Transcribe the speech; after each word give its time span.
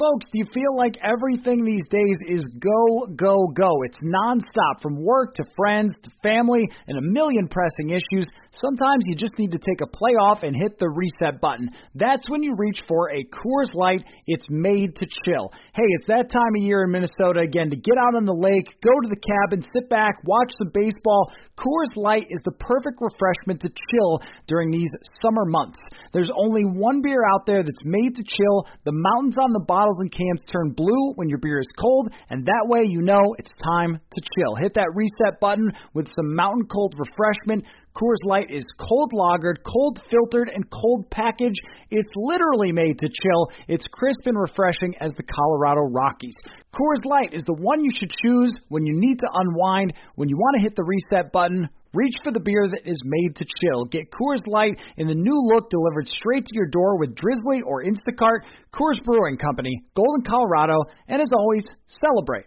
Folks, 0.00 0.28
do 0.32 0.38
you 0.38 0.46
feel 0.54 0.74
like 0.78 0.96
everything 1.04 1.62
these 1.62 1.84
days 1.90 2.16
is 2.26 2.46
go, 2.58 3.06
go, 3.14 3.48
go? 3.54 3.82
It's 3.84 3.98
nonstop 4.02 4.80
from 4.80 4.96
work 4.96 5.34
to 5.34 5.44
friends 5.54 5.92
to 6.04 6.10
family 6.22 6.62
and 6.88 6.96
a 6.96 7.02
million 7.02 7.48
pressing 7.48 7.90
issues. 7.90 8.26
Sometimes 8.52 9.04
you 9.06 9.14
just 9.14 9.38
need 9.38 9.52
to 9.52 9.58
take 9.58 9.80
a 9.80 9.86
play 9.86 10.18
off 10.18 10.42
and 10.42 10.56
hit 10.56 10.78
the 10.78 10.90
reset 10.90 11.40
button. 11.40 11.70
That's 11.94 12.28
when 12.28 12.42
you 12.42 12.54
reach 12.58 12.82
for 12.88 13.10
a 13.10 13.22
Coors 13.30 13.72
Light. 13.74 14.02
It's 14.26 14.46
made 14.50 14.96
to 14.96 15.06
chill. 15.24 15.52
Hey, 15.72 15.86
it's 15.98 16.08
that 16.08 16.30
time 16.34 16.54
of 16.58 16.62
year 16.62 16.82
in 16.82 16.90
Minnesota 16.90 17.40
again 17.40 17.70
to 17.70 17.76
get 17.76 17.94
out 17.94 18.16
on 18.18 18.26
the 18.26 18.34
lake, 18.34 18.66
go 18.82 18.90
to 18.90 19.08
the 19.08 19.22
cabin, 19.22 19.62
sit 19.72 19.88
back, 19.88 20.18
watch 20.26 20.50
some 20.58 20.70
baseball. 20.74 21.30
Coors 21.56 21.94
Light 21.94 22.26
is 22.28 22.40
the 22.44 22.58
perfect 22.58 22.98
refreshment 22.98 23.62
to 23.62 23.70
chill 23.90 24.20
during 24.48 24.72
these 24.72 24.90
summer 25.22 25.44
months. 25.46 25.80
There's 26.12 26.30
only 26.34 26.64
one 26.64 27.02
beer 27.02 27.22
out 27.32 27.46
there 27.46 27.62
that's 27.62 27.84
made 27.84 28.16
to 28.16 28.24
chill. 28.26 28.66
The 28.84 28.92
mountains 28.92 29.38
on 29.38 29.52
the 29.52 29.64
bottles 29.64 29.98
and 30.00 30.10
cans 30.10 30.42
turn 30.50 30.74
blue 30.74 31.14
when 31.14 31.28
your 31.28 31.38
beer 31.38 31.60
is 31.60 31.70
cold, 31.78 32.10
and 32.30 32.44
that 32.46 32.66
way 32.66 32.82
you 32.82 33.00
know 33.00 33.22
it's 33.38 33.52
time 33.62 33.94
to 33.94 34.20
chill. 34.34 34.56
Hit 34.56 34.74
that 34.74 34.90
reset 34.94 35.38
button 35.40 35.70
with 35.94 36.10
some 36.10 36.34
mountain 36.34 36.66
cold 36.66 36.94
refreshment. 36.98 37.64
Coors 37.94 38.22
Light 38.24 38.50
is 38.50 38.64
cold 38.78 39.12
lagered, 39.12 39.58
cold 39.64 40.00
filtered, 40.10 40.48
and 40.48 40.64
cold 40.70 41.10
packaged. 41.10 41.60
It's 41.90 42.12
literally 42.16 42.72
made 42.72 42.98
to 42.98 43.08
chill. 43.08 43.50
It's 43.68 43.84
crisp 43.92 44.26
and 44.26 44.38
refreshing 44.38 44.94
as 45.00 45.12
the 45.16 45.24
Colorado 45.24 45.82
Rockies. 45.82 46.36
Coors 46.72 47.04
Light 47.04 47.34
is 47.34 47.44
the 47.44 47.54
one 47.54 47.84
you 47.84 47.90
should 47.92 48.10
choose 48.22 48.52
when 48.68 48.86
you 48.86 48.94
need 48.94 49.18
to 49.18 49.28
unwind, 49.34 49.92
when 50.14 50.28
you 50.28 50.36
want 50.36 50.56
to 50.56 50.62
hit 50.62 50.76
the 50.76 50.84
reset 50.84 51.32
button 51.32 51.68
Reach 51.92 52.14
for 52.22 52.30
the 52.30 52.38
beer 52.38 52.68
that 52.70 52.88
is 52.88 53.00
made 53.04 53.34
to 53.34 53.44
chill. 53.60 53.84
Get 53.86 54.12
Coors 54.12 54.46
Light 54.46 54.78
in 54.96 55.08
the 55.08 55.14
new 55.14 55.34
look 55.34 55.70
delivered 55.70 56.06
straight 56.06 56.46
to 56.46 56.54
your 56.54 56.68
door 56.68 56.96
with 56.96 57.16
Drizzly 57.16 57.62
or 57.66 57.82
Instacart. 57.82 58.46
Coors 58.72 59.02
Brewing 59.04 59.36
Company, 59.36 59.82
Golden, 59.96 60.22
Colorado, 60.22 60.84
and 61.08 61.20
as 61.20 61.32
always, 61.36 61.64
celebrate. 61.88 62.46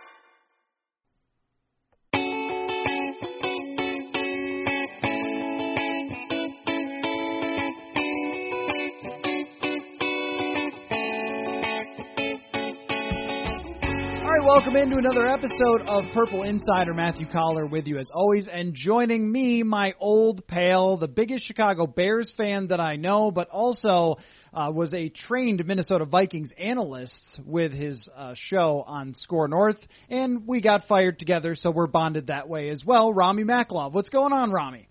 Welcome 14.63 14.75
into 14.75 14.97
another 14.99 15.27
episode 15.27 15.81
of 15.87 16.03
Purple 16.13 16.43
Insider. 16.43 16.93
Matthew 16.93 17.25
Coller 17.25 17.65
with 17.65 17.87
you 17.87 17.97
as 17.97 18.05
always, 18.13 18.47
and 18.47 18.75
joining 18.75 19.31
me, 19.31 19.63
my 19.63 19.95
old 19.99 20.45
pal, 20.45 20.97
the 20.97 21.07
biggest 21.07 21.45
Chicago 21.45 21.87
Bears 21.87 22.31
fan 22.37 22.67
that 22.67 22.79
I 22.79 22.95
know, 22.95 23.31
but 23.31 23.49
also 23.49 24.17
uh, 24.53 24.71
was 24.71 24.93
a 24.93 25.09
trained 25.09 25.65
Minnesota 25.65 26.05
Vikings 26.05 26.51
analyst 26.59 27.41
with 27.43 27.73
his 27.73 28.07
uh, 28.15 28.35
show 28.37 28.83
on 28.85 29.15
SKOR 29.15 29.47
North, 29.47 29.79
and 30.11 30.45
we 30.45 30.61
got 30.61 30.87
fired 30.87 31.17
together, 31.17 31.55
so 31.55 31.71
we're 31.71 31.87
bonded 31.87 32.27
that 32.27 32.47
way 32.47 32.69
as 32.69 32.85
well. 32.85 33.11
Rami 33.11 33.43
Maklov, 33.43 33.93
what's 33.93 34.09
going 34.09 34.31
on, 34.31 34.51
Rami? 34.51 34.87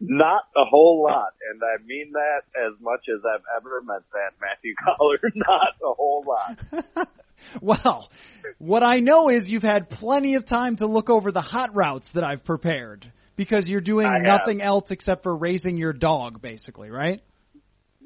Not 0.00 0.44
a 0.56 0.64
whole 0.64 1.02
lot, 1.02 1.34
and 1.52 1.60
I 1.62 1.84
mean 1.84 2.12
that 2.12 2.44
as 2.56 2.80
much 2.80 3.08
as 3.14 3.20
I've 3.26 3.44
ever 3.58 3.82
meant 3.82 4.04
that, 4.14 4.40
Matthew 4.40 4.72
Coller. 4.86 5.18
Not 5.34 5.74
a 5.84 5.92
whole 5.92 6.24
lot. 6.26 7.08
well, 7.62 8.10
what 8.58 8.82
I 8.82 9.00
know 9.00 9.28
is 9.28 9.48
you've 9.48 9.62
had 9.62 9.90
plenty 9.90 10.34
of 10.34 10.46
time 10.46 10.76
to 10.76 10.86
look 10.86 11.10
over 11.10 11.32
the 11.32 11.40
hot 11.40 11.74
routes 11.74 12.06
that 12.14 12.24
I've 12.24 12.44
prepared 12.44 13.10
because 13.36 13.66
you're 13.68 13.80
doing 13.80 14.06
I 14.06 14.18
nothing 14.18 14.60
have. 14.60 14.68
else 14.68 14.90
except 14.90 15.22
for 15.22 15.34
raising 15.34 15.76
your 15.76 15.92
dog, 15.92 16.42
basically, 16.42 16.90
right? 16.90 17.22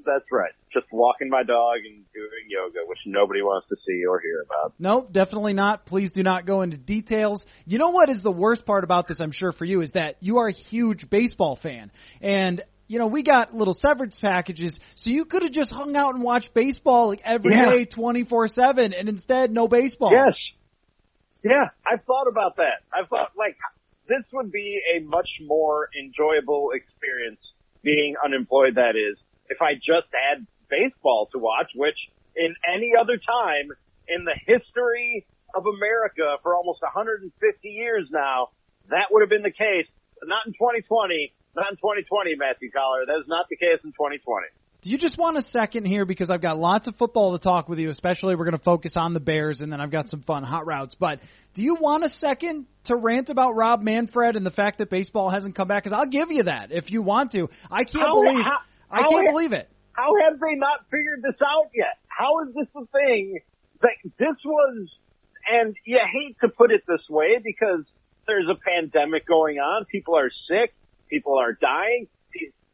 That's 0.05 0.25
right. 0.33 0.53
Just 0.73 0.87
walking 0.91 1.29
my 1.29 1.43
dog 1.43 1.77
and 1.85 2.05
doing 2.13 2.49
yoga, 2.49 2.87
which 2.87 2.99
nobody 3.07 3.41
wants 3.41 3.69
to 3.69 3.77
see 3.87 4.05
or 4.05 4.21
hear 4.21 4.45
about. 4.45 4.75
Nope, 4.79 5.13
definitely 5.13 5.53
not. 5.53 5.87
Please 5.87 6.11
do 6.11 6.23
not 6.23 6.47
go 6.47 6.63
into 6.63 6.77
details. 6.77 7.45
You 7.67 7.79
know 7.79 7.91
what 7.91 8.09
is 8.09 8.23
the 8.23 8.33
worst 8.33 8.67
part 8.67 8.85
about 8.85 9.07
this, 9.07 9.21
I'm 9.21 9.33
sure, 9.33 9.53
for 9.53 9.65
you, 9.65 9.81
is 9.83 9.91
that 9.95 10.17
you 10.21 10.39
are 10.39 10.49
a 10.49 10.53
huge 10.53 11.09
baseball 11.09 11.59
fan. 11.63 11.93
And 12.21 12.63
you 12.93 12.99
know, 12.99 13.07
we 13.07 13.23
got 13.23 13.55
little 13.55 13.73
severance 13.73 14.19
packages, 14.21 14.79
so 14.97 15.09
you 15.09 15.25
could 15.25 15.43
have 15.43 15.53
just 15.53 15.73
hung 15.73 15.97
out 15.97 16.15
and 16.15 16.23
watched 16.23 16.53
baseball 16.53 17.09
like 17.09 17.23
every 17.25 17.55
Yeah. 17.55 17.71
day, 17.71 17.85
twenty 17.87 18.23
four 18.25 18.49
seven, 18.49 18.93
and 18.93 19.09
instead 19.09 19.51
no 19.51 19.67
baseball. 19.67 20.13
Yes. 20.13 20.37
Yeah, 21.43 21.71
I've 21.87 22.05
thought 22.05 22.29
about 22.29 22.57
that. 22.57 22.85
I've 22.93 23.09
thought 23.09 23.33
like 23.35 23.57
this 24.09 24.23
would 24.35 24.53
be 24.53 24.79
a 24.95 25.01
much 25.01 25.31
more 25.41 25.89
enjoyable 25.99 26.73
experience 26.75 27.41
being 27.83 28.15
unemployed 28.23 28.75
that 28.75 28.95
is 28.95 29.17
if 29.49 29.63
I 29.63 29.73
just 29.75 30.13
had 30.13 30.47
baseball 30.69 31.31
to 31.33 31.39
watch, 31.39 31.71
which 31.75 31.97
in 32.37 32.55
any 32.69 32.93
other 32.95 33.17
time 33.17 33.71
in 34.07 34.27
the 34.27 34.37
history 34.47 35.25
of 35.55 35.65
America 35.65 36.37
for 36.43 36.55
almost 36.55 36.83
150 36.83 37.33
years 37.69 38.07
now, 38.11 38.51
that 38.91 39.07
would 39.11 39.23
have 39.23 39.31
been 39.31 39.43
the 39.43 39.51
case. 39.51 39.89
But 40.21 40.29
not 40.29 40.47
in 40.47 40.53
2020, 40.53 41.33
not 41.55 41.71
in 41.71 41.77
2020, 41.77 42.35
Matthew 42.37 42.71
Coller. 42.71 43.05
That 43.07 43.19
is 43.21 43.29
not 43.29 43.47
the 43.49 43.57
case 43.57 43.79
in 43.85 43.91
2020. 43.93 44.47
Do 44.83 44.91
you 44.91 44.99
just 44.99 45.17
want 45.17 45.37
a 45.37 45.43
second 45.43 45.85
here 45.87 46.05
because 46.05 46.29
I've 46.29 46.43
got 46.43 46.59
lots 46.59 46.89
of 46.89 46.97
football 46.97 47.39
to 47.39 47.43
talk 47.43 47.69
with 47.69 47.79
you, 47.79 47.89
especially 47.91 48.35
we're 48.35 48.47
going 48.47 48.59
to 48.59 48.65
focus 48.65 48.95
on 48.97 49.15
the 49.15 49.21
Bears 49.21 49.61
and 49.61 49.73
then 49.73 49.81
I've 49.81 49.93
got 49.93 50.09
some 50.09 50.23
fun 50.23 50.43
hot 50.43 50.67
routes. 50.67 50.97
But 50.99 51.21
do 51.55 51.63
you 51.63 51.77
want 51.81 52.03
a 52.03 52.09
second 52.09 52.67
to 52.87 52.97
rant 52.97 53.29
about 53.29 53.55
Rob 53.55 53.81
Manfred 53.81 54.35
and 54.35 54.45
the 54.45 54.51
fact 54.51 54.79
that 54.79 54.91
baseball 54.91 55.31
hasn't 55.31 55.55
come 55.55 55.69
back? 55.69 55.85
Because 55.85 55.97
I'll 55.97 56.11
give 56.11 56.33
you 56.33 56.45
that 56.45 56.73
if 56.73 56.91
you 56.91 57.01
want 57.01 57.31
to. 57.33 57.49
I 57.71 57.85
can't 57.85 58.07
How- 58.07 58.15
believe 58.15 58.45
how- 58.45 58.59
I 58.91 59.03
can't 59.09 59.27
ha- 59.27 59.33
believe 59.33 59.53
it. 59.53 59.71
how 59.93 60.15
have 60.25 60.41
they 60.41 60.55
not 60.57 60.81
figured 60.91 61.23
this 61.23 61.41
out 61.41 61.71
yet? 61.75 61.95
How 62.09 62.43
is 62.49 62.55
this 62.55 62.67
a 62.75 62.85
thing 62.87 63.39
that 63.83 63.93
this 64.19 64.37
was, 64.45 64.89
and 65.49 65.77
you 65.85 66.01
hate 66.13 66.37
to 66.41 66.49
put 66.49 66.73
it 66.73 66.83
this 66.89 67.09
way 67.09 67.39
because 67.43 67.85
there's 68.27 68.49
a 68.51 68.57
pandemic 68.57 69.27
going 69.29 69.59
on. 69.59 69.85
People 69.85 70.17
are 70.19 70.31
sick. 70.49 70.75
People 71.13 71.39
are 71.39 71.53
dying. 71.53 72.09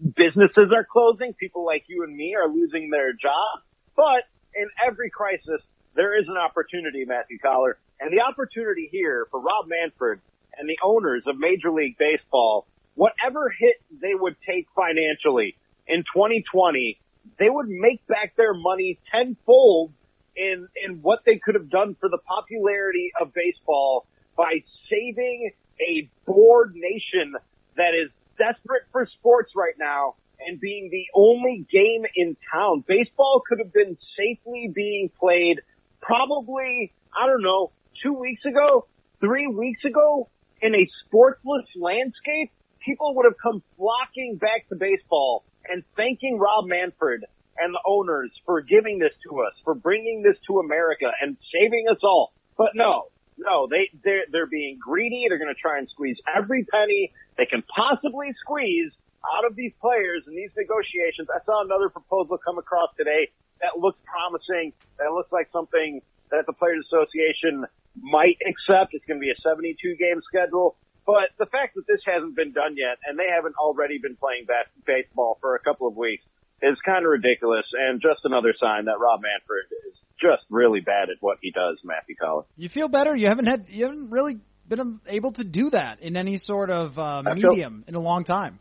Businesses 0.00 0.70
are 0.72 0.86
closing. 0.88 1.34
People 1.34 1.66
like 1.66 1.84
you 1.88 2.04
and 2.04 2.14
me 2.14 2.36
are 2.36 2.48
losing 2.48 2.88
their 2.88 3.12
job. 3.12 3.66
But 3.96 4.30
in 4.54 4.68
every 4.86 5.10
crisis, 5.10 5.60
there 5.96 6.16
is 6.16 6.28
an 6.28 6.36
opportunity, 6.36 7.04
Matthew 7.04 7.40
Coller. 7.40 7.78
And 7.98 8.12
the 8.12 8.22
opportunity 8.22 8.88
here 8.92 9.26
for 9.32 9.40
Rob 9.40 9.66
Manfred 9.66 10.20
and 10.56 10.68
the 10.68 10.78
owners 10.84 11.24
of 11.26 11.36
Major 11.36 11.72
League 11.72 11.98
Baseball, 11.98 12.68
whatever 12.94 13.50
hit 13.50 13.74
they 13.90 14.14
would 14.14 14.36
take 14.46 14.68
financially 14.76 15.56
in 15.88 16.04
2020, 16.14 17.00
they 17.40 17.50
would 17.50 17.68
make 17.68 18.06
back 18.06 18.36
their 18.36 18.54
money 18.54 19.00
tenfold 19.10 19.92
in, 20.36 20.68
in 20.86 21.02
what 21.02 21.24
they 21.26 21.40
could 21.44 21.56
have 21.56 21.70
done 21.70 21.96
for 21.98 22.08
the 22.08 22.18
popularity 22.18 23.10
of 23.20 23.34
baseball 23.34 24.06
by 24.36 24.62
saving 24.88 25.50
a 25.80 26.08
bored 26.24 26.74
nation 26.76 27.34
that 27.76 27.94
is 27.94 28.10
desperate 28.38 28.82
for 28.92 29.06
sports 29.18 29.52
right 29.56 29.74
now 29.78 30.14
and 30.40 30.60
being 30.60 30.88
the 30.90 31.06
only 31.14 31.66
game 31.70 32.04
in 32.14 32.36
town. 32.52 32.84
Baseball 32.86 33.42
could 33.46 33.58
have 33.58 33.72
been 33.72 33.96
safely 34.16 34.70
being 34.72 35.10
played 35.18 35.60
probably, 36.00 36.92
I 37.12 37.26
don't 37.26 37.42
know, 37.42 37.72
two 38.02 38.14
weeks 38.14 38.44
ago, 38.44 38.86
three 39.20 39.46
weeks 39.46 39.84
ago 39.84 40.28
in 40.62 40.74
a 40.74 40.88
sportsless 41.04 41.66
landscape. 41.76 42.52
People 42.84 43.14
would 43.16 43.26
have 43.26 43.38
come 43.42 43.62
flocking 43.76 44.36
back 44.36 44.68
to 44.68 44.76
baseball 44.76 45.44
and 45.68 45.82
thanking 45.96 46.38
Rob 46.38 46.66
Manfred 46.66 47.24
and 47.58 47.74
the 47.74 47.80
owners 47.86 48.30
for 48.46 48.62
giving 48.62 48.98
this 48.98 49.12
to 49.28 49.40
us, 49.40 49.52
for 49.64 49.74
bringing 49.74 50.22
this 50.22 50.36
to 50.46 50.60
America 50.60 51.10
and 51.20 51.36
saving 51.52 51.86
us 51.90 51.98
all. 52.02 52.32
But 52.56 52.68
no, 52.74 53.08
no, 53.38 53.66
they 53.70 53.88
they're 54.04 54.26
they're 54.30 54.46
being 54.50 54.78
greedy. 54.78 55.26
They're 55.28 55.38
going 55.38 55.54
to 55.54 55.60
try 55.60 55.78
and 55.78 55.88
squeeze 55.88 56.16
every 56.34 56.64
penny 56.64 57.12
they 57.38 57.46
can 57.46 57.62
possibly 57.62 58.34
squeeze 58.42 58.90
out 59.22 59.46
of 59.46 59.54
these 59.54 59.72
players 59.80 60.24
in 60.26 60.34
these 60.34 60.50
negotiations. 60.56 61.28
I 61.30 61.38
saw 61.46 61.62
another 61.64 61.88
proposal 61.88 62.38
come 62.38 62.58
across 62.58 62.90
today 62.98 63.30
that 63.62 63.78
looks 63.78 63.98
promising. 64.04 64.72
That 64.98 65.14
looks 65.14 65.30
like 65.30 65.48
something 65.52 66.02
that 66.30 66.46
the 66.46 66.52
Players 66.52 66.84
Association 66.90 67.64
might 67.94 68.38
accept. 68.42 68.94
It's 68.94 69.06
going 69.06 69.18
to 69.18 69.24
be 69.24 69.30
a 69.30 69.40
72 69.42 69.74
game 69.96 70.20
schedule. 70.26 70.76
But 71.06 71.32
the 71.38 71.46
fact 71.46 71.74
that 71.74 71.86
this 71.86 72.02
hasn't 72.04 72.36
been 72.36 72.52
done 72.52 72.76
yet 72.76 72.98
and 73.06 73.18
they 73.18 73.30
haven't 73.32 73.56
already 73.56 73.98
been 73.98 74.16
playing 74.16 74.44
bas- 74.44 74.70
baseball 74.84 75.38
for 75.40 75.54
a 75.56 75.60
couple 75.60 75.88
of 75.88 75.96
weeks 75.96 76.22
is 76.60 76.76
kind 76.84 77.06
of 77.06 77.10
ridiculous 77.10 77.64
and 77.72 78.02
just 78.02 78.20
another 78.24 78.52
sign 78.60 78.84
that 78.86 78.98
Rob 79.00 79.22
Manfred 79.22 79.72
is 79.88 79.96
just 80.20 80.42
really 80.50 80.80
bad 80.80 81.10
at 81.10 81.16
what 81.20 81.38
he 81.40 81.50
does, 81.50 81.78
Matthew 81.84 82.16
Collins. 82.16 82.48
You 82.56 82.68
feel 82.68 82.88
better? 82.88 83.14
You 83.14 83.28
haven't 83.28 83.46
had 83.46 83.66
you 83.68 83.84
haven't 83.84 84.10
really 84.10 84.38
been 84.68 85.00
able 85.06 85.32
to 85.32 85.44
do 85.44 85.70
that 85.70 86.00
in 86.00 86.16
any 86.16 86.38
sort 86.38 86.70
of 86.70 86.98
uh, 86.98 87.22
medium 87.34 87.80
felt, 87.80 87.88
in 87.88 87.94
a 87.94 88.00
long 88.00 88.24
time. 88.24 88.58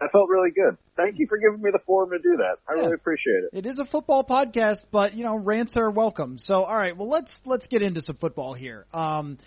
I 0.00 0.08
felt 0.08 0.28
really 0.28 0.50
good. 0.50 0.76
Thank 0.96 1.18
you 1.18 1.26
for 1.28 1.38
giving 1.38 1.60
me 1.60 1.70
the 1.72 1.80
forum 1.84 2.10
to 2.10 2.18
do 2.18 2.36
that. 2.38 2.56
I 2.68 2.76
yeah. 2.76 2.82
really 2.82 2.94
appreciate 2.94 3.44
it. 3.52 3.58
It 3.58 3.66
is 3.66 3.78
a 3.78 3.84
football 3.84 4.24
podcast, 4.24 4.84
but 4.92 5.14
you 5.14 5.24
know 5.24 5.36
rants 5.36 5.76
are 5.76 5.90
welcome. 5.90 6.38
So 6.38 6.64
all 6.64 6.76
right, 6.76 6.96
well 6.96 7.08
let's 7.08 7.38
let's 7.44 7.66
get 7.66 7.82
into 7.82 8.02
some 8.02 8.16
football 8.16 8.54
here. 8.54 8.86
Um, 8.92 9.38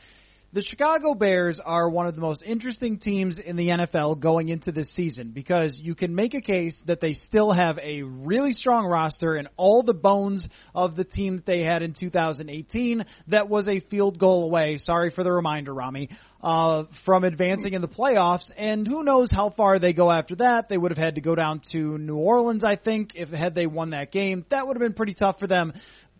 the 0.53 0.61
Chicago 0.61 1.13
Bears 1.13 1.61
are 1.63 1.89
one 1.89 2.07
of 2.07 2.15
the 2.15 2.21
most 2.21 2.43
interesting 2.43 2.99
teams 2.99 3.39
in 3.39 3.55
the 3.55 3.69
NFL 3.69 4.19
going 4.19 4.49
into 4.49 4.73
this 4.73 4.93
season 4.93 5.31
because 5.31 5.79
you 5.81 5.95
can 5.95 6.13
make 6.13 6.33
a 6.33 6.41
case 6.41 6.77
that 6.87 6.99
they 6.99 7.13
still 7.13 7.53
have 7.53 7.79
a 7.81 8.01
really 8.01 8.51
strong 8.51 8.85
roster 8.85 9.35
and 9.35 9.47
all 9.55 9.81
the 9.81 9.93
bones 9.93 10.45
of 10.75 10.97
the 10.97 11.05
team 11.05 11.37
that 11.37 11.45
they 11.45 11.63
had 11.63 11.83
in 11.83 11.93
2018 11.97 13.05
that 13.27 13.47
was 13.47 13.69
a 13.69 13.79
field 13.79 14.19
goal 14.19 14.43
away. 14.43 14.77
Sorry 14.77 15.09
for 15.09 15.23
the 15.23 15.31
reminder, 15.31 15.73
Rami. 15.73 16.09
Uh, 16.43 16.85
from 17.05 17.23
advancing 17.23 17.73
in 17.73 17.81
the 17.81 17.87
playoffs, 17.87 18.51
and 18.57 18.87
who 18.87 19.03
knows 19.03 19.29
how 19.31 19.51
far 19.51 19.77
they 19.77 19.93
go 19.93 20.11
after 20.11 20.35
that. 20.37 20.69
They 20.69 20.77
would 20.77 20.89
have 20.89 20.97
had 20.97 21.13
to 21.13 21.21
go 21.21 21.35
down 21.35 21.61
to 21.71 21.99
New 21.99 22.15
Orleans, 22.15 22.63
I 22.63 22.77
think, 22.77 23.11
if 23.13 23.29
had 23.29 23.53
they 23.53 23.67
won 23.67 23.91
that 23.91 24.11
game. 24.11 24.43
That 24.49 24.65
would 24.65 24.75
have 24.75 24.81
been 24.81 24.95
pretty 24.95 25.13
tough 25.13 25.37
for 25.37 25.45
them. 25.45 25.71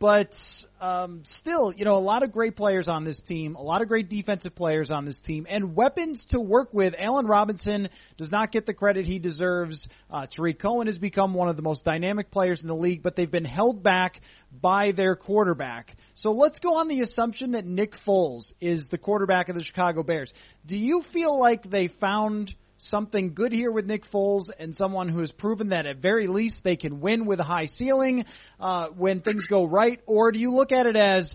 But 0.02 0.34
um, 0.82 1.22
still, 1.42 1.72
you 1.72 1.86
know, 1.86 1.94
a 1.94 2.02
lot 2.02 2.24
of 2.24 2.32
great 2.32 2.56
players 2.56 2.88
on 2.88 3.06
this 3.06 3.22
team, 3.28 3.54
a 3.54 3.62
lot 3.62 3.84
of 3.84 3.88
great 3.88 4.10
defensive 4.10 4.56
players 4.56 4.90
on 4.90 5.06
this 5.06 5.16
team, 5.16 5.46
and 5.48 5.76
weapons 5.76 6.26
to 6.30 6.40
work 6.40 6.74
with. 6.74 6.96
Allen 6.98 7.28
Robinson 7.28 7.88
does 8.18 8.32
not 8.32 8.52
get 8.52 8.66
the 8.66 8.74
credit 8.74 9.06
he 9.06 9.20
deserves. 9.20 9.88
Uh, 10.10 10.26
Tarik 10.26 10.60
Cohen 10.60 10.88
has 10.88 10.98
become 10.98 11.36
one 11.36 11.50
of 11.50 11.56
the 11.56 11.62
most 11.62 11.86
dynamic 11.86 12.32
players 12.32 12.62
in 12.64 12.68
the 12.68 12.76
league, 12.76 13.04
but 13.04 13.16
they've 13.16 13.30
been 13.30 13.46
held 13.46 13.84
back 13.84 14.22
by 14.60 14.92
their 14.92 15.16
quarterback. 15.16 15.96
So 16.16 16.32
let's 16.32 16.58
go 16.58 16.78
on 16.78 16.88
the 16.88 17.02
assumption 17.02 17.52
that 17.52 17.68
Nick 17.68 17.94
Foles 18.04 18.54
is 18.60 18.88
the 18.90 18.98
quarterback 18.98 19.50
of 19.50 19.56
the 19.56 19.64
Chicago 19.64 20.02
Bears. 20.02 20.34
Do 20.66 20.78
you 20.78 21.04
feel 21.14 21.40
like 21.40 21.70
they 21.70 21.90
found 21.90 22.56
something 22.90 23.34
good 23.34 23.52
here 23.52 23.72
with 23.72 23.86
Nick 23.86 24.04
Foles 24.12 24.46
and 24.60 24.76
someone 24.76 25.10
who 25.10 25.20
has 25.22 25.32
proven 25.32 25.70
that 25.70 25.86
at 25.86 25.98
very 25.98 26.28
least 26.28 26.64
they 26.64 26.76
can 26.76 27.00
win 27.00 27.26
with 27.26 27.40
a 27.40 27.44
high 27.44 27.68
ceiling 27.68 28.26
uh, 28.60 28.88
when 28.90 29.22
things 29.22 29.46
go 29.48 29.66
right? 29.66 30.00
Or 30.06 30.32
do 30.32 30.40
you 30.40 30.52
look 30.52 30.72
at 30.72 30.86
it 30.86 30.96
as, 30.96 31.34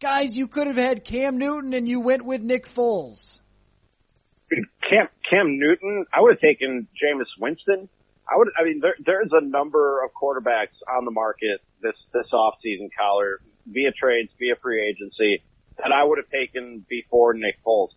guys, 0.00 0.28
you 0.32 0.48
could 0.48 0.66
have 0.66 0.76
had 0.76 1.04
Cam 1.04 1.38
Newton 1.38 1.72
and 1.74 1.88
you 1.88 2.00
went 2.00 2.24
with 2.24 2.40
Nick 2.40 2.66
Foles? 2.76 3.38
Cam 4.88 5.08
Cam 5.28 5.58
Newton, 5.58 6.04
I 6.12 6.20
would 6.20 6.34
have 6.34 6.40
taken 6.40 6.86
Jameis 7.02 7.30
Winston. 7.40 7.88
I 8.28 8.36
would. 8.36 8.48
I 8.58 8.64
mean, 8.64 8.80
there, 8.80 8.94
there's 9.04 9.30
a 9.32 9.44
number 9.44 10.04
of 10.04 10.10
quarterbacks 10.12 10.76
on 10.88 11.04
the 11.04 11.10
market 11.10 11.60
this 11.82 11.96
this 12.12 12.26
off 12.32 12.54
season, 12.62 12.90
Coller, 12.96 13.40
via 13.66 13.90
trades, 13.92 14.30
via 14.38 14.54
free 14.62 14.86
agency, 14.86 15.42
that 15.78 15.92
I 15.92 16.04
would 16.04 16.18
have 16.18 16.28
taken 16.30 16.84
before 16.88 17.34
Nick 17.34 17.56
Foles. 17.66 17.88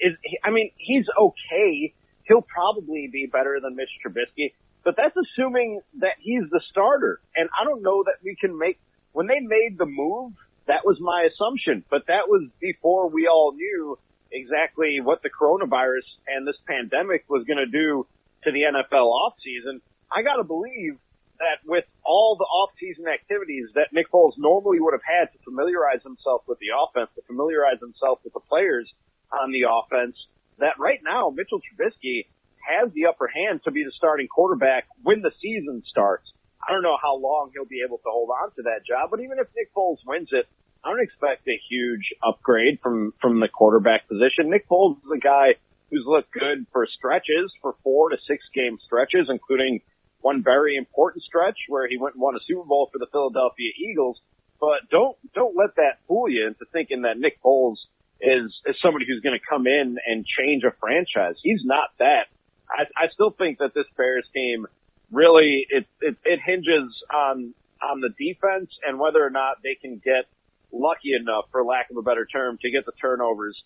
Is, 0.00 0.14
I 0.44 0.50
mean, 0.50 0.70
he's 0.76 1.06
okay 1.18 1.94
he'll 2.28 2.42
probably 2.42 3.08
be 3.10 3.26
better 3.26 3.58
than 3.60 3.74
Mitch 3.74 3.90
Trubisky, 4.04 4.52
but 4.84 4.94
that's 4.96 5.16
assuming 5.16 5.80
that 6.00 6.14
he's 6.20 6.44
the 6.50 6.60
starter. 6.70 7.20
And 7.34 7.48
I 7.58 7.64
don't 7.64 7.82
know 7.82 8.04
that 8.04 8.22
we 8.22 8.36
can 8.40 8.56
make, 8.56 8.78
when 9.12 9.26
they 9.26 9.40
made 9.40 9.78
the 9.78 9.86
move, 9.86 10.32
that 10.66 10.84
was 10.84 10.98
my 11.00 11.26
assumption, 11.32 11.84
but 11.90 12.06
that 12.06 12.28
was 12.28 12.48
before 12.60 13.08
we 13.08 13.26
all 13.26 13.52
knew 13.54 13.98
exactly 14.30 15.00
what 15.02 15.22
the 15.22 15.30
coronavirus 15.30 16.04
and 16.28 16.46
this 16.46 16.56
pandemic 16.66 17.24
was 17.28 17.44
going 17.46 17.58
to 17.58 17.66
do 17.66 18.06
to 18.44 18.52
the 18.52 18.68
NFL 18.68 19.08
offseason. 19.08 19.80
I 20.12 20.22
got 20.22 20.36
to 20.36 20.44
believe 20.44 20.98
that 21.38 21.64
with 21.64 21.84
all 22.04 22.36
the 22.36 22.44
off-season 22.44 23.06
activities 23.06 23.70
that 23.74 23.92
Nick 23.92 24.10
Foles 24.10 24.34
normally 24.36 24.80
would 24.80 24.92
have 24.92 25.06
had 25.06 25.32
to 25.32 25.38
familiarize 25.44 26.02
himself 26.02 26.42
with 26.46 26.58
the 26.58 26.74
offense, 26.74 27.10
to 27.14 27.22
familiarize 27.26 27.78
himself 27.80 28.18
with 28.24 28.34
the 28.34 28.40
players 28.40 28.90
on 29.32 29.52
the 29.52 29.64
offense, 29.64 30.16
that 30.58 30.78
right 30.78 31.00
now 31.02 31.30
Mitchell 31.30 31.60
Trubisky 31.60 32.26
has 32.68 32.92
the 32.92 33.06
upper 33.06 33.28
hand 33.28 33.60
to 33.64 33.70
be 33.70 33.84
the 33.84 33.92
starting 33.96 34.28
quarterback 34.28 34.84
when 35.02 35.22
the 35.22 35.32
season 35.40 35.82
starts. 35.88 36.30
I 36.66 36.72
don't 36.72 36.82
know 36.82 36.98
how 37.00 37.16
long 37.16 37.50
he'll 37.54 37.64
be 37.64 37.82
able 37.86 37.98
to 37.98 38.10
hold 38.10 38.30
on 38.30 38.50
to 38.56 38.62
that 38.62 38.84
job, 38.86 39.10
but 39.10 39.20
even 39.20 39.38
if 39.38 39.46
Nick 39.56 39.72
Foles 39.74 39.98
wins 40.06 40.28
it, 40.32 40.46
I 40.84 40.90
don't 40.90 41.02
expect 41.02 41.48
a 41.48 41.58
huge 41.68 42.14
upgrade 42.22 42.78
from 42.82 43.12
from 43.20 43.40
the 43.40 43.48
quarterback 43.48 44.08
position. 44.08 44.50
Nick 44.50 44.68
Foles 44.68 44.98
is 44.98 45.10
a 45.14 45.18
guy 45.18 45.54
who's 45.90 46.04
looked 46.06 46.32
good 46.32 46.66
for 46.72 46.86
stretches, 46.86 47.52
for 47.62 47.74
four 47.82 48.10
to 48.10 48.16
six 48.26 48.44
game 48.54 48.78
stretches, 48.84 49.28
including 49.30 49.80
one 50.20 50.42
very 50.42 50.76
important 50.76 51.24
stretch 51.24 51.56
where 51.68 51.88
he 51.88 51.96
went 51.96 52.14
and 52.14 52.22
won 52.22 52.34
a 52.36 52.40
Super 52.46 52.64
Bowl 52.64 52.88
for 52.92 52.98
the 52.98 53.06
Philadelphia 53.10 53.70
Eagles. 53.78 54.20
But 54.60 54.90
don't 54.90 55.16
don't 55.34 55.56
let 55.56 55.76
that 55.76 56.00
fool 56.06 56.28
you 56.28 56.46
into 56.46 56.64
thinking 56.72 57.02
that 57.02 57.18
Nick 57.18 57.42
Foles 57.42 57.78
is 58.20 58.50
is 58.66 58.76
somebody 58.82 59.06
who's 59.06 59.22
going 59.22 59.38
to 59.38 59.44
come 59.44 59.66
in 59.66 59.96
and 60.06 60.26
change 60.26 60.64
a 60.64 60.72
franchise. 60.80 61.34
He's 61.42 61.62
not 61.64 61.90
that. 61.98 62.26
I, 62.68 62.84
I 62.96 63.08
still 63.14 63.30
think 63.30 63.58
that 63.58 63.72
this 63.74 63.86
Bears 63.96 64.26
team 64.34 64.66
really 65.10 65.66
it, 65.70 65.86
it 66.00 66.16
it 66.24 66.40
hinges 66.44 66.92
on 67.14 67.54
on 67.82 68.00
the 68.00 68.10
defense 68.18 68.70
and 68.86 68.98
whether 68.98 69.24
or 69.24 69.30
not 69.30 69.62
they 69.62 69.76
can 69.80 70.00
get 70.04 70.26
lucky 70.72 71.14
enough, 71.18 71.46
for 71.50 71.64
lack 71.64 71.90
of 71.90 71.96
a 71.96 72.02
better 72.02 72.26
term, 72.26 72.58
to 72.60 72.70
get 72.70 72.84
the 72.84 72.92
turnovers 73.00 73.56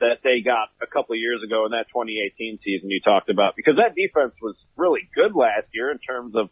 that 0.00 0.18
they 0.22 0.40
got 0.44 0.68
a 0.82 0.86
couple 0.86 1.14
of 1.14 1.18
years 1.18 1.40
ago 1.44 1.64
in 1.64 1.72
that 1.72 1.86
2018 1.94 2.58
season 2.64 2.90
you 2.90 3.00
talked 3.00 3.30
about. 3.30 3.54
Because 3.56 3.76
that 3.76 3.94
defense 3.94 4.34
was 4.42 4.56
really 4.76 5.08
good 5.14 5.34
last 5.34 5.66
year 5.72 5.90
in 5.90 5.98
terms 5.98 6.34
of 6.34 6.50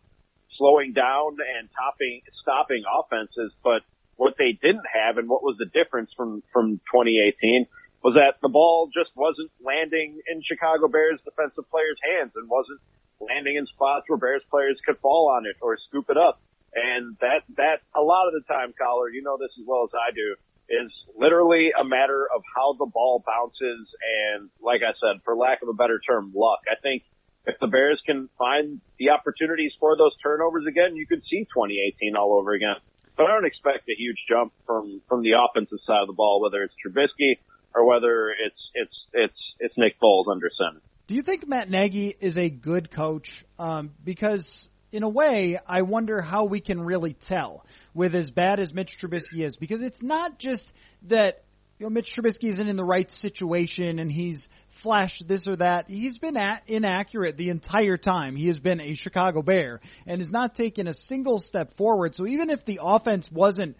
slowing 0.56 0.92
down 0.92 1.36
and 1.40 1.68
topping 1.74 2.22
stopping 2.42 2.82
offenses, 2.86 3.52
but 3.62 3.82
what 4.20 4.36
they 4.36 4.52
didn't 4.52 4.84
have 4.84 5.16
and 5.16 5.32
what 5.32 5.40
was 5.40 5.56
the 5.56 5.64
difference 5.64 6.12
from, 6.12 6.42
from 6.52 6.76
2018 6.92 7.64
was 8.04 8.20
that 8.20 8.36
the 8.44 8.52
ball 8.52 8.92
just 8.92 9.08
wasn't 9.16 9.48
landing 9.64 10.20
in 10.28 10.44
Chicago 10.44 10.92
Bears 10.92 11.16
defensive 11.24 11.64
players' 11.72 11.96
hands 12.04 12.36
and 12.36 12.44
wasn't 12.44 12.84
landing 13.16 13.56
in 13.56 13.64
spots 13.72 14.04
where 14.08 14.20
Bears 14.20 14.44
players 14.52 14.76
could 14.84 15.00
fall 15.00 15.32
on 15.32 15.48
it 15.48 15.56
or 15.64 15.80
scoop 15.88 16.12
it 16.12 16.20
up. 16.20 16.36
And 16.76 17.16
that, 17.24 17.48
that 17.56 17.80
a 17.96 18.04
lot 18.04 18.28
of 18.28 18.36
the 18.36 18.44
time, 18.44 18.76
Coller, 18.76 19.08
you 19.08 19.24
know 19.24 19.40
this 19.40 19.56
as 19.56 19.64
well 19.64 19.88
as 19.88 19.96
I 19.96 20.12
do, 20.12 20.36
is 20.68 20.92
literally 21.16 21.72
a 21.72 21.82
matter 21.82 22.28
of 22.28 22.44
how 22.44 22.76
the 22.76 22.86
ball 22.86 23.24
bounces 23.24 23.88
and, 24.36 24.50
like 24.60 24.84
I 24.84 24.92
said, 25.00 25.24
for 25.24 25.34
lack 25.34 25.64
of 25.64 25.72
a 25.72 25.74
better 25.74 25.98
term, 25.98 26.32
luck. 26.36 26.60
I 26.68 26.76
think 26.76 27.08
if 27.46 27.56
the 27.58 27.72
Bears 27.72 28.00
can 28.04 28.28
find 28.36 28.84
the 28.98 29.16
opportunities 29.16 29.72
for 29.80 29.96
those 29.96 30.12
turnovers 30.22 30.66
again, 30.68 30.94
you 30.94 31.06
could 31.06 31.22
see 31.24 31.48
2018 31.48 32.16
all 32.16 32.36
over 32.36 32.52
again. 32.52 32.76
But 33.20 33.28
I 33.28 33.34
don't 33.34 33.44
expect 33.44 33.86
a 33.90 33.94
huge 33.94 34.16
jump 34.26 34.54
from 34.64 35.02
from 35.06 35.20
the 35.20 35.32
offensive 35.32 35.76
side 35.86 36.00
of 36.00 36.06
the 36.06 36.14
ball, 36.14 36.40
whether 36.40 36.62
it's 36.62 36.72
Trubisky 36.82 37.36
or 37.74 37.84
whether 37.84 38.30
it's 38.30 38.70
it's 38.72 38.94
it's 39.12 39.38
it's 39.58 39.74
Nick 39.76 40.00
Foles 40.00 40.24
under 40.32 40.50
center. 40.56 40.80
Do 41.06 41.14
you 41.14 41.20
think 41.20 41.46
Matt 41.46 41.68
Nagy 41.68 42.16
is 42.18 42.38
a 42.38 42.48
good 42.48 42.90
coach? 42.90 43.28
Um, 43.58 43.90
because 44.02 44.48
in 44.90 45.02
a 45.02 45.08
way, 45.08 45.58
I 45.66 45.82
wonder 45.82 46.22
how 46.22 46.44
we 46.44 46.62
can 46.62 46.80
really 46.80 47.14
tell 47.28 47.66
with 47.92 48.14
as 48.14 48.30
bad 48.30 48.58
as 48.58 48.72
Mitch 48.72 48.96
Trubisky 49.02 49.44
is, 49.44 49.54
because 49.54 49.82
it's 49.82 50.00
not 50.00 50.38
just 50.38 50.72
that 51.10 51.44
you 51.78 51.84
know 51.84 51.90
Mitch 51.90 52.14
Trubisky 52.16 52.54
isn't 52.54 52.68
in 52.68 52.78
the 52.78 52.84
right 52.86 53.10
situation 53.10 53.98
and 53.98 54.10
he's 54.10 54.48
flashed 54.82 55.24
this 55.26 55.46
or 55.46 55.56
that. 55.56 55.88
He's 55.88 56.18
been 56.18 56.36
at, 56.36 56.62
inaccurate 56.66 57.36
the 57.36 57.50
entire 57.50 57.96
time. 57.96 58.36
He 58.36 58.46
has 58.48 58.58
been 58.58 58.80
a 58.80 58.94
Chicago 58.94 59.42
Bear 59.42 59.80
and 60.06 60.20
has 60.20 60.30
not 60.30 60.54
taken 60.54 60.86
a 60.86 60.94
single 60.94 61.38
step 61.38 61.76
forward. 61.76 62.14
So 62.14 62.26
even 62.26 62.50
if 62.50 62.64
the 62.64 62.80
offense 62.82 63.26
wasn't 63.30 63.76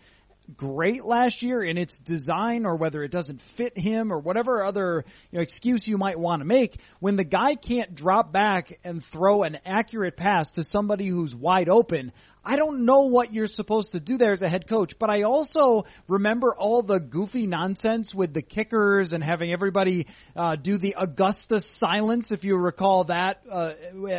great 0.56 1.04
last 1.04 1.42
year 1.42 1.62
in 1.62 1.78
its 1.78 1.96
design 1.98 2.66
or 2.66 2.76
whether 2.76 3.02
it 3.04 3.12
doesn't 3.12 3.40
fit 3.56 3.76
him 3.76 4.12
or 4.12 4.18
whatever 4.18 4.64
other 4.64 5.04
you 5.30 5.38
know, 5.38 5.42
excuse 5.42 5.86
you 5.86 5.96
might 5.96 6.18
want 6.18 6.40
to 6.40 6.46
make, 6.46 6.78
when 6.98 7.16
the 7.16 7.24
guy 7.24 7.54
can't 7.54 7.94
drop 7.94 8.32
back 8.32 8.78
and 8.84 9.02
throw 9.12 9.42
an 9.42 9.58
accurate 9.64 10.16
pass 10.16 10.50
to 10.52 10.64
somebody 10.64 11.08
who's 11.08 11.34
wide 11.34 11.68
open, 11.68 12.12
I 12.44 12.56
don't 12.56 12.86
know 12.86 13.02
what 13.02 13.34
you're 13.34 13.46
supposed 13.46 13.92
to 13.92 14.00
do 14.00 14.16
there 14.16 14.32
as 14.32 14.40
a 14.40 14.48
head 14.48 14.66
coach, 14.66 14.94
but 14.98 15.10
I 15.10 15.22
also 15.22 15.84
remember 16.08 16.54
all 16.54 16.82
the 16.82 16.98
goofy 16.98 17.46
nonsense 17.46 18.14
with 18.14 18.32
the 18.32 18.40
kickers 18.40 19.12
and 19.12 19.22
having 19.22 19.52
everybody 19.52 20.06
uh, 20.34 20.56
do 20.56 20.78
the 20.78 20.94
Augusta 20.98 21.60
silence, 21.76 22.32
if 22.32 22.42
you 22.42 22.56
recall 22.56 23.04
that, 23.04 23.42
uh, 23.50 23.72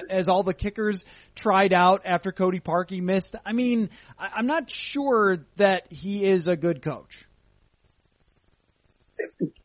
as 0.10 0.28
all 0.28 0.44
the 0.44 0.54
kickers 0.54 1.04
tried 1.36 1.74
out 1.74 2.04
after 2.06 2.32
Cody 2.32 2.60
Parkey 2.60 3.01
missed. 3.01 3.36
I 3.44 3.54
mean, 3.54 3.90
I- 4.20 4.30
I'm 4.36 4.48
not 4.48 4.70
sure 4.70 5.38
that 5.58 5.92
he 5.92 6.24
is 6.30 6.48
a 6.48 6.56
good 6.56 6.84
coach. 6.84 7.25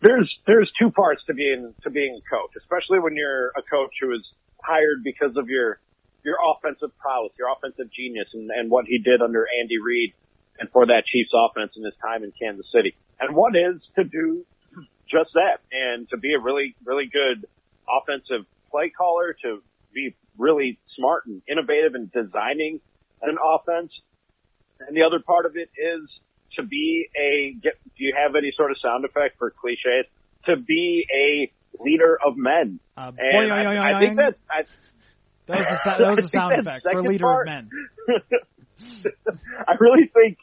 There's 0.01 0.35
there's 0.47 0.71
two 0.79 0.91
parts 0.91 1.23
to 1.27 1.35
being 1.35 1.75
to 1.83 1.91
being 1.91 2.21
a 2.21 2.35
coach, 2.35 2.51
especially 2.59 3.01
when 3.01 3.17
you're 3.17 3.49
a 3.49 3.63
coach 3.63 3.91
who 4.01 4.13
is 4.13 4.23
hired 4.63 5.03
because 5.03 5.37
of 5.37 5.49
your 5.49 5.79
your 6.27 6.37
offensive 6.43 6.91
prowess, 6.99 7.33
your 7.39 7.49
offensive 7.53 7.87
genius, 7.95 8.27
and, 8.35 8.51
and 8.51 8.71
what 8.71 8.85
he 8.87 8.99
did 8.99 9.23
under 9.23 9.47
Andy 9.63 9.79
Reid 9.79 10.13
and 10.59 10.69
for 10.71 10.87
that 10.87 11.05
Chiefs 11.07 11.31
offense 11.33 11.73
in 11.77 11.85
his 11.85 11.95
time 12.03 12.25
in 12.25 12.33
Kansas 12.35 12.67
City. 12.75 12.97
And 13.21 13.37
one 13.37 13.55
is 13.55 13.81
to 13.95 14.05
do 14.05 14.45
just 15.09 15.31
that 15.35 15.63
and 15.71 16.09
to 16.11 16.17
be 16.17 16.35
a 16.35 16.41
really, 16.41 16.75
really 16.85 17.07
good 17.07 17.47
offensive 17.87 18.45
play 18.71 18.91
caller, 18.91 19.37
to 19.43 19.63
be 19.95 20.17
really 20.37 20.79
smart 20.97 21.27
and 21.27 21.43
innovative 21.49 21.95
in 21.95 22.11
designing 22.13 22.81
an 23.23 23.39
offense. 23.39 23.93
And 24.81 24.97
the 24.97 25.05
other 25.05 25.21
part 25.21 25.47
of 25.47 25.57
it 25.57 25.71
is 25.79 26.11
to 26.57 26.63
be 26.63 27.09
a, 27.17 27.55
get, 27.63 27.79
do 27.97 28.05
you 28.05 28.15
have 28.17 28.35
any 28.35 28.53
sort 28.57 28.73
of 28.73 28.79
sound 28.83 29.05
effect 29.05 29.39
for 29.39 29.51
cliches? 29.51 30.11
to 30.47 30.57
be 30.57 31.07
a 31.13 31.83
leader 31.83 32.19
of 32.25 32.37
men. 32.37 32.81
Uh, 32.97 33.13
and 33.19 33.53
I, 33.53 33.61
I 33.61 33.93
boing, 33.93 34.01
think 34.01 34.13
boing. 34.13 34.17
that 34.17 34.35
I, 34.51 34.65
That 35.47 35.59
was 35.59 35.67
the, 35.67 35.91
that 35.99 36.11
was 36.11 36.25
the 36.25 36.29
sound 36.29 36.61
effect 36.61 36.87
for 36.91 37.03
leader 37.03 37.25
part- 37.25 37.49
of 37.49 37.55
men. 37.55 37.71
I 39.67 39.75
really 39.81 40.11
think 40.13 40.39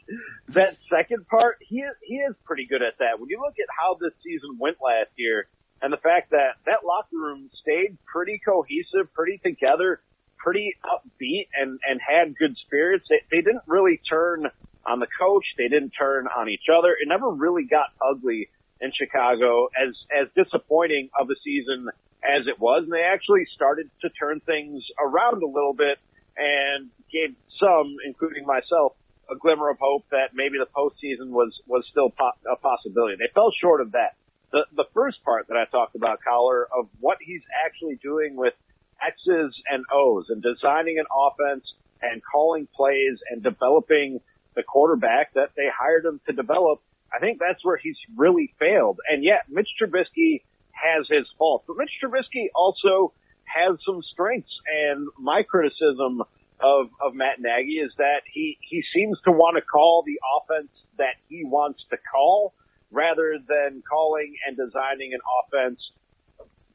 that 0.50 0.75
second 0.89 1.27
part, 1.27 1.57
he 1.62 1.77
is, 1.77 1.95
he 2.01 2.15
is 2.15 2.33
pretty 2.45 2.65
good 2.65 2.81
at 2.81 2.98
that. 3.00 3.19
When 3.19 3.29
you 3.29 3.39
look 3.39 3.55
at 3.60 3.69
how 3.69 3.95
this 4.00 4.13
season 4.24 4.57
went 4.60 4.77
last 4.83 5.12
year 5.15 5.48
and 5.81 5.93
the 5.93 5.98
fact 5.98 6.31
that 6.31 6.57
that 6.65 6.86
locker 6.86 7.15
room 7.15 7.50
stayed 7.62 7.98
pretty 8.05 8.41
cohesive, 8.43 9.13
pretty 9.13 9.39
together, 9.43 10.01
pretty 10.38 10.75
upbeat 10.83 11.48
and, 11.53 11.79
and 11.88 12.00
had 12.01 12.36
good 12.38 12.57
spirits, 12.65 13.05
they, 13.10 13.22
they 13.29 13.41
didn't 13.41 13.63
really 13.67 14.01
turn 14.10 14.50
on 14.86 15.00
the 15.00 15.07
coach. 15.19 15.45
They 15.57 15.67
didn't 15.67 15.91
turn 15.91 16.27
on 16.27 16.50
each 16.50 16.67
other. 16.75 16.89
It 16.91 17.07
never 17.07 17.29
really 17.29 17.65
got 17.65 17.88
ugly 18.01 18.50
in 18.83 18.91
Chicago 18.91 19.69
as, 19.79 19.95
as 20.11 20.27
disappointing 20.35 21.09
of 21.19 21.29
a 21.29 21.35
season 21.43 21.87
as 22.23 22.47
it 22.47 22.59
was. 22.59 22.83
And 22.83 22.91
they 22.91 23.07
actually 23.07 23.47
started 23.55 23.89
to 24.01 24.09
turn 24.09 24.41
things 24.41 24.83
around 24.99 25.41
a 25.41 25.47
little 25.47 25.73
bit 25.73 25.97
and 26.35 26.89
gave 27.11 27.35
some, 27.59 27.95
including 28.05 28.45
myself, 28.45 28.93
a 29.31 29.35
glimmer 29.39 29.69
of 29.69 29.77
hope 29.79 30.03
that 30.11 30.35
maybe 30.35 30.57
the 30.59 30.67
postseason 30.67 31.29
was 31.29 31.53
was 31.65 31.85
still 31.89 32.09
po- 32.09 32.35
a 32.51 32.57
possibility. 32.57 33.15
They 33.15 33.31
fell 33.33 33.51
short 33.61 33.79
of 33.79 33.93
that. 33.93 34.15
The 34.51 34.65
the 34.75 34.85
first 34.93 35.23
part 35.23 35.47
that 35.47 35.55
I 35.55 35.65
talked 35.71 35.95
about, 35.95 36.19
Coller, 36.27 36.67
of 36.77 36.89
what 36.99 37.19
he's 37.21 37.41
actually 37.65 37.95
doing 38.03 38.35
with 38.35 38.53
X's 39.01 39.55
and 39.71 39.85
O's 39.93 40.25
and 40.29 40.43
designing 40.43 40.99
an 40.99 41.05
offense 41.07 41.63
and 42.01 42.21
calling 42.21 42.67
plays 42.75 43.17
and 43.31 43.41
developing 43.41 44.19
the 44.55 44.63
quarterback 44.63 45.33
that 45.33 45.51
they 45.55 45.67
hired 45.74 46.05
him 46.05 46.19
to 46.27 46.33
develop. 46.33 46.81
I 47.13 47.19
think 47.19 47.39
that's 47.39 47.63
where 47.63 47.77
he's 47.77 47.98
really 48.15 48.53
failed. 48.60 49.00
And 49.10 49.24
yet, 49.24 49.43
Mitch 49.50 49.69
Trubisky 49.81 50.41
has 50.72 51.07
his 51.10 51.27
faults, 51.38 51.65
but 51.67 51.77
Mitch 51.77 51.91
Trubisky 52.03 52.48
also 52.55 53.13
has 53.45 53.77
some 53.86 54.01
strengths. 54.12 54.51
And 54.67 55.07
my 55.19 55.43
criticism 55.43 56.24
of, 56.60 56.89
of 57.01 57.13
Matt 57.13 57.39
Nagy 57.39 57.79
is 57.79 57.91
that 57.98 58.22
he, 58.31 58.57
he 58.62 58.83
seems 58.95 59.17
to 59.25 59.31
want 59.31 59.57
to 59.57 59.62
call 59.62 60.03
the 60.05 60.19
offense 60.38 60.72
that 60.98 61.15
he 61.29 61.43
wants 61.43 61.81
to 61.89 61.98
call 62.12 62.53
rather 62.91 63.38
than 63.48 63.83
calling 63.88 64.36
and 64.48 64.55
designing 64.55 65.13
an 65.13 65.19
offense 65.41 65.79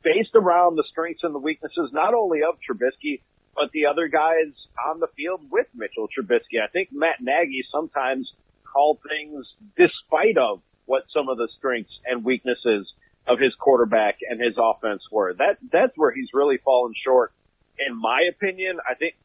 based 0.03 0.35
around 0.35 0.77
the 0.77 0.85
strengths 0.91 1.23
and 1.25 1.35
the 1.35 1.39
weaknesses, 1.39 1.91
not 1.93 2.15
only 2.15 2.41
of 2.43 2.59
Trubisky, 2.63 3.21
but 3.59 3.73
the 3.73 3.87
other 3.87 4.07
guys 4.07 4.55
on 4.89 5.01
the 5.01 5.09
field 5.17 5.41
with 5.51 5.67
Mitchell 5.75 6.07
Trubisky. 6.07 6.63
I 6.63 6.69
think 6.73 6.91
Matt 6.93 7.21
Nagy 7.21 7.65
sometimes 7.73 8.33
called 8.73 9.01
things 9.03 9.45
despite 9.77 10.39
of 10.39 10.63
what 10.87 11.03
some 11.13 11.29
of 11.29 11.39
the 11.39 11.49
strengths 11.59 11.91
and 12.07 12.25
weaknesses 12.25 12.87
of 13.27 13.41
his 13.41 13.53
quarterback 13.59 14.19
and 14.23 14.41
his 14.41 14.55
offense 14.57 15.03
were. 15.11 15.35
That 15.35 15.59
that's 15.73 15.93
where 15.97 16.13
he's 16.13 16.29
really 16.33 16.59
fallen 16.59 16.95
short, 17.05 17.33
in 17.85 17.99
my 18.01 18.31
opinion. 18.31 18.79
I 18.89 18.95
think 18.95 19.17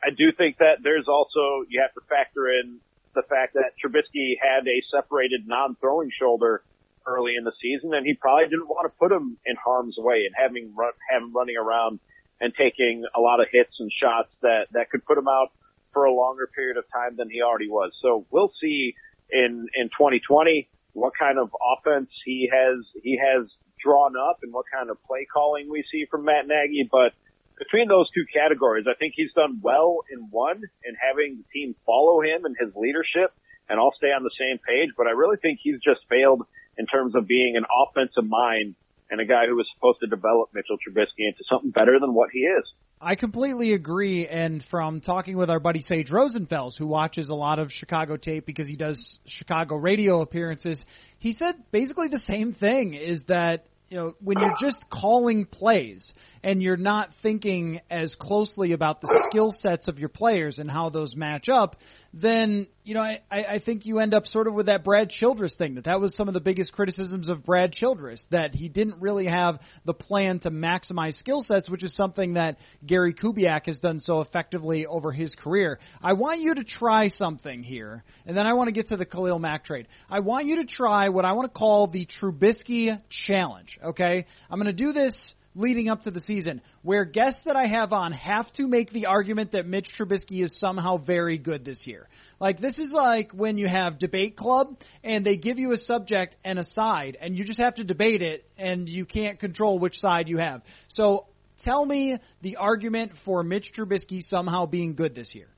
I 0.00 0.10
do 0.16 0.30
think 0.30 0.58
that 0.58 0.78
there's 0.84 1.08
also 1.08 1.66
you 1.68 1.82
have 1.82 1.92
to 1.94 2.00
factor 2.08 2.48
in 2.48 2.78
the 3.14 3.22
fact 3.22 3.54
that 3.54 3.74
Trubisky 3.82 4.38
had 4.40 4.68
a 4.68 4.78
separated 4.94 5.48
non-throwing 5.48 6.10
shoulder 6.16 6.62
early 7.04 7.34
in 7.36 7.44
the 7.44 7.52
season, 7.60 7.94
and 7.94 8.06
he 8.06 8.14
probably 8.14 8.44
didn't 8.44 8.68
want 8.68 8.86
to 8.86 8.98
put 8.98 9.10
him 9.10 9.38
in 9.44 9.56
harm's 9.56 9.96
way 9.98 10.26
and 10.26 10.34
having 10.36 10.74
run, 10.76 10.92
have 11.10 11.22
him 11.22 11.32
running 11.34 11.56
around 11.56 11.98
and 12.40 12.52
taking 12.54 13.04
a 13.16 13.20
lot 13.20 13.40
of 13.40 13.46
hits 13.50 13.72
and 13.78 13.90
shots 13.90 14.28
that 14.42 14.66
that 14.72 14.90
could 14.90 15.04
put 15.04 15.16
him 15.16 15.28
out 15.28 15.52
for 15.92 16.04
a 16.04 16.12
longer 16.12 16.48
period 16.54 16.76
of 16.76 16.84
time 16.92 17.16
than 17.16 17.30
he 17.30 17.40
already 17.42 17.68
was. 17.68 17.92
So 18.02 18.26
we'll 18.30 18.52
see 18.60 18.94
in 19.30 19.66
in 19.74 19.88
2020 19.88 20.68
what 20.92 21.12
kind 21.18 21.38
of 21.38 21.50
offense 21.60 22.10
he 22.24 22.50
has 22.52 22.84
he 23.02 23.18
has 23.18 23.48
drawn 23.82 24.14
up 24.16 24.38
and 24.42 24.52
what 24.52 24.66
kind 24.72 24.90
of 24.90 25.02
play 25.04 25.26
calling 25.32 25.68
we 25.70 25.84
see 25.90 26.06
from 26.10 26.24
Matt 26.24 26.46
Nagy. 26.46 26.88
But 26.90 27.12
between 27.58 27.88
those 27.88 28.10
two 28.12 28.24
categories, 28.32 28.86
I 28.88 28.94
think 28.98 29.14
he's 29.16 29.32
done 29.32 29.60
well 29.62 30.00
in 30.12 30.28
one 30.30 30.62
in 30.84 30.94
having 31.00 31.38
the 31.38 31.44
team 31.52 31.74
follow 31.84 32.20
him 32.20 32.44
and 32.44 32.56
his 32.58 32.74
leadership 32.76 33.32
and 33.68 33.80
all 33.80 33.92
stay 33.96 34.08
on 34.08 34.22
the 34.22 34.36
same 34.38 34.58
page. 34.58 34.90
But 34.96 35.06
I 35.06 35.10
really 35.10 35.38
think 35.40 35.60
he's 35.62 35.80
just 35.80 36.00
failed 36.08 36.42
in 36.78 36.86
terms 36.86 37.14
of 37.14 37.26
being 37.26 37.56
an 37.56 37.64
offensive 37.64 38.28
mind 38.28 38.74
and 39.10 39.20
a 39.20 39.24
guy 39.24 39.46
who 39.46 39.56
was 39.56 39.66
supposed 39.74 40.00
to 40.00 40.06
develop 40.06 40.50
Mitchell 40.52 40.76
Trubisky 40.76 41.26
into 41.26 41.44
something 41.50 41.70
better 41.70 41.98
than 42.00 42.14
what 42.14 42.30
he 42.32 42.40
is. 42.40 42.64
I 43.00 43.14
completely 43.14 43.74
agree. 43.74 44.26
And 44.26 44.64
from 44.70 45.00
talking 45.00 45.36
with 45.36 45.50
our 45.50 45.60
buddy 45.60 45.80
Sage 45.80 46.10
Rosenfels, 46.10 46.78
who 46.78 46.86
watches 46.86 47.28
a 47.30 47.34
lot 47.34 47.58
of 47.58 47.70
Chicago 47.70 48.16
tape 48.16 48.46
because 48.46 48.66
he 48.66 48.76
does 48.76 49.18
Chicago 49.26 49.76
radio 49.76 50.22
appearances, 50.22 50.84
he 51.18 51.32
said 51.32 51.56
basically 51.70 52.08
the 52.08 52.22
same 52.26 52.54
thing 52.54 52.94
is 52.94 53.22
that 53.28 53.66
you 53.88 53.96
know, 53.96 54.14
when 54.20 54.38
you're 54.38 54.56
just 54.60 54.84
calling 54.90 55.46
plays 55.46 56.12
and 56.42 56.60
you're 56.60 56.76
not 56.76 57.10
thinking 57.22 57.80
as 57.88 58.16
closely 58.18 58.72
about 58.72 59.00
the 59.00 59.26
skill 59.30 59.52
sets 59.56 59.86
of 59.86 59.98
your 59.98 60.08
players 60.08 60.58
and 60.58 60.68
how 60.68 60.90
those 60.90 61.14
match 61.14 61.48
up, 61.48 61.76
then 62.20 62.66
you 62.82 62.94
know 62.94 63.02
I, 63.02 63.20
I 63.30 63.60
think 63.64 63.84
you 63.84 63.98
end 63.98 64.14
up 64.14 64.24
sort 64.26 64.46
of 64.46 64.54
with 64.54 64.66
that 64.66 64.84
Brad 64.84 65.10
Childress 65.10 65.54
thing. 65.56 65.74
That 65.74 65.84
that 65.84 66.00
was 66.00 66.16
some 66.16 66.28
of 66.28 66.34
the 66.34 66.40
biggest 66.40 66.72
criticisms 66.72 67.28
of 67.28 67.44
Brad 67.44 67.72
Childress 67.72 68.24
that 68.30 68.54
he 68.54 68.68
didn't 68.68 69.00
really 69.00 69.26
have 69.26 69.58
the 69.84 69.92
plan 69.92 70.38
to 70.40 70.50
maximize 70.50 71.16
skill 71.16 71.42
sets, 71.42 71.68
which 71.68 71.84
is 71.84 71.94
something 71.94 72.34
that 72.34 72.56
Gary 72.86 73.12
Kubiak 73.12 73.66
has 73.66 73.78
done 73.80 74.00
so 74.00 74.20
effectively 74.20 74.86
over 74.86 75.12
his 75.12 75.30
career. 75.32 75.78
I 76.02 76.14
want 76.14 76.40
you 76.40 76.54
to 76.54 76.64
try 76.64 77.08
something 77.08 77.62
here, 77.62 78.02
and 78.24 78.36
then 78.36 78.46
I 78.46 78.54
want 78.54 78.68
to 78.68 78.72
get 78.72 78.88
to 78.88 78.96
the 78.96 79.06
Khalil 79.06 79.38
Mack 79.38 79.64
trade. 79.64 79.86
I 80.08 80.20
want 80.20 80.46
you 80.46 80.56
to 80.56 80.64
try 80.64 81.10
what 81.10 81.26
I 81.26 81.32
want 81.32 81.52
to 81.52 81.58
call 81.58 81.88
the 81.88 82.06
Trubisky 82.06 82.98
challenge. 83.26 83.78
Okay, 83.84 84.26
I'm 84.50 84.58
going 84.58 84.74
to 84.74 84.84
do 84.84 84.92
this 84.92 85.34
leading 85.56 85.88
up 85.88 86.02
to 86.02 86.10
the 86.10 86.20
season, 86.20 86.60
where 86.82 87.04
guests 87.04 87.42
that 87.46 87.56
I 87.56 87.66
have 87.66 87.92
on 87.92 88.12
have 88.12 88.52
to 88.54 88.68
make 88.68 88.90
the 88.90 89.06
argument 89.06 89.52
that 89.52 89.66
Mitch 89.66 89.88
Trubisky 89.98 90.44
is 90.44 90.56
somehow 90.60 90.98
very 90.98 91.38
good 91.38 91.64
this 91.64 91.86
year. 91.86 92.08
Like 92.38 92.60
this 92.60 92.78
is 92.78 92.92
like 92.92 93.32
when 93.32 93.56
you 93.56 93.66
have 93.66 93.98
debate 93.98 94.36
club 94.36 94.76
and 95.02 95.24
they 95.24 95.36
give 95.36 95.58
you 95.58 95.72
a 95.72 95.78
subject 95.78 96.36
and 96.44 96.58
a 96.58 96.64
side 96.64 97.16
and 97.20 97.36
you 97.36 97.44
just 97.44 97.58
have 97.58 97.74
to 97.76 97.84
debate 97.84 98.20
it 98.20 98.44
and 98.58 98.88
you 98.88 99.06
can't 99.06 99.40
control 99.40 99.78
which 99.78 99.98
side 99.98 100.28
you 100.28 100.36
have. 100.36 100.60
So 100.88 101.26
tell 101.64 101.84
me 101.84 102.18
the 102.42 102.56
argument 102.56 103.12
for 103.24 103.42
Mitch 103.42 103.72
Trubisky 103.74 104.22
somehow 104.22 104.66
being 104.66 104.94
good 104.94 105.14
this 105.14 105.34
year. 105.34 105.48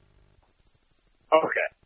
Okay. 1.32 1.77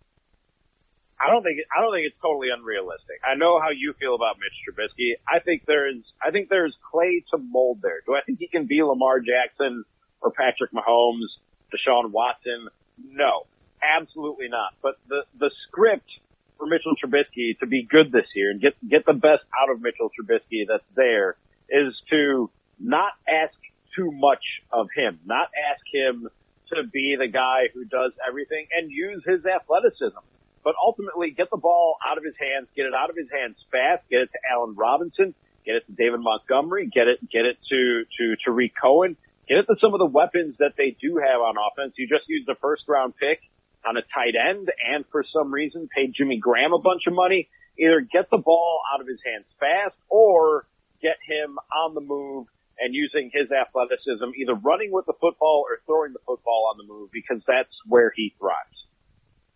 I 1.23 1.31
don't 1.31 1.43
think 1.45 1.61
I 1.71 1.81
don't 1.81 1.95
think 1.95 2.07
it's 2.07 2.19
totally 2.21 2.49
unrealistic. 2.51 3.23
I 3.23 3.37
know 3.37 3.61
how 3.61 3.71
you 3.71 3.95
feel 4.01 4.17
about 4.17 4.43
Mitch 4.43 4.59
Trubisky. 4.67 5.15
I 5.23 5.39
think 5.39 5.63
there's 5.67 6.03
I 6.19 6.33
think 6.33 6.49
there's 6.49 6.75
clay 6.91 7.23
to 7.31 7.39
mold 7.39 7.79
there. 7.81 8.03
Do 8.05 8.15
I 8.15 8.23
think 8.27 8.41
he 8.41 8.49
can 8.49 8.67
be 8.67 8.83
Lamar 8.83 9.21
Jackson 9.21 9.85
or 10.21 10.33
Patrick 10.33 10.73
Mahomes, 10.73 11.31
Deshaun 11.71 12.11
Watson? 12.11 12.67
No, 12.99 13.47
absolutely 13.79 14.49
not. 14.49 14.75
But 14.83 14.99
the 15.09 15.23
the 15.39 15.51
script 15.69 16.11
for 16.59 16.67
Mitchell 16.67 16.95
Trubisky 16.99 17.57
to 17.61 17.67
be 17.67 17.87
good 17.89 18.11
this 18.11 18.27
year 18.35 18.51
and 18.51 18.61
get 18.61 18.75
get 18.89 19.07
the 19.07 19.15
best 19.15 19.47
out 19.55 19.71
of 19.71 19.81
Mitchell 19.81 20.11
Trubisky 20.11 20.67
that's 20.67 20.85
there 20.97 21.37
is 21.71 21.95
to 22.11 22.51
not 22.81 23.13
ask 23.29 23.55
too 23.95 24.11
much 24.11 24.43
of 24.73 24.89
him, 24.97 25.21
not 25.25 25.51
ask 25.71 25.83
him 25.93 26.29
to 26.75 26.83
be 26.83 27.15
the 27.17 27.29
guy 27.29 27.69
who 27.73 27.85
does 27.85 28.11
everything 28.27 28.67
and 28.77 28.91
use 28.91 29.23
his 29.25 29.47
athleticism 29.47 30.19
but 30.65 30.75
ultimately 30.83 31.31
get 31.31 31.51
the 31.51 31.57
ball 31.57 31.97
out 32.07 32.19
of 32.19 32.25
his 32.25 32.35
hands, 32.39 32.69
get 32.77 32.87
it 32.87 32.95
out 32.95 33.11
of 33.11 33.17
his 33.17 33.29
hands 33.31 33.57
fast, 33.71 34.03
get 34.11 34.21
it 34.23 34.31
to 34.33 34.39
Allen 34.51 34.75
Robinson, 34.77 35.35
get 35.65 35.77
it 35.77 35.87
to 35.87 35.93
David 35.93 36.21
Montgomery, 36.21 36.87
get 36.87 37.09
it, 37.09 37.19
get 37.31 37.45
it 37.45 37.59
to, 37.69 38.05
to 38.19 38.37
Tarik 38.45 38.73
Cohen, 38.81 39.17
get 39.49 39.59
it 39.59 39.67
to 39.67 39.77
some 39.81 39.95
of 39.95 39.99
the 39.99 40.07
weapons 40.07 40.57
that 40.59 40.75
they 40.77 40.97
do 41.01 41.19
have 41.19 41.41
on 41.41 41.55
offense. 41.59 41.95
You 41.97 42.09
just 42.09 42.29
used 42.29 42.49
a 42.49 42.55
first 42.57 42.85
round 42.89 43.15
pick 43.17 43.41
on 43.85 43.97
a 43.97 44.03
tight 44.15 44.35
end 44.39 44.71
and 44.87 45.05
for 45.11 45.25
some 45.33 45.53
reason 45.53 45.89
paid 45.95 46.15
Jimmy 46.17 46.39
Graham 46.39 46.73
a 46.73 46.79
bunch 46.79 47.03
of 47.07 47.15
money. 47.15 47.49
Either 47.79 48.01
get 48.01 48.31
the 48.31 48.39
ball 48.39 48.81
out 48.93 49.01
of 49.01 49.07
his 49.07 49.19
hands 49.25 49.47
fast 49.59 49.97
or 50.09 50.67
get 51.01 51.17
him 51.27 51.59
on 51.75 51.95
the 51.95 52.01
move 52.01 52.47
and 52.79 52.95
using 52.95 53.31
his 53.33 53.51
athleticism, 53.51 54.31
either 54.37 54.55
running 54.55 54.93
with 54.93 55.07
the 55.07 55.15
football 55.21 55.65
or 55.69 55.81
throwing 55.87 56.13
the 56.13 56.23
football 56.27 56.71
on 56.71 56.79
the 56.79 56.85
move 56.85 57.11
because 57.13 57.43
that's 57.47 57.73
where 57.87 58.13
he 58.15 58.35
thrives. 58.39 58.72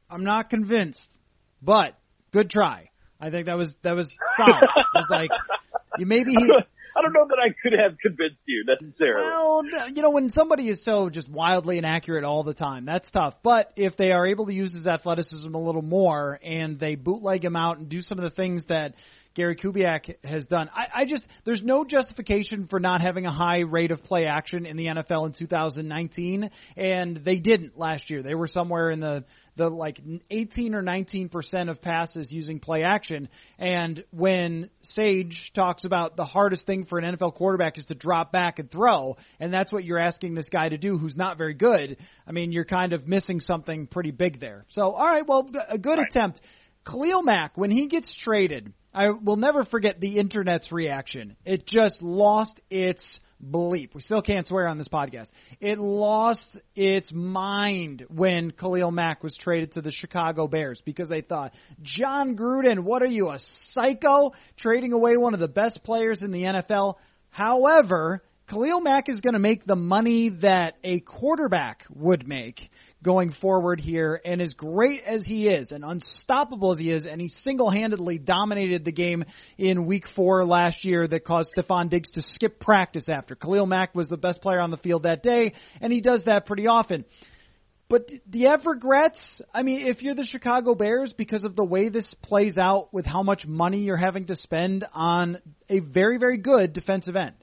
I'm 0.08 0.24
not 0.24 0.50
convinced, 0.50 1.08
but 1.62 1.98
good 2.32 2.50
try. 2.50 2.90
I 3.20 3.30
think 3.30 3.46
that 3.46 3.56
was 3.56 3.74
that 3.82 3.92
was 3.92 4.08
solid. 4.36 4.62
it 4.76 4.86
was 4.94 5.08
like 5.10 5.30
you 5.98 6.06
maybe 6.06 6.32
he. 6.32 6.52
I 6.96 7.02
don't 7.02 7.12
know 7.12 7.26
that 7.28 7.38
I 7.38 7.54
could 7.62 7.78
have 7.78 7.98
convinced 7.98 8.40
you 8.46 8.64
necessarily. 8.66 9.22
Well, 9.22 9.62
you 9.94 10.00
know, 10.00 10.10
when 10.10 10.30
somebody 10.30 10.70
is 10.70 10.82
so 10.82 11.10
just 11.10 11.28
wildly 11.28 11.76
inaccurate 11.76 12.24
all 12.24 12.42
the 12.42 12.54
time, 12.54 12.86
that's 12.86 13.10
tough. 13.10 13.34
But 13.42 13.70
if 13.76 13.98
they 13.98 14.12
are 14.12 14.26
able 14.26 14.46
to 14.46 14.54
use 14.54 14.74
his 14.74 14.86
athleticism 14.86 15.54
a 15.54 15.60
little 15.60 15.82
more 15.82 16.40
and 16.42 16.80
they 16.80 16.94
bootleg 16.94 17.44
him 17.44 17.54
out 17.54 17.76
and 17.76 17.90
do 17.90 18.00
some 18.00 18.18
of 18.18 18.24
the 18.24 18.30
things 18.30 18.64
that 18.68 18.94
Gary 19.34 19.56
Kubiak 19.56 20.24
has 20.24 20.46
done. 20.46 20.70
I, 20.74 21.02
I 21.02 21.04
just 21.04 21.22
there's 21.44 21.62
no 21.62 21.84
justification 21.84 22.66
for 22.66 22.80
not 22.80 23.02
having 23.02 23.26
a 23.26 23.32
high 23.32 23.60
rate 23.60 23.90
of 23.90 24.02
play 24.02 24.24
action 24.24 24.64
in 24.64 24.78
the 24.78 24.86
NFL 24.86 25.26
in 25.26 25.34
2019, 25.38 26.50
and 26.78 27.16
they 27.18 27.36
didn't 27.36 27.78
last 27.78 28.08
year. 28.08 28.22
They 28.22 28.34
were 28.34 28.46
somewhere 28.46 28.90
in 28.90 29.00
the 29.00 29.24
the 29.56 29.68
like 29.68 30.00
18 30.30 30.74
or 30.74 30.82
19 30.82 31.28
percent 31.28 31.68
of 31.68 31.80
passes 31.80 32.30
using 32.30 32.60
play 32.60 32.82
action. 32.82 33.28
And 33.58 34.04
when 34.10 34.70
Sage 34.82 35.52
talks 35.54 35.84
about 35.84 36.16
the 36.16 36.24
hardest 36.24 36.66
thing 36.66 36.84
for 36.84 36.98
an 36.98 37.16
NFL 37.16 37.34
quarterback 37.34 37.78
is 37.78 37.86
to 37.86 37.94
drop 37.94 38.32
back 38.32 38.58
and 38.58 38.70
throw, 38.70 39.16
and 39.40 39.52
that's 39.52 39.72
what 39.72 39.84
you're 39.84 39.98
asking 39.98 40.34
this 40.34 40.48
guy 40.50 40.68
to 40.68 40.78
do, 40.78 40.98
who's 40.98 41.16
not 41.16 41.38
very 41.38 41.54
good. 41.54 41.96
I 42.26 42.32
mean, 42.32 42.52
you're 42.52 42.64
kind 42.64 42.92
of 42.92 43.06
missing 43.06 43.40
something 43.40 43.86
pretty 43.86 44.10
big 44.10 44.40
there. 44.40 44.64
So, 44.70 44.92
all 44.92 45.06
right, 45.06 45.26
well, 45.26 45.50
a 45.68 45.78
good 45.78 45.98
right. 45.98 46.06
attempt. 46.08 46.40
Khalil 46.86 47.22
Mack, 47.22 47.58
when 47.58 47.70
he 47.70 47.88
gets 47.88 48.16
traded, 48.16 48.72
I 48.94 49.10
will 49.10 49.36
never 49.36 49.64
forget 49.64 50.00
the 50.00 50.18
internet's 50.18 50.70
reaction. 50.72 51.36
It 51.44 51.66
just 51.66 52.00
lost 52.00 52.58
its 52.70 53.20
bleep. 53.44 53.94
We 53.94 54.00
still 54.00 54.22
can't 54.22 54.46
swear 54.46 54.68
on 54.68 54.78
this 54.78 54.88
podcast. 54.88 55.28
It 55.60 55.78
lost 55.78 56.58
its 56.74 57.12
mind 57.12 58.06
when 58.08 58.50
Khalil 58.50 58.90
Mack 58.90 59.22
was 59.22 59.36
traded 59.36 59.72
to 59.72 59.82
the 59.82 59.90
Chicago 59.90 60.46
Bears 60.46 60.82
because 60.84 61.08
they 61.08 61.20
thought, 61.20 61.52
Jon 61.82 62.36
Gruden, 62.36 62.80
what 62.80 63.02
are 63.02 63.06
you, 63.06 63.28
a 63.28 63.38
psycho? 63.72 64.32
Trading 64.56 64.92
away 64.92 65.16
one 65.16 65.34
of 65.34 65.40
the 65.40 65.48
best 65.48 65.82
players 65.84 66.22
in 66.22 66.30
the 66.30 66.42
NFL. 66.42 66.94
However, 67.30 68.22
Khalil 68.48 68.80
Mack 68.80 69.08
is 69.08 69.20
going 69.20 69.34
to 69.34 69.40
make 69.40 69.64
the 69.64 69.76
money 69.76 70.30
that 70.42 70.76
a 70.84 71.00
quarterback 71.00 71.84
would 71.90 72.26
make 72.28 72.70
going 73.06 73.30
forward 73.30 73.80
here. 73.80 74.20
And 74.24 74.42
as 74.42 74.52
great 74.54 75.04
as 75.04 75.24
he 75.24 75.46
is, 75.46 75.70
and 75.70 75.84
unstoppable 75.84 76.72
as 76.72 76.78
he 76.80 76.90
is, 76.90 77.06
and 77.06 77.20
he 77.20 77.28
single 77.28 77.70
handedly 77.70 78.18
dominated 78.18 78.84
the 78.84 78.90
game 78.90 79.24
in 79.56 79.86
week 79.86 80.06
four 80.16 80.44
last 80.44 80.84
year 80.84 81.06
that 81.06 81.24
caused 81.24 81.50
Stefon 81.56 81.88
Diggs 81.88 82.10
to 82.10 82.20
skip 82.20 82.58
practice 82.58 83.08
after. 83.08 83.36
Khalil 83.36 83.64
Mack 83.64 83.94
was 83.94 84.08
the 84.08 84.16
best 84.16 84.42
player 84.42 84.60
on 84.60 84.72
the 84.72 84.76
field 84.76 85.04
that 85.04 85.22
day, 85.22 85.54
and 85.80 85.92
he 85.92 86.00
does 86.00 86.24
that 86.24 86.46
pretty 86.46 86.66
often. 86.66 87.04
But 87.88 88.08
do 88.28 88.40
you 88.40 88.48
have 88.48 88.66
regrets? 88.66 89.20
I 89.54 89.62
mean, 89.62 89.86
if 89.86 90.02
you're 90.02 90.16
the 90.16 90.24
Chicago 90.24 90.74
Bears, 90.74 91.14
because 91.16 91.44
of 91.44 91.54
the 91.54 91.64
way 91.64 91.88
this 91.88 92.12
plays 92.22 92.58
out 92.58 92.92
with 92.92 93.06
how 93.06 93.22
much 93.22 93.46
money 93.46 93.82
you're 93.82 93.96
having 93.96 94.26
to 94.26 94.34
spend 94.34 94.84
on 94.92 95.38
a 95.68 95.78
very, 95.78 96.18
very 96.18 96.38
good 96.38 96.72
defensive 96.72 97.14
end. 97.14 97.36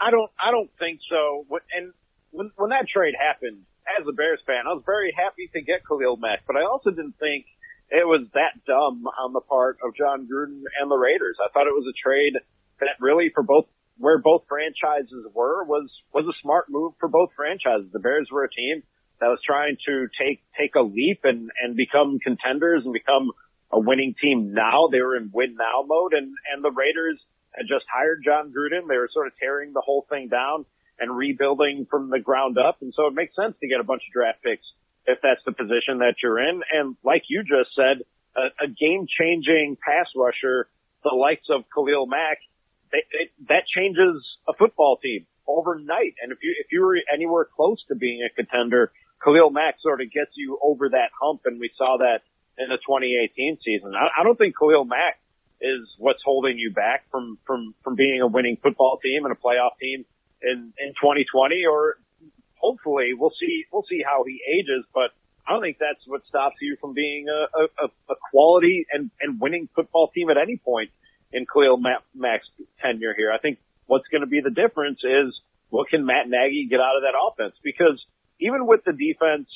I 0.00 0.10
don't. 0.10 0.30
I 0.42 0.50
don't 0.50 0.70
think 0.78 1.00
so. 1.10 1.44
And 1.76 1.92
when 2.30 2.50
when 2.56 2.70
that 2.70 2.86
trade 2.88 3.14
happened, 3.18 3.66
as 3.98 4.06
a 4.06 4.12
Bears 4.12 4.40
fan, 4.46 4.66
I 4.66 4.74
was 4.74 4.82
very 4.86 5.12
happy 5.16 5.50
to 5.52 5.60
get 5.60 5.86
Khalil 5.86 6.16
Mack, 6.16 6.46
but 6.46 6.56
I 6.56 6.62
also 6.62 6.90
didn't 6.90 7.18
think 7.18 7.46
it 7.90 8.06
was 8.06 8.26
that 8.34 8.54
dumb 8.66 9.02
on 9.18 9.32
the 9.32 9.42
part 9.42 9.78
of 9.82 9.96
Jon 9.96 10.28
Gruden 10.30 10.62
and 10.80 10.90
the 10.90 10.96
Raiders. 10.96 11.36
I 11.42 11.50
thought 11.50 11.66
it 11.66 11.74
was 11.74 11.90
a 11.90 11.96
trade 11.98 12.38
that 12.78 12.96
really 13.00 13.30
for 13.34 13.42
both 13.42 13.66
where 13.98 14.18
both 14.18 14.44
franchises 14.48 15.26
were 15.34 15.64
was 15.64 15.90
was 16.14 16.24
a 16.24 16.36
smart 16.40 16.70
move 16.70 16.94
for 16.98 17.08
both 17.08 17.30
franchises. 17.36 17.90
The 17.92 18.00
Bears 18.00 18.28
were 18.30 18.44
a 18.44 18.50
team 18.50 18.82
that 19.20 19.28
was 19.28 19.40
trying 19.44 19.76
to 19.86 20.08
take 20.16 20.40
take 20.56 20.74
a 20.74 20.82
leap 20.82 21.20
and 21.24 21.50
and 21.60 21.76
become 21.76 22.18
contenders 22.22 22.82
and 22.84 22.94
become 22.94 23.32
a 23.72 23.78
winning 23.78 24.14
team 24.22 24.54
now. 24.54 24.88
They 24.90 25.02
were 25.02 25.16
in 25.16 25.30
win 25.34 25.56
now 25.58 25.84
mode 25.84 26.14
and 26.14 26.32
and 26.54 26.64
the 26.64 26.70
Raiders 26.70 27.20
had 27.52 27.66
just 27.66 27.84
hired 27.92 28.22
Jon 28.24 28.54
Gruden. 28.54 28.86
They 28.88 28.96
were 28.96 29.10
sort 29.12 29.26
of 29.26 29.34
tearing 29.42 29.72
the 29.74 29.82
whole 29.84 30.06
thing 30.08 30.28
down 30.28 30.64
and 31.00 31.16
rebuilding 31.16 31.86
from 31.90 32.10
the 32.10 32.20
ground 32.20 32.58
up. 32.58 32.78
And 32.82 32.92
so 32.94 33.06
it 33.06 33.14
makes 33.14 33.34
sense 33.34 33.54
to 33.60 33.66
get 33.66 33.80
a 33.80 33.84
bunch 33.84 34.02
of 34.06 34.12
draft 34.12 34.42
picks 34.42 34.64
if 35.06 35.18
that's 35.22 35.40
the 35.46 35.52
position 35.52 35.98
that 35.98 36.16
you're 36.22 36.38
in. 36.38 36.60
And 36.70 36.96
like 37.02 37.24
you 37.28 37.42
just 37.42 37.74
said, 37.74 38.04
a, 38.36 38.64
a 38.64 38.68
game 38.68 39.06
changing 39.08 39.76
pass 39.80 40.06
rusher, 40.14 40.68
the 41.02 41.16
likes 41.16 41.46
of 41.50 41.64
Khalil 41.74 42.06
Mack, 42.06 42.38
it, 42.92 43.30
that 43.48 43.64
changes 43.66 44.22
a 44.48 44.52
football 44.52 44.98
team 45.02 45.26
overnight. 45.48 46.14
And 46.22 46.32
if 46.32 46.38
you, 46.42 46.54
if 46.60 46.70
you 46.70 46.82
were 46.82 46.98
anywhere 47.12 47.46
close 47.56 47.78
to 47.88 47.94
being 47.94 48.22
a 48.22 48.34
contender, 48.34 48.92
Khalil 49.24 49.50
Mack 49.50 49.76
sort 49.80 50.00
of 50.00 50.12
gets 50.12 50.32
you 50.34 50.58
over 50.62 50.90
that 50.90 51.10
hump. 51.20 51.42
And 51.44 51.58
we 51.58 51.70
saw 51.76 51.98
that 51.98 52.20
in 52.58 52.68
the 52.68 52.76
2018 52.76 53.58
season. 53.64 53.94
I, 53.94 54.20
I 54.20 54.24
don't 54.24 54.36
think 54.36 54.54
Khalil 54.58 54.84
Mack 54.84 55.18
is 55.60 55.88
what's 55.98 56.22
holding 56.24 56.58
you 56.58 56.72
back 56.72 57.04
from, 57.10 57.38
from, 57.46 57.74
from 57.84 57.94
being 57.94 58.20
a 58.20 58.26
winning 58.26 58.56
football 58.62 58.98
team 59.02 59.24
and 59.24 59.32
a 59.32 59.36
playoff 59.36 59.76
team 59.80 60.04
in 60.42 60.72
in 60.78 60.90
2020, 61.00 61.64
or 61.66 61.96
hopefully 62.56 63.12
we'll 63.16 63.34
see 63.40 63.64
we'll 63.72 63.86
see 63.88 64.02
how 64.04 64.24
he 64.24 64.40
ages. 64.58 64.84
But 64.92 65.10
I 65.46 65.52
don't 65.52 65.62
think 65.62 65.78
that's 65.78 66.06
what 66.06 66.22
stops 66.28 66.56
you 66.60 66.76
from 66.80 66.94
being 66.94 67.26
a, 67.28 67.84
a, 67.84 67.86
a 68.10 68.14
quality 68.30 68.86
and 68.92 69.10
and 69.20 69.40
winning 69.40 69.68
football 69.74 70.08
team 70.14 70.30
at 70.30 70.36
any 70.36 70.56
point 70.56 70.90
in 71.32 71.46
Khalil 71.46 71.78
Mack's 72.14 72.48
tenure 72.80 73.14
here. 73.16 73.32
I 73.32 73.38
think 73.38 73.58
what's 73.86 74.06
going 74.08 74.22
to 74.22 74.26
be 74.26 74.40
the 74.40 74.50
difference 74.50 75.00
is 75.04 75.34
what 75.68 75.88
can 75.88 76.04
Matt 76.04 76.28
Nagy 76.28 76.66
get 76.68 76.80
out 76.80 76.96
of 76.96 77.02
that 77.02 77.14
offense? 77.14 77.54
Because 77.62 78.02
even 78.40 78.66
with 78.66 78.84
the 78.84 78.92
defense 78.92 79.48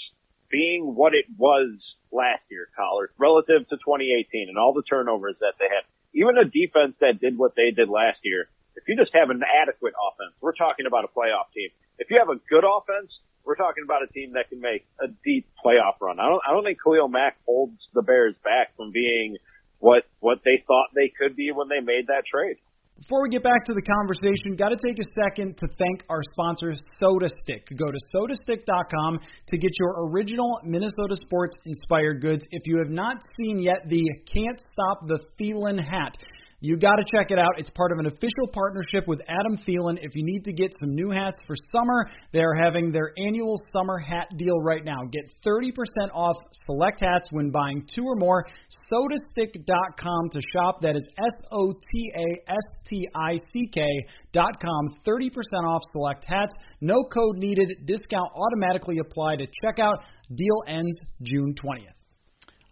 being 0.51 0.95
what 0.95 1.15
it 1.15 1.27
was 1.37 1.75
last 2.13 2.43
year, 2.51 2.69
Coller, 2.77 3.11
relative 3.19 3.69
to 3.69 3.77
2018 3.77 4.49
and 4.49 4.59
all 4.59 4.73
the 4.73 4.83
turnovers 4.83 5.35
that 5.41 5.55
they 5.59 5.67
had, 5.67 5.83
even 6.15 6.39
a 6.39 6.45
defense 6.45 6.95
that 7.01 7.21
did 7.21 7.37
what 7.37 7.57
they 7.57 7.73
did 7.73 7.89
last 7.89 8.19
year 8.23 8.49
if 8.77 8.85
you 8.89 8.97
just 8.97 9.15
have 9.15 9.31
an 9.31 9.41
adequate 9.43 9.95
offense, 9.95 10.35
we're 10.41 10.57
talking 10.57 10.87
about 10.87 11.05
a 11.05 11.11
playoff 11.11 11.51
team. 11.55 11.71
If 11.99 12.11
you 12.11 12.19
have 12.19 12.29
a 12.29 12.39
good 12.51 12.67
offense, 12.67 13.11
we're 13.45 13.57
talking 13.57 13.85
about 13.85 14.03
a 14.03 14.11
team 14.11 14.33
that 14.35 14.49
can 14.49 14.61
make 14.61 14.87
a 15.01 15.09
deep 15.25 15.47
playoff 15.65 16.01
run. 16.01 16.19
I 16.19 16.27
don't, 16.27 16.43
I 16.47 16.53
don't 16.53 16.65
think 16.65 16.79
Khalil 16.83 17.09
Mack 17.09 17.37
holds 17.47 17.77
the 17.93 18.03
Bears 18.03 18.35
back 18.43 18.75
from 18.77 18.91
being 18.91 19.37
what, 19.79 20.05
what 20.21 20.41
they 20.45 20.65
thought 20.67 20.89
they 20.95 21.13
could 21.13 21.37
be 21.37 21.53
when 21.53 21.69
they 21.69 21.81
made 21.85 22.09
that 22.09 22.25
trade. 22.25 22.57
Before 22.97 23.23
we 23.23 23.29
get 23.29 23.43
back 23.43 23.65
to 23.67 23.75
the 23.75 23.83
conversation, 23.83 24.55
got 24.57 24.71
to 24.71 24.79
take 24.79 24.99
a 24.99 25.09
second 25.27 25.59
to 25.59 25.67
thank 25.79 26.05
our 26.09 26.23
sponsor, 26.33 26.73
Soda 26.95 27.29
Stick. 27.43 27.67
Go 27.77 27.91
to 27.91 27.99
sotastick.com 28.15 29.19
to 29.49 29.59
get 29.59 29.73
your 29.81 30.09
original 30.09 30.61
Minnesota 30.65 31.17
sports 31.17 31.57
inspired 31.67 32.23
goods. 32.23 32.45
If 32.53 32.63
you 32.67 32.79
have 32.79 32.91
not 32.91 33.17
seen 33.37 33.59
yet 33.59 33.89
the 33.89 34.01
Can't 34.33 34.61
Stop 34.61 35.09
the 35.09 35.19
Thielen 35.37 35.85
hat, 35.85 36.17
you 36.61 36.77
got 36.77 36.97
to 36.97 37.05
check 37.11 37.31
it 37.31 37.39
out. 37.39 37.59
It's 37.59 37.71
part 37.71 37.93
of 37.93 37.99
an 37.99 38.07
official 38.07 38.49
partnership 38.53 39.07
with 39.07 39.21
Adam 39.29 39.59
Thielen. 39.59 39.99
If 40.01 40.15
you 40.15 40.25
need 40.25 40.45
to 40.45 40.53
get 40.53 40.73
some 40.81 40.95
new 40.95 41.11
hats 41.11 41.39
for 41.47 41.55
summer, 41.73 42.09
they 42.33 42.41
are 42.41 42.55
having 42.55 42.93
their 42.93 43.13
annual 43.19 43.55
summer 43.73 43.99
hat 43.99 44.29
deal 44.37 44.59
right 44.61 44.85
now. 44.85 45.03
Get 45.13 45.31
30% 45.47 45.73
off 46.13 46.37
select 46.67 47.01
hats 47.01 47.29
when 47.31 47.51
buying 47.51 47.87
two 47.95 48.05
or 48.05 48.17
more. 48.17 48.47
Sotastick.com 48.93 50.31
to 50.31 50.41
shop. 50.53 50.81
That 50.83 50.97
is 50.97 51.03
S 51.19 51.47
O 51.53 51.73
T 51.73 52.13
A 52.17 52.51
S 52.51 52.83
T 52.87 53.09
I 53.15 53.37
C 53.53 53.69
K.com. 53.73 54.99
30% 55.07 55.31
off 55.67 55.83
select 55.93 56.25
hats. 56.27 56.57
No 56.81 57.03
code 57.03 57.37
needed. 57.37 57.69
Discount 57.87 58.31
automatically 58.35 58.99
applied 58.99 59.41
at 59.41 59.49
checkout. 59.65 59.99
Deal 60.35 60.63
ends 60.67 60.97
June 61.23 61.55
20th. 61.55 62.04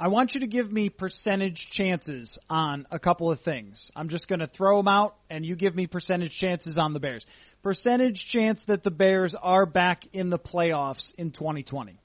I 0.03 0.09
want 0.09 0.35
you 0.35 0.41
to 0.41 0.49
give 0.49 0.73
me 0.73 0.88
percentage 0.88 1.69
chances 1.71 2.37
on 2.51 2.88
a 2.91 2.99
couple 2.99 3.31
of 3.31 3.41
things. 3.43 3.93
I'm 3.95 4.09
just 4.09 4.27
going 4.27 4.41
to 4.41 4.49
throw 4.49 4.79
them 4.79 4.88
out, 4.88 5.15
and 5.31 5.47
you 5.47 5.55
give 5.55 5.77
me 5.77 5.87
percentage 5.87 6.33
chances 6.33 6.77
on 6.77 6.93
the 6.93 6.99
Bears. 6.99 7.25
Percentage 7.62 8.27
chance 8.33 8.61
that 8.67 8.83
the 8.83 8.91
Bears 8.91 9.37
are 9.41 9.65
back 9.65 10.03
in 10.12 10.29
the 10.29 10.41
playoffs 10.41 11.12
in 11.19 11.31
2020. 11.31 12.01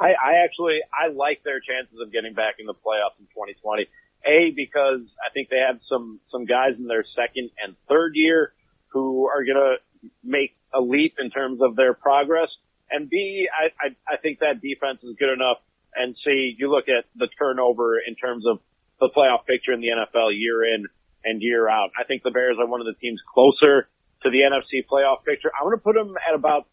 I, 0.00 0.06
I 0.06 0.42
actually 0.42 0.78
I 0.90 1.12
like 1.12 1.42
their 1.44 1.60
chances 1.60 1.98
of 2.00 2.10
getting 2.10 2.32
back 2.32 2.54
in 2.60 2.64
the 2.64 2.72
playoffs 2.72 3.20
in 3.20 3.26
2020. 3.26 3.86
A 4.24 4.50
because 4.56 5.00
I 5.20 5.28
think 5.34 5.50
they 5.50 5.60
have 5.60 5.80
some 5.86 6.20
some 6.32 6.46
guys 6.46 6.78
in 6.78 6.86
their 6.86 7.04
second 7.14 7.50
and 7.62 7.76
third 7.90 8.12
year 8.14 8.54
who 8.86 9.28
are 9.28 9.44
going 9.44 9.58
to 9.58 10.08
make 10.24 10.56
a 10.72 10.80
leap 10.80 11.16
in 11.18 11.28
terms 11.28 11.60
of 11.60 11.76
their 11.76 11.92
progress. 11.92 12.48
And 12.90 13.10
B, 13.10 13.48
I, 13.52 13.88
I 13.88 14.14
I 14.14 14.16
think 14.16 14.38
that 14.38 14.62
defense 14.62 15.00
is 15.02 15.14
good 15.18 15.34
enough 15.34 15.58
and 15.94 16.16
see, 16.24 16.54
you 16.58 16.70
look 16.70 16.88
at 16.88 17.04
the 17.16 17.28
turnover 17.38 17.98
in 17.98 18.14
terms 18.14 18.44
of 18.46 18.60
the 19.00 19.08
playoff 19.16 19.46
picture 19.46 19.72
in 19.72 19.80
the 19.80 19.88
NFL 19.88 20.30
year 20.32 20.74
in 20.74 20.86
and 21.24 21.42
year 21.42 21.68
out. 21.68 21.90
I 21.98 22.04
think 22.04 22.22
the 22.22 22.30
Bears 22.30 22.56
are 22.60 22.66
one 22.66 22.80
of 22.80 22.86
the 22.86 22.94
teams 22.94 23.20
closer 23.32 23.88
to 24.22 24.30
the 24.30 24.38
NFC 24.38 24.84
playoff 24.90 25.24
picture. 25.24 25.50
I'm 25.54 25.66
going 25.66 25.76
to 25.76 25.82
put 25.82 25.94
them 25.94 26.14
at 26.28 26.34
about 26.34 26.66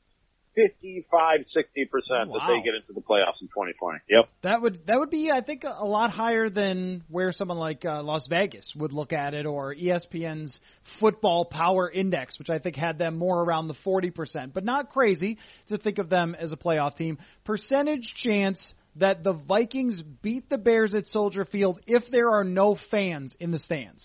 55, 0.55 1.39
60 1.53 1.85
percent 1.85 2.31
that 2.31 2.41
they 2.47 2.61
get 2.63 2.75
into 2.75 2.93
the 2.93 3.01
playoffs 3.01 3.41
in 3.41 3.47
2020. 3.47 3.99
Yep. 4.09 4.29
That 4.43 4.61
would 4.61 4.87
that 4.87 4.97
would 4.97 5.09
be 5.09 5.29
I 5.29 5.41
think 5.41 5.63
a 5.65 5.85
lot 5.85 6.11
higher 6.11 6.49
than 6.49 7.03
where 7.09 7.31
someone 7.33 7.57
like 7.57 7.83
uh, 7.83 8.01
Las 8.03 8.25
Vegas 8.29 8.71
would 8.77 8.93
look 8.93 9.11
at 9.11 9.33
it 9.33 9.45
or 9.45 9.75
ESPN's 9.75 10.57
Football 10.99 11.45
Power 11.45 11.91
Index, 11.91 12.39
which 12.39 12.49
I 12.49 12.59
think 12.59 12.77
had 12.77 12.97
them 12.97 13.17
more 13.17 13.43
around 13.43 13.67
the 13.67 13.75
40 13.83 14.11
percent, 14.11 14.53
but 14.53 14.63
not 14.63 14.89
crazy 14.89 15.37
to 15.67 15.77
think 15.77 15.97
of 15.97 16.09
them 16.09 16.35
as 16.39 16.53
a 16.53 16.57
playoff 16.57 16.95
team. 16.95 17.17
Percentage 17.43 18.13
chance 18.23 18.73
that 18.95 19.23
the 19.23 19.33
Vikings 19.33 20.01
beat 20.01 20.49
the 20.49 20.57
Bears 20.57 20.95
at 20.95 21.05
Soldier 21.07 21.45
Field 21.45 21.81
if 21.85 22.09
there 22.11 22.29
are 22.31 22.43
no 22.43 22.77
fans 22.91 23.35
in 23.39 23.51
the 23.51 23.59
stands? 23.59 24.03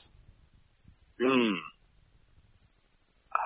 Hmm. 1.20 1.60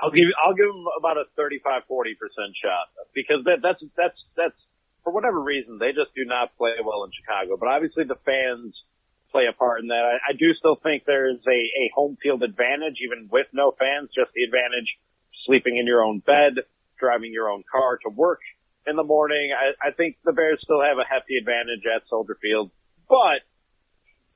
I'll 0.03 0.11
give 0.11 0.29
I'll 0.45 0.55
give 0.55 0.69
them 0.69 0.85
about 0.99 1.17
a 1.17 1.25
35 1.37 1.83
40 1.89 2.15
percent 2.15 2.53
shot 2.61 2.93
because 3.15 3.45
that 3.45 3.61
that's 3.63 3.83
that's 3.97 4.21
that's 4.37 4.61
for 5.03 5.13
whatever 5.13 5.41
reason 5.41 5.79
they 5.79 5.93
just 5.93 6.15
do 6.17 6.25
not 6.25 6.57
play 6.57 6.73
well 6.85 7.05
in 7.05 7.11
Chicago. 7.13 7.57
But 7.59 7.69
obviously 7.69 8.05
the 8.05 8.21
fans 8.25 8.75
play 9.33 9.45
a 9.49 9.53
part 9.53 9.81
in 9.81 9.89
that. 9.89 10.05
I, 10.05 10.31
I 10.31 10.33
do 10.33 10.53
still 10.55 10.77
think 10.77 11.05
there's 11.05 11.41
a, 11.47 11.61
a 11.61 11.91
home 11.95 12.17
field 12.23 12.43
advantage, 12.43 13.03
even 13.05 13.29
with 13.31 13.47
no 13.53 13.73
fans, 13.77 14.09
just 14.15 14.31
the 14.35 14.45
advantage 14.45 14.89
sleeping 15.47 15.77
in 15.77 15.87
your 15.87 16.05
own 16.05 16.21
bed, 16.21 16.65
driving 16.99 17.33
your 17.33 17.51
own 17.51 17.65
car 17.71 17.99
to 18.05 18.11
work 18.11 18.41
in 18.87 18.97
the 18.97 19.05
morning. 19.05 19.51
I, 19.53 19.89
I 19.89 19.91
think 19.93 20.17
the 20.25 20.33
Bears 20.33 20.61
still 20.63 20.83
have 20.83 20.99
a 20.99 21.07
hefty 21.09 21.37
advantage 21.37 21.85
at 21.85 22.03
Soldier 22.09 22.37
Field, 22.41 22.71
but 23.09 23.43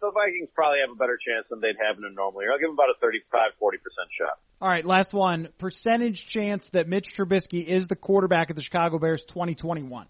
the 0.00 0.11
Vikings 0.12 0.48
probably 0.54 0.78
have 0.80 0.94
a 0.94 0.98
better 0.98 1.18
chance 1.18 1.46
than 1.50 1.61
they'd 1.61 1.76
have 1.76 1.98
in 1.98 2.04
a 2.04 2.11
normal 2.11 2.42
year. 2.42 2.52
I'll 2.52 2.58
give 2.58 2.68
them 2.68 2.76
about 2.78 2.90
a 2.90 2.98
35, 3.00 3.52
40% 3.61 3.78
shot. 4.16 4.38
All 4.61 4.68
right, 4.68 4.84
last 4.84 5.12
one. 5.12 5.48
Percentage 5.58 6.24
chance 6.32 6.64
that 6.72 6.88
Mitch 6.88 7.06
Trubisky 7.18 7.66
is 7.66 7.87
the 7.88 7.96
quarterback 7.96 8.50
of 8.50 8.56
the 8.56 8.62
Chicago 8.62 8.98
Bears 8.98 9.24
2021. 9.28 10.06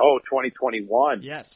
Oh, 0.00 0.18
2021. 0.30 1.22
Yes. 1.22 1.46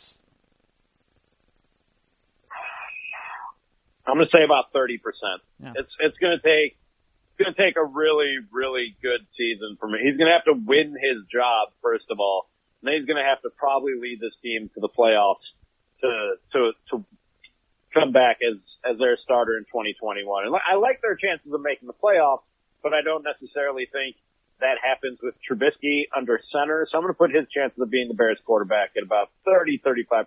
I'm 4.07 4.17
going 4.17 4.27
to 4.27 4.37
say 4.37 4.45
about 4.45 4.73
30%. 4.75 4.99
Yeah. 5.61 5.73
It's 5.77 5.93
it's 6.01 6.19
going 6.19 6.37
to 6.37 6.43
take 6.43 6.77
going 7.43 7.55
to 7.55 7.59
take 7.61 7.77
a 7.77 7.85
really 7.85 8.39
really 8.51 8.95
good 9.03 9.27
season 9.37 9.77
for 9.81 9.89
me. 9.89 9.99
He's 10.03 10.17
going 10.17 10.31
to 10.31 10.37
have 10.37 10.47
to 10.47 10.55
win 10.55 10.95
his 10.95 11.27
job 11.31 11.75
first 11.83 12.07
of 12.11 12.21
all. 12.21 12.49
And 12.81 12.89
then 12.89 12.95
he's 12.99 13.07
going 13.07 13.23
to 13.23 13.29
have 13.29 13.43
to 13.43 13.51
probably 13.51 13.95
lead 13.99 14.21
this 14.21 14.35
team 14.43 14.71
to 14.75 14.81
the 14.81 14.89
playoffs 14.89 15.47
to 16.03 16.35
to 16.53 16.73
to 16.91 17.05
come 17.95 18.13
back 18.13 18.39
as 18.43 18.59
as 18.85 18.99
their 18.99 19.17
starter 19.23 19.57
in 19.57 19.65
2021. 19.65 20.47
And 20.47 20.55
I 20.55 20.77
like 20.77 21.01
their 21.03 21.15
chances 21.15 21.53
of 21.53 21.61
making 21.61 21.87
the 21.87 21.99
playoffs, 21.99 22.47
but 22.83 22.93
I 22.93 23.03
don't 23.03 23.23
necessarily 23.23 23.87
think 23.91 24.17
that 24.63 24.79
happens 24.83 25.19
with 25.23 25.35
Trubisky 25.45 26.05
under 26.17 26.41
center. 26.51 26.87
So 26.91 26.99
I'm 26.99 27.05
going 27.05 27.13
to 27.13 27.19
put 27.19 27.31
his 27.31 27.47
chances 27.55 27.79
of 27.81 27.91
being 27.91 28.09
the 28.09 28.15
Bears 28.15 28.39
quarterback 28.47 28.91
at 28.97 29.03
about 29.03 29.31
30, 29.45 29.83
35% 29.85 30.27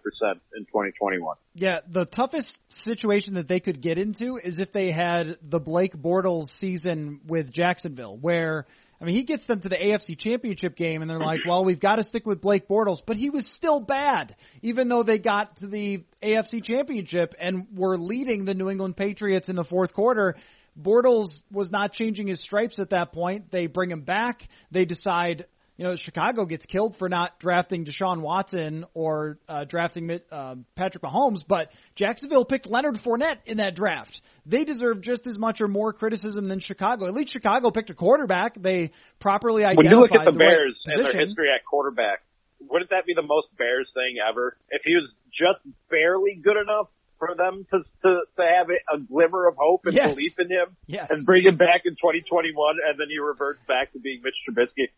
in 0.55 0.65
2021. 0.65 1.35
Yeah, 1.53 1.79
the 1.91 2.05
toughest 2.05 2.57
situation 2.69 3.35
that 3.35 3.47
they 3.47 3.59
could 3.59 3.81
get 3.81 3.97
into 3.97 4.37
is 4.37 4.59
if 4.59 4.71
they 4.71 4.91
had 4.91 5.37
the 5.41 5.59
Blake 5.59 5.95
Bortles 5.95 6.47
season 6.59 7.21
with 7.25 7.51
Jacksonville, 7.51 8.17
where 8.17 8.65
I 8.99 9.03
mean, 9.03 9.15
he 9.15 9.23
gets 9.23 9.45
them 9.45 9.61
to 9.61 9.69
the 9.69 9.75
AFC 9.75 10.17
Championship 10.17 10.75
game, 10.75 11.01
and 11.01 11.09
they're 11.09 11.19
like, 11.19 11.41
well, 11.47 11.65
we've 11.65 11.79
got 11.79 11.97
to 11.97 12.03
stick 12.03 12.25
with 12.25 12.41
Blake 12.41 12.67
Bortles, 12.67 12.99
but 13.05 13.17
he 13.17 13.29
was 13.29 13.45
still 13.55 13.79
bad, 13.79 14.35
even 14.61 14.87
though 14.87 15.03
they 15.03 15.17
got 15.17 15.57
to 15.57 15.67
the 15.67 16.03
AFC 16.23 16.63
Championship 16.63 17.35
and 17.39 17.67
were 17.75 17.97
leading 17.97 18.45
the 18.45 18.53
New 18.53 18.69
England 18.69 18.95
Patriots 18.95 19.49
in 19.49 19.55
the 19.55 19.63
fourth 19.63 19.93
quarter. 19.93 20.35
Bortles 20.79 21.27
was 21.51 21.71
not 21.71 21.93
changing 21.93 22.27
his 22.27 22.41
stripes 22.43 22.79
at 22.79 22.89
that 22.89 23.13
point. 23.13 23.51
They 23.51 23.67
bring 23.67 23.91
him 23.91 24.01
back. 24.01 24.41
They 24.71 24.85
decide, 24.85 25.45
you 25.77 25.85
know, 25.85 25.95
Chicago 25.95 26.45
gets 26.45 26.65
killed 26.65 26.97
for 26.97 27.07
not 27.07 27.39
drafting 27.39 27.85
Deshaun 27.85 28.21
Watson 28.21 28.85
or 28.93 29.37
uh, 29.47 29.63
drafting 29.63 30.19
uh, 30.31 30.55
Patrick 30.75 31.03
Mahomes, 31.03 31.39
but 31.47 31.69
Jacksonville 31.95 32.45
picked 32.45 32.67
Leonard 32.67 32.99
Fournette 33.05 33.37
in 33.45 33.57
that 33.57 33.75
draft. 33.75 34.21
They 34.45 34.65
deserve 34.65 35.01
just 35.01 35.25
as 35.27 35.37
much 35.37 35.61
or 35.61 35.67
more 35.67 35.93
criticism 35.93 36.49
than 36.49 36.59
Chicago. 36.59 37.07
At 37.07 37.13
least 37.13 37.31
Chicago 37.31 37.71
picked 37.71 37.89
a 37.89 37.95
quarterback. 37.95 38.61
They 38.61 38.91
properly 39.19 39.63
identified 39.63 39.85
When 39.85 39.93
you 39.93 39.99
look 40.01 40.11
at 40.11 40.25
the, 40.25 40.31
the 40.31 40.37
Bears 40.37 40.75
right 40.87 40.97
and 40.97 41.05
their 41.05 41.25
history 41.25 41.47
at 41.55 41.63
quarterback, 41.65 42.23
wouldn't 42.59 42.89
that 42.89 43.05
be 43.05 43.13
the 43.13 43.21
most 43.21 43.47
Bears 43.57 43.87
thing 43.93 44.17
ever? 44.27 44.57
If 44.69 44.81
he 44.83 44.95
was 44.95 45.09
just 45.31 45.59
barely 45.89 46.39
good 46.41 46.57
enough 46.57 46.87
for 47.25 47.35
them 47.35 47.65
to 47.71 47.79
to, 48.03 48.19
to 48.37 48.43
have 48.43 48.67
a 48.93 48.99
glimmer 48.99 49.47
of 49.47 49.55
hope 49.57 49.81
and 49.85 49.93
Yes. 49.95 50.09
belief 50.13 50.33
in 50.39 50.47
him 50.49 50.75
Yes. 50.87 51.07
and 51.09 51.25
bring 51.25 51.43
him 51.43 51.57
back 51.57 51.81
in 51.85 51.93
2021 51.93 52.75
and 52.87 52.99
then 52.99 53.07
he 53.09 53.19
reverts 53.19 53.59
back 53.67 53.91
to 53.93 53.99
being 53.99 54.21
Mitch 54.23 54.35
Trubisky. 54.47 54.89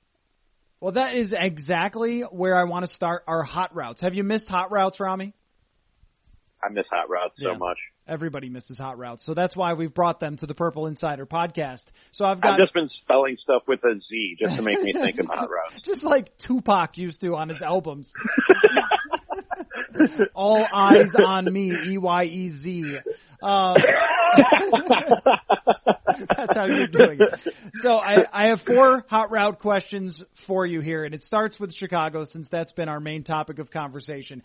Well, 0.79 0.91
that 0.91 1.15
is 1.15 1.33
exactly 1.37 2.21
where 2.21 2.55
I 2.55 2.65
want 2.65 2.85
to 2.85 2.91
start 2.93 3.23
our 3.27 3.41
hot 3.43 3.75
routes. 3.75 4.01
Have 4.01 4.13
you 4.13 4.23
missed 4.23 4.47
hot 4.47 4.71
routes, 4.71 4.99
Rami? 4.99 5.33
I 6.63 6.69
miss 6.71 6.85
hot 6.91 7.09
routes 7.09 7.35
so 7.41 7.55
much. 7.57 7.77
Everybody 8.07 8.49
misses 8.49 8.77
hot 8.79 8.97
routes, 8.97 9.25
so 9.25 9.33
that's 9.33 9.55
why 9.55 9.73
we've 9.73 9.93
brought 9.93 10.19
them 10.19 10.37
to 10.37 10.45
the 10.47 10.55
Purple 10.55 10.87
Insider 10.87 11.25
podcast. 11.25 11.83
So 12.11 12.25
I've 12.25 12.39
got 12.41 12.53
I've 12.53 12.59
just 12.59 12.73
been 12.73 12.89
spelling 13.03 13.37
stuff 13.43 13.63
with 13.67 13.83
a 13.83 13.93
Z 14.09 14.37
just 14.39 14.55
to 14.55 14.61
make 14.61 14.81
me 14.81 14.93
think 14.93 15.19
of 15.19 15.25
hot 15.27 15.49
routes. 15.51 15.81
just 15.83 16.03
like 16.03 16.35
Tupac 16.37 16.97
used 16.97 17.21
to 17.21 17.35
on 17.35 17.49
his 17.49 17.61
albums. 17.61 18.11
All 20.33 20.65
eyes 20.73 21.11
on 21.23 21.51
me, 21.51 21.71
E 21.87 21.97
Y 21.97 22.23
E 22.23 22.49
Z. 22.61 22.97
Uh, 23.41 23.73
that's 26.35 26.55
how 26.55 26.65
you're 26.65 26.87
doing 26.87 27.19
it. 27.19 27.53
So 27.81 27.93
I, 27.93 28.25
I 28.31 28.47
have 28.47 28.61
four 28.65 29.05
hot 29.07 29.31
route 29.31 29.59
questions 29.59 30.23
for 30.47 30.65
you 30.65 30.81
here, 30.81 31.05
and 31.05 31.13
it 31.13 31.21
starts 31.21 31.59
with 31.59 31.73
Chicago 31.73 32.25
since 32.25 32.47
that's 32.51 32.71
been 32.71 32.89
our 32.89 32.99
main 32.99 33.23
topic 33.23 33.59
of 33.59 33.69
conversation. 33.71 34.41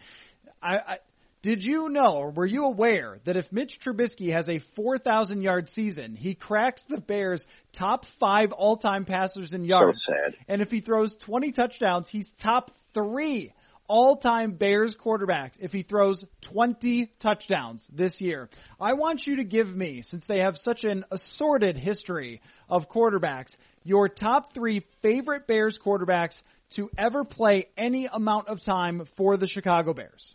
I, 0.63 0.77
I 0.77 0.99
did 1.43 1.65
you 1.65 1.89
know, 1.89 2.19
or 2.19 2.31
were 2.31 2.47
you 2.47 2.65
aware, 2.65 3.19
that 3.25 3.37
if 3.37 3.51
Mitch 3.51 3.79
Trubisky 3.85 4.33
has 4.33 4.49
a 4.49 4.61
4,000 4.77 5.43
yard 5.43 5.69
season, 5.75 6.15
he 6.15 6.35
cracks 6.37 6.83
the 6.89 7.01
Bears' 7.01 7.45
top 7.77 8.05
five 8.21 8.53
all 8.53 8.77
time 8.77 9.05
passers 9.05 9.53
in 9.53 9.63
So 9.63 9.67
yards? 9.67 9.99
sad. 10.07 10.37
And 10.47 10.63
if 10.63 10.69
he 10.71 10.81
throws 10.81 11.17
20 11.25 11.51
touchdowns, 11.53 12.09
he's 12.09 12.31
top 12.43 12.71
three 12.95 13.53
all 13.89 14.17
time 14.17 14.53
Bears 14.53 14.97
quarterbacks 15.03 15.53
if 15.61 15.73
he 15.73 15.83
throws 15.83 16.25
20 16.53 17.13
touchdowns 17.21 17.85
this 17.93 18.21
year. 18.21 18.49
I 18.81 18.95
want 18.95 19.27
you 19.27 19.37
to 19.37 19.45
give 19.45 19.69
me, 19.69 20.03
since 20.03 20.25
they 20.27 20.39
have 20.39 20.57
such 20.57 20.85
an 20.85 21.05
assorted 21.11 21.77
history 21.77 22.41
of 22.69 22.89
quarterbacks, 22.89 23.55
your 23.85 24.09
top 24.09 24.55
three 24.55 24.85
favorite 25.03 25.47
Bears 25.47 25.79
quarterbacks 25.85 26.35
to 26.77 26.91
ever 26.97 27.25
play 27.25 27.69
any 27.77 28.09
amount 28.11 28.49
of 28.49 28.65
time 28.65 29.07
for 29.17 29.37
the 29.37 29.47
Chicago 29.47 29.93
Bears. 29.93 30.35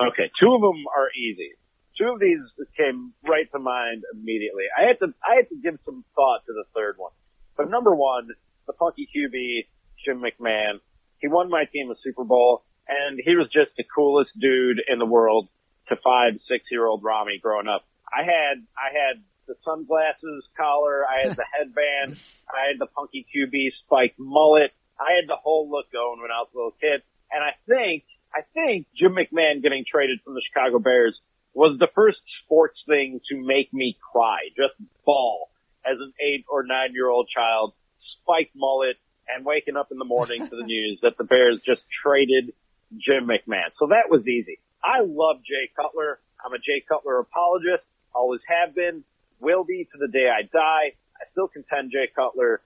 Okay, 0.00 0.30
two 0.40 0.54
of 0.54 0.60
them 0.60 0.84
are 0.96 1.08
easy. 1.16 1.52
Two 1.98 2.12
of 2.12 2.20
these 2.20 2.38
came 2.76 3.14
right 3.26 3.50
to 3.52 3.58
mind 3.58 4.04
immediately. 4.12 4.64
I 4.76 4.86
had 4.86 4.98
to 5.00 5.14
I 5.24 5.36
had 5.36 5.48
to 5.48 5.56
give 5.56 5.78
some 5.84 6.04
thought 6.14 6.44
to 6.46 6.52
the 6.52 6.64
third 6.74 6.96
one. 6.98 7.12
But 7.56 7.70
number 7.70 7.94
one, 7.94 8.28
the 8.66 8.74
punky 8.74 9.08
QB, 9.08 9.66
Jim 10.04 10.20
McMahon. 10.22 10.80
He 11.20 11.28
won 11.28 11.50
my 11.50 11.64
team 11.64 11.90
a 11.90 11.94
Super 12.02 12.24
Bowl, 12.24 12.64
and 12.88 13.20
he 13.22 13.36
was 13.36 13.48
just 13.52 13.76
the 13.76 13.84
coolest 13.84 14.30
dude 14.38 14.80
in 14.88 14.98
the 14.98 15.06
world 15.06 15.48
to 15.88 15.96
five, 16.02 16.34
six 16.48 16.64
year 16.70 16.86
old 16.86 17.02
Rami 17.02 17.38
growing 17.42 17.68
up. 17.68 17.84
I 18.12 18.22
had 18.22 18.62
I 18.76 18.92
had 18.92 19.22
the 19.46 19.54
sunglasses 19.64 20.44
Coller, 20.56 21.04
I 21.06 21.26
had 21.28 21.36
the 21.36 21.44
headband, 21.56 22.18
I 22.48 22.68
had 22.68 22.78
the 22.78 22.86
punky 22.86 23.26
QB 23.34 23.70
spiked 23.84 24.18
mullet, 24.18 24.72
I 24.98 25.14
had 25.20 25.28
the 25.28 25.36
whole 25.36 25.70
look 25.70 25.90
going 25.92 26.20
when 26.20 26.30
I 26.30 26.40
was 26.40 26.48
a 26.54 26.56
little 26.56 26.76
kid. 26.80 27.02
And 27.30 27.42
I 27.42 27.54
think 27.68 28.04
I 28.34 28.42
think 28.54 28.86
Jim 28.94 29.16
McMahon 29.16 29.62
getting 29.62 29.84
traded 29.90 30.20
from 30.24 30.34
the 30.34 30.42
Chicago 30.42 30.78
Bears 30.78 31.18
was 31.54 31.78
the 31.78 31.88
first 31.94 32.18
sports 32.44 32.78
thing 32.86 33.20
to 33.30 33.36
make 33.36 33.72
me 33.72 33.96
cry, 34.12 34.52
just 34.56 34.74
bawl 35.04 35.48
as 35.86 35.96
an 35.98 36.12
eight 36.20 36.44
or 36.48 36.62
nine 36.62 36.92
year 36.92 37.08
old 37.08 37.28
child, 37.32 37.72
spiked 38.20 38.54
mullet, 38.54 38.96
and 39.28 39.44
waking 39.44 39.76
up 39.76 39.90
in 39.90 39.98
the 39.98 40.04
morning 40.04 40.48
to 40.48 40.56
the 40.56 40.64
news 40.64 40.98
that 41.02 41.18
the 41.18 41.24
Bears 41.24 41.60
just 41.64 41.82
traded 42.02 42.52
Jim 42.96 43.26
McMahon. 43.26 43.74
So 43.78 43.88
that 43.88 44.10
was 44.10 44.26
easy. 44.26 44.58
I 44.82 45.00
love 45.02 45.42
Jay 45.42 45.70
Cutler. 45.74 46.20
I'm 46.44 46.52
a 46.52 46.58
Jay 46.58 46.84
Cutler 46.86 47.18
apologist. 47.18 47.82
Always 48.14 48.40
have 48.48 48.74
been. 48.74 49.04
Will 49.40 49.64
be 49.64 49.86
to 49.92 49.98
the 49.98 50.08
day 50.08 50.30
I 50.30 50.42
die. 50.42 50.96
I 51.16 51.24
still 51.32 51.48
contend 51.48 51.92
Jay 51.92 52.08
Cutler 52.14 52.62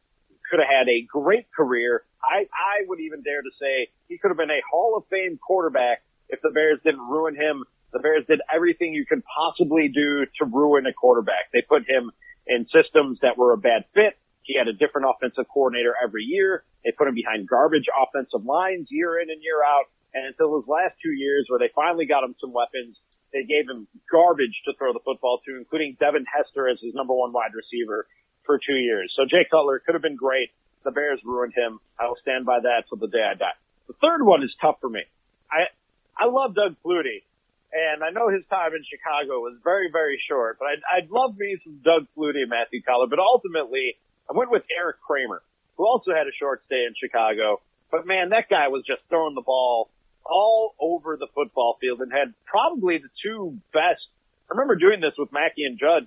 could 0.50 0.58
have 0.58 0.68
had 0.68 0.88
a 0.88 1.06
great 1.06 1.46
career. 1.52 2.02
I, 2.22 2.42
I 2.50 2.84
would 2.88 3.00
even 3.00 3.22
dare 3.22 3.40
to 3.40 3.50
say 3.60 3.88
he 4.08 4.18
could 4.18 4.28
have 4.28 4.36
been 4.36 4.50
a 4.50 4.60
Hall 4.68 4.96
of 4.96 5.04
Fame 5.08 5.38
quarterback 5.38 6.02
if 6.28 6.40
the 6.42 6.50
Bears 6.50 6.80
didn't 6.84 7.06
ruin 7.06 7.34
him. 7.34 7.64
The 7.92 8.00
Bears 8.00 8.24
did 8.26 8.40
everything 8.52 8.92
you 8.92 9.06
could 9.06 9.22
possibly 9.24 9.88
do 9.88 10.26
to 10.38 10.44
ruin 10.44 10.86
a 10.86 10.92
quarterback. 10.92 11.50
They 11.52 11.62
put 11.62 11.88
him 11.88 12.10
in 12.46 12.66
systems 12.66 13.18
that 13.22 13.38
were 13.38 13.52
a 13.52 13.58
bad 13.58 13.84
fit. 13.94 14.18
He 14.50 14.58
had 14.58 14.66
a 14.66 14.74
different 14.74 15.06
offensive 15.06 15.46
coordinator 15.46 15.94
every 15.94 16.26
year. 16.26 16.66
They 16.82 16.90
put 16.90 17.06
him 17.06 17.14
behind 17.14 17.46
garbage 17.46 17.86
offensive 17.86 18.42
lines 18.42 18.90
year 18.90 19.22
in 19.22 19.30
and 19.30 19.38
year 19.38 19.62
out. 19.62 19.86
And 20.10 20.26
until 20.26 20.58
his 20.58 20.66
last 20.66 20.98
two 20.98 21.14
years 21.14 21.46
where 21.46 21.62
they 21.62 21.70
finally 21.70 22.02
got 22.10 22.26
him 22.26 22.34
some 22.42 22.50
weapons, 22.50 22.98
they 23.30 23.46
gave 23.46 23.70
him 23.70 23.86
garbage 24.10 24.58
to 24.66 24.74
throw 24.74 24.90
the 24.90 24.98
football 25.06 25.38
to, 25.46 25.54
including 25.54 25.94
Devin 26.02 26.26
Hester 26.26 26.66
as 26.66 26.82
his 26.82 26.98
number 26.98 27.14
one 27.14 27.30
wide 27.30 27.54
receiver 27.54 28.10
for 28.42 28.58
two 28.58 28.74
years. 28.74 29.14
So 29.14 29.22
Jay 29.22 29.46
Cutler 29.46 29.78
could 29.78 29.94
have 29.94 30.02
been 30.02 30.18
great. 30.18 30.50
The 30.82 30.90
Bears 30.90 31.22
ruined 31.22 31.54
him. 31.54 31.78
I 31.94 32.10
will 32.10 32.18
stand 32.18 32.42
by 32.42 32.58
that 32.58 32.90
till 32.90 32.98
the 32.98 33.06
day 33.06 33.22
I 33.22 33.38
die. 33.38 33.54
The 33.86 33.94
third 34.02 34.26
one 34.26 34.42
is 34.42 34.50
tough 34.58 34.82
for 34.82 34.90
me. 34.90 35.06
I 35.46 35.70
I 36.18 36.26
love 36.26 36.58
Doug 36.58 36.74
Flutie, 36.82 37.22
and 37.70 38.02
I 38.02 38.10
know 38.10 38.34
his 38.34 38.42
time 38.50 38.74
in 38.74 38.82
Chicago 38.82 39.38
was 39.46 39.62
very 39.62 39.94
very 39.94 40.18
short. 40.26 40.58
But 40.58 40.74
I'd, 40.74 40.82
I'd 40.90 41.10
love 41.10 41.38
me 41.38 41.54
some 41.62 41.78
Doug 41.86 42.10
Flutie 42.18 42.42
and 42.42 42.50
Matthew 42.50 42.82
Coller. 42.82 43.06
But 43.06 43.20
ultimately, 43.20 43.94
I 44.30 44.36
went 44.36 44.50
with 44.50 44.62
Erik 44.70 45.00
Kramer, 45.00 45.42
who 45.76 45.86
also 45.86 46.12
had 46.12 46.28
a 46.28 46.34
short 46.38 46.62
stay 46.66 46.86
in 46.86 46.94
Chicago. 46.94 47.60
But 47.90 48.06
man, 48.06 48.30
that 48.30 48.48
guy 48.48 48.68
was 48.68 48.84
just 48.86 49.02
throwing 49.08 49.34
the 49.34 49.42
ball 49.42 49.90
all 50.24 50.74
over 50.78 51.16
the 51.16 51.26
football 51.34 51.76
field 51.80 52.00
and 52.00 52.12
had 52.12 52.32
probably 52.46 52.98
the 52.98 53.10
two 53.24 53.58
best. 53.72 54.06
I 54.48 54.54
remember 54.54 54.76
doing 54.76 55.00
this 55.00 55.14
with 55.18 55.32
Mackey 55.32 55.64
and 55.64 55.78
Judd 55.78 56.06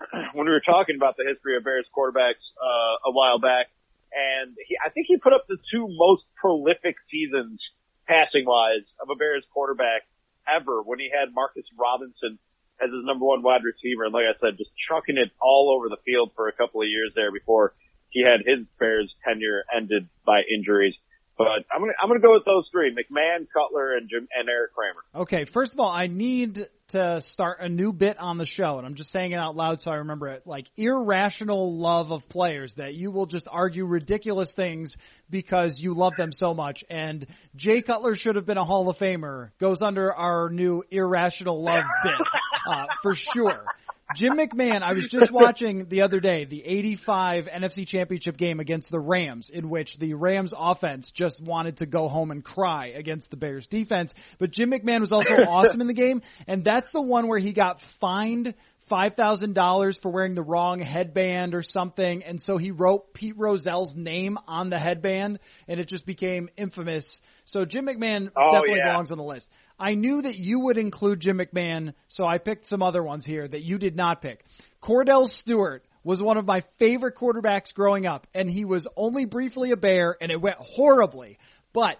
when 0.34 0.44
we 0.44 0.52
were 0.52 0.64
talking 0.64 0.96
about 0.96 1.16
the 1.16 1.24
history 1.24 1.56
of 1.56 1.64
Bears 1.64 1.86
quarterbacks 1.96 2.44
uh, 2.60 3.08
a 3.08 3.12
while 3.12 3.38
back, 3.38 3.72
and 4.12 4.54
he, 4.68 4.76
I 4.84 4.90
think 4.90 5.06
he 5.08 5.16
put 5.16 5.32
up 5.32 5.46
the 5.48 5.56
two 5.72 5.88
most 5.88 6.24
prolific 6.36 6.96
seasons 7.10 7.60
passing 8.06 8.44
wise 8.44 8.84
of 9.00 9.08
a 9.08 9.16
Bears 9.16 9.44
quarterback 9.52 10.04
ever 10.44 10.82
when 10.82 10.98
he 10.98 11.10
had 11.10 11.34
Marcus 11.34 11.64
Robinson 11.78 12.38
as 12.82 12.90
his 12.92 13.04
number 13.04 13.24
one 13.24 13.42
wide 13.42 13.64
receiver. 13.64 14.04
And 14.04 14.12
like 14.12 14.26
I 14.28 14.38
said, 14.40 14.58
just 14.58 14.70
chucking 14.88 15.16
it 15.16 15.30
all 15.40 15.72
over 15.74 15.88
the 15.88 16.00
field 16.04 16.32
for 16.36 16.48
a 16.48 16.52
couple 16.52 16.82
of 16.82 16.88
years 16.88 17.12
there 17.14 17.32
before 17.32 17.74
he 18.10 18.22
had 18.22 18.46
his 18.46 18.66
Bears 18.78 19.12
tenure 19.24 19.64
ended 19.74 20.08
by 20.24 20.42
injuries. 20.42 20.94
But 21.38 21.48
I'm 21.70 21.80
gonna 21.80 21.92
I'm 22.00 22.08
gonna 22.08 22.20
go 22.20 22.32
with 22.32 22.46
those 22.46 22.66
three: 22.72 22.94
McMahon, 22.94 23.46
Cutler, 23.52 23.94
and 23.94 24.08
Jim 24.08 24.26
and 24.34 24.48
Erik 24.48 24.72
Kramer. 24.72 25.04
Okay, 25.14 25.44
first 25.52 25.74
of 25.74 25.80
all, 25.80 25.90
I 25.90 26.06
need 26.06 26.66
to 26.88 27.20
start 27.32 27.58
a 27.60 27.68
new 27.68 27.92
bit 27.92 28.18
on 28.18 28.38
the 28.38 28.46
show, 28.46 28.78
and 28.78 28.86
I'm 28.86 28.94
just 28.94 29.12
saying 29.12 29.32
it 29.32 29.36
out 29.36 29.54
loud 29.54 29.80
so 29.80 29.90
I 29.90 29.96
remember 29.96 30.28
it. 30.28 30.46
Like 30.46 30.64
irrational 30.78 31.76
love 31.76 32.10
of 32.10 32.26
players 32.30 32.72
that 32.78 32.94
you 32.94 33.10
will 33.10 33.26
just 33.26 33.46
argue 33.50 33.84
ridiculous 33.84 34.50
things 34.56 34.96
because 35.28 35.78
you 35.78 35.92
love 35.92 36.14
them 36.16 36.30
so 36.32 36.54
much. 36.54 36.82
And 36.88 37.26
Jay 37.54 37.82
Cutler 37.82 38.14
should 38.14 38.36
have 38.36 38.46
been 38.46 38.56
a 38.56 38.64
Hall 38.64 38.88
of 38.88 38.96
Famer 38.96 39.50
goes 39.60 39.82
under 39.82 40.14
our 40.14 40.48
new 40.48 40.84
irrational 40.90 41.62
love 41.62 41.84
bit 42.02 42.12
uh, 42.66 42.86
for 43.02 43.14
sure. 43.14 43.64
Jim 44.14 44.34
McMahon, 44.34 44.82
I 44.82 44.92
was 44.92 45.08
just 45.10 45.32
watching 45.32 45.88
the 45.88 46.02
other 46.02 46.20
day 46.20 46.44
the 46.44 46.64
85 46.64 47.46
NFC 47.46 47.86
Championship 47.86 48.36
game 48.36 48.60
against 48.60 48.88
the 48.90 49.00
Rams, 49.00 49.50
in 49.52 49.68
which 49.68 49.96
the 49.98 50.14
Rams 50.14 50.54
offense 50.56 51.10
just 51.12 51.42
wanted 51.42 51.78
to 51.78 51.86
go 51.86 52.08
home 52.08 52.30
and 52.30 52.44
cry 52.44 52.88
against 52.88 53.30
the 53.30 53.36
Bears 53.36 53.66
defense. 53.66 54.14
But 54.38 54.52
Jim 54.52 54.70
McMahon 54.70 55.00
was 55.00 55.10
also 55.10 55.34
awesome 55.48 55.80
in 55.80 55.88
the 55.88 55.94
game, 55.94 56.22
and 56.46 56.62
that's 56.62 56.90
the 56.92 57.02
one 57.02 57.26
where 57.26 57.40
he 57.40 57.52
got 57.52 57.78
fined 58.00 58.54
five 58.88 59.14
thousand 59.14 59.54
dollars 59.54 59.98
for 60.00 60.12
wearing 60.12 60.36
the 60.36 60.42
wrong 60.42 60.80
headband 60.80 61.54
or 61.54 61.62
something, 61.62 62.22
and 62.22 62.40
so 62.40 62.56
he 62.58 62.70
wrote 62.70 63.12
Pete 63.12 63.36
Rozelle's 63.36 63.94
name 63.96 64.38
on 64.46 64.70
the 64.70 64.78
headband, 64.78 65.40
and 65.66 65.80
it 65.80 65.88
just 65.88 66.06
became 66.06 66.48
infamous. 66.56 67.04
So 67.46 67.64
Jim 67.64 67.86
McMahon 67.86 68.30
oh, 68.36 68.50
definitely 68.52 68.78
yeah. 68.78 68.92
belongs 68.92 69.10
on 69.10 69.18
the 69.18 69.24
list. 69.24 69.46
I 69.78 69.94
knew 69.94 70.22
that 70.22 70.36
you 70.36 70.60
would 70.60 70.78
include 70.78 71.20
Jim 71.20 71.38
McMahon, 71.38 71.92
so 72.08 72.24
I 72.24 72.38
picked 72.38 72.66
some 72.66 72.82
other 72.82 73.02
ones 73.02 73.26
here 73.26 73.46
that 73.46 73.62
you 73.62 73.78
did 73.78 73.94
not 73.94 74.22
pick. 74.22 74.44
Cordell 74.82 75.28
Stewart 75.28 75.84
was 76.02 76.22
one 76.22 76.38
of 76.38 76.46
my 76.46 76.62
favorite 76.78 77.16
quarterbacks 77.16 77.74
growing 77.74 78.06
up, 78.06 78.26
and 78.32 78.48
he 78.48 78.64
was 78.64 78.88
only 78.96 79.26
briefly 79.26 79.72
a 79.72 79.76
Bear, 79.76 80.16
and 80.20 80.32
it 80.32 80.40
went 80.40 80.56
horribly. 80.58 81.38
But 81.74 81.98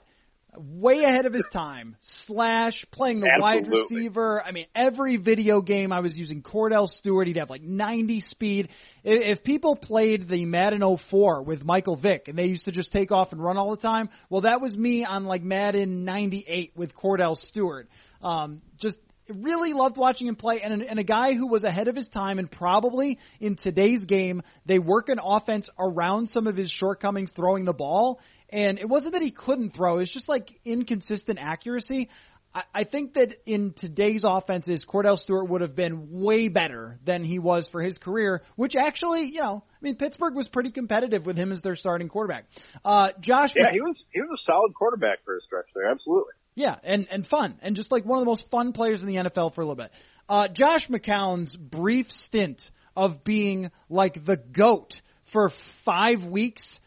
way 0.59 1.05
ahead 1.05 1.27
of 1.27 1.33
his 1.33 1.47
time. 1.53 1.97
Slash 2.27 2.85
playing 2.91 3.21
the 3.21 3.29
Absolutely. 3.29 3.71
wide 3.71 3.89
receiver. 3.91 4.43
I 4.43 4.53
mean, 4.53 4.67
every 4.75 5.17
video 5.17 5.61
game 5.61 5.93
I 5.93 6.01
was 6.01 6.17
using 6.17 6.43
Cordell 6.43 6.87
Stewart. 6.87 7.27
He'd 7.27 7.37
have 7.37 7.51
like 7.51 7.63
90 7.63 8.21
speed. 8.21 8.69
If 9.05 9.45
people 9.45 9.77
played 9.77 10.29
the 10.29 10.45
Madden 10.45 10.83
04 11.11 11.43
with 11.43 11.65
Michael 11.65 11.97
Vick 11.97 12.29
and 12.29 12.37
they 12.37 12.47
used 12.47 12.65
to 12.65 12.73
just 12.73 12.93
take 12.93 13.13
off 13.13 13.33
and 13.33 13.43
run 13.43 13.57
all 13.57 13.71
the 13.71 13.83
time, 13.83 14.09
well, 14.31 14.43
that 14.43 14.61
was 14.61 14.77
me 14.77 15.05
on 15.05 15.25
like 15.25 15.43
Madden 15.43 16.05
98 16.05 16.73
with 16.77 16.95
Cordell 16.95 17.37
Stewart. 17.37 17.89
Um, 18.23 18.63
just 18.79 18.99
really 19.29 19.73
loved 19.73 19.97
watching 19.97 20.29
him 20.29 20.37
play, 20.37 20.61
and, 20.63 20.83
and 20.83 20.99
a 20.99 21.05
guy 21.05 21.35
who 21.35 21.49
was 21.49 21.65
ahead 21.65 21.89
of 21.89 21.97
his 21.97 22.09
time, 22.09 22.39
and 22.39 22.51
probably 22.51 23.19
in 23.41 23.57
today's 23.57 24.05
game, 24.05 24.43
they 24.67 24.79
work 24.79 25.09
an 25.09 25.19
offense 25.23 25.69
around 25.79 26.29
some 26.29 26.47
of 26.47 26.57
his 26.57 26.71
shortcomings 26.71 27.31
throwing 27.35 27.65
the 27.65 27.73
ball. 27.73 28.21
And 28.51 28.79
it 28.79 28.89
wasn't 28.89 29.13
that 29.15 29.23
he 29.23 29.31
couldn't 29.33 29.71
throw; 29.75 29.99
it's 29.99 30.13
just 30.13 30.29
like 30.29 30.51
inconsistent 30.65 31.39
accuracy. 31.41 32.09
I, 32.55 32.63
I 32.75 32.85
think 32.85 33.15
that 33.15 33.35
in 33.45 33.75
today's 33.77 34.23
offenses, 34.25 34.85
Cordell 34.89 35.19
Stewart 35.19 35.49
would 35.49 35.61
have 35.61 35.77
been 35.77 36.23
way 36.23 36.49
better 36.49 36.99
than 37.05 37.25
he 37.25 37.39
was 37.39 37.69
for 37.71 37.83
his 37.83 37.99
career. 37.99 38.43
Which 38.57 38.75
actually, 38.77 39.31
you 39.33 39.41
know, 39.41 39.65
I 39.71 39.79
mean, 39.83 39.97
Pittsburgh 39.97 40.35
was 40.35 40.49
pretty 40.49 40.71
competitive 40.71 41.27
with 41.27 41.37
him 41.37 41.53
as 41.53 41.61
their 41.61 41.77
starting 41.77 42.09
quarterback. 42.09 42.45
Uh, 42.85 43.09
Josh, 43.21 43.51
Yeah, 43.57 43.73
he 43.73 43.81
was 43.81 43.97
he 44.13 44.21
was 44.21 44.31
a 44.31 44.43
solid 44.51 44.75
quarterback 44.75 45.25
for 45.25 45.37
a 45.37 45.41
stretch 45.43 45.67
there. 45.75 45.91
Absolutely. 45.91 46.33
yeah, 46.55 46.77
and 46.83 47.07
and 47.11 47.27
fun, 47.27 47.59
and 47.63 47.77
just 47.77 47.93
like 47.93 48.05
one 48.05 48.19
of 48.19 48.23
the 48.23 48.31
most 48.31 48.45
fun 48.51 48.73
players 48.73 49.03
in 49.03 49.09
the 49.09 49.17
NFL 49.17 49.55
for 49.55 49.61
a 49.61 49.65
little 49.65 49.77
bit. 49.77 49.91
Uh, 50.29 50.49
Josh 50.49 50.89
McCown's 50.89 51.55
brief 51.57 52.07
stint 52.11 52.61
of 52.97 53.23
being 53.23 53.71
like 53.89 54.25
the 54.25 54.37
goat 54.37 54.95
for 55.33 55.51
five 55.85 56.25
weeks 56.25 56.81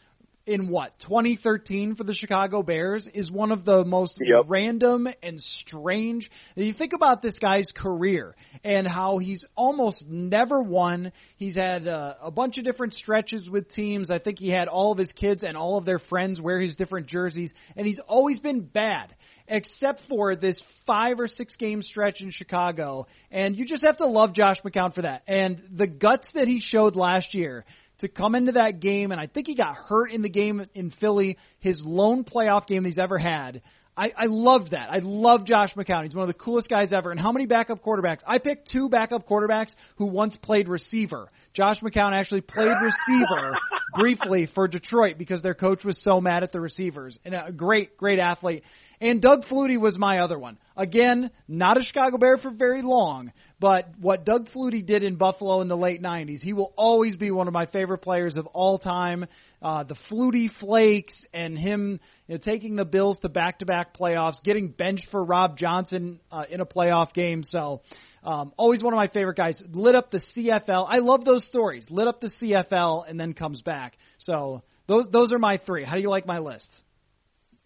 in 0.45 0.69
what 0.69 0.97
2013 1.01 1.95
for 1.95 2.03
the 2.03 2.13
Chicago 2.13 2.63
Bears 2.63 3.07
is 3.13 3.29
one 3.29 3.51
of 3.51 3.65
the 3.65 3.85
most 3.85 4.17
Yep. 4.19 4.45
random 4.47 5.07
and 5.21 5.39
strange. 5.39 6.29
You 6.55 6.73
think 6.73 6.93
about 6.93 7.21
this 7.21 7.37
guy's 7.37 7.71
career 7.71 8.35
and 8.63 8.87
how 8.87 9.17
he's 9.19 9.45
almost 9.55 10.05
never 10.07 10.61
won. 10.61 11.11
He's 11.37 11.55
had 11.55 11.87
uh, 11.87 12.15
a 12.21 12.31
bunch 12.31 12.57
of 12.57 12.63
different 12.63 12.93
stretches 12.93 13.49
with 13.49 13.71
teams. 13.71 14.09
I 14.09 14.19
think 14.19 14.39
he 14.39 14.49
had 14.49 14.67
all 14.67 14.91
of 14.91 14.97
his 14.97 15.11
kids 15.11 15.43
and 15.43 15.55
all 15.55 15.77
of 15.77 15.85
their 15.85 15.99
friends 15.99 16.41
wear 16.41 16.59
his 16.59 16.75
different 16.75 17.07
jerseys, 17.07 17.51
and 17.75 17.85
he's 17.85 17.99
always 18.07 18.39
been 18.39 18.61
bad 18.61 19.13
except 19.49 20.01
for 20.07 20.35
this 20.35 20.61
five 20.85 21.19
or 21.19 21.27
six 21.27 21.55
game 21.55 21.81
stretch 21.81 22.21
in 22.21 22.29
Chicago. 22.31 23.07
And 23.31 23.55
you 23.55 23.65
just 23.65 23.83
have 23.83 23.97
to 23.97 24.05
love 24.05 24.33
Josh 24.33 24.57
McCown 24.63 24.93
for 24.93 25.01
that. 25.01 25.23
And 25.27 25.61
the 25.75 25.87
guts 25.87 26.29
that 26.35 26.47
he 26.47 26.59
showed 26.61 26.95
last 26.95 27.33
year 27.33 27.65
to 27.99 28.07
come 28.07 28.35
into 28.35 28.53
that 28.53 28.79
game, 28.79 29.11
and 29.11 29.19
I 29.19 29.27
think 29.27 29.47
he 29.47 29.55
got 29.55 29.75
hurt 29.75 30.11
in 30.11 30.21
the 30.21 30.29
game 30.29 30.65
in 30.73 30.91
Philly, 30.91 31.37
his 31.59 31.81
lone 31.83 32.23
playoff 32.23 32.67
game 32.67 32.85
he's 32.85 32.99
ever 32.99 33.17
had. 33.17 33.61
I, 33.99 34.13
I 34.15 34.25
love 34.27 34.69
that. 34.69 34.89
I 34.89 34.99
love 34.99 35.45
Josh 35.45 35.73
McCown. 35.75 36.05
He's 36.05 36.15
one 36.15 36.23
of 36.23 36.33
the 36.33 36.41
coolest 36.41 36.69
guys 36.69 36.93
ever. 36.93 37.11
And 37.11 37.19
how 37.19 37.33
many 37.33 37.45
backup 37.45 37.83
quarterbacks? 37.83 38.19
I 38.25 38.37
picked 38.37 38.71
two 38.71 38.87
backup 38.87 39.27
quarterbacks 39.27 39.75
who 39.97 40.05
once 40.05 40.37
played 40.37 40.69
receiver. 40.69 41.29
Josh 41.53 41.81
McCown 41.81 42.13
actually 42.13 42.39
played 42.39 42.71
receiver 42.81 43.57
briefly 43.99 44.47
for 44.55 44.69
Detroit 44.69 45.17
because 45.17 45.41
their 45.41 45.53
coach 45.53 45.83
was 45.83 46.01
so 46.01 46.21
mad 46.21 46.43
at 46.43 46.53
the 46.53 46.61
receivers. 46.61 47.19
And 47.25 47.35
a 47.35 47.51
great, 47.51 47.97
great 47.97 48.19
athlete. 48.19 48.63
And 49.01 49.21
Doug 49.21 49.45
Flutie 49.45 49.79
was 49.79 49.97
my 49.97 50.19
other 50.19 50.37
one. 50.37 50.57
Again, 50.75 51.31
not 51.47 51.77
a 51.77 51.81
Chicago 51.81 52.17
Bear 52.17 52.37
for 52.37 52.51
very 52.51 52.81
long, 52.81 53.31
but 53.59 53.87
what 53.99 54.25
Doug 54.25 54.49
Flutie 54.49 54.85
did 54.85 55.03
in 55.03 55.15
Buffalo 55.15 55.61
in 55.61 55.69
the 55.69 55.77
late 55.77 56.01
90s, 56.01 56.41
he 56.41 56.51
will 56.51 56.73
always 56.75 57.15
be 57.15 57.31
one 57.31 57.47
of 57.47 57.53
my 57.53 57.65
favorite 57.65 57.99
players 57.99 58.35
of 58.35 58.45
all 58.47 58.77
time. 58.77 59.25
Uh, 59.61 59.83
the 59.83 59.95
Flutie 60.09 60.49
Flakes 60.59 61.25
and 61.33 61.57
him 61.57 62.01
you 62.27 62.35
know, 62.35 62.41
taking 62.43 62.75
the 62.75 62.83
Bills 62.83 63.19
to 63.19 63.29
back-to-back 63.29 63.97
playoffs, 63.97 64.43
getting 64.43 64.67
benched 64.67 65.07
for 65.11 65.23
Rob 65.23 65.57
Johnson 65.57 66.19
uh, 66.29 66.43
in 66.49 66.59
a 66.59 66.65
playoff 66.65 67.13
game. 67.13 67.43
So, 67.43 67.81
um, 68.23 68.51
always 68.57 68.83
one 68.83 68.93
of 68.93 68.97
my 68.97 69.07
favorite 69.07 69.37
guys. 69.37 69.61
Lit 69.71 69.95
up 69.95 70.11
the 70.11 70.21
CFL. 70.35 70.85
I 70.89 70.97
love 70.97 71.23
those 71.23 71.47
stories. 71.47 71.85
Lit 71.89 72.07
up 72.07 72.19
the 72.19 72.31
CFL 72.41 73.09
and 73.09 73.17
then 73.17 73.33
comes 73.33 73.61
back. 73.61 73.97
So 74.17 74.61
those 74.87 75.05
those 75.09 75.31
are 75.31 75.39
my 75.39 75.57
three. 75.57 75.85
How 75.85 75.95
do 75.95 76.01
you 76.01 76.09
like 76.09 76.25
my 76.25 76.39
list? 76.39 76.67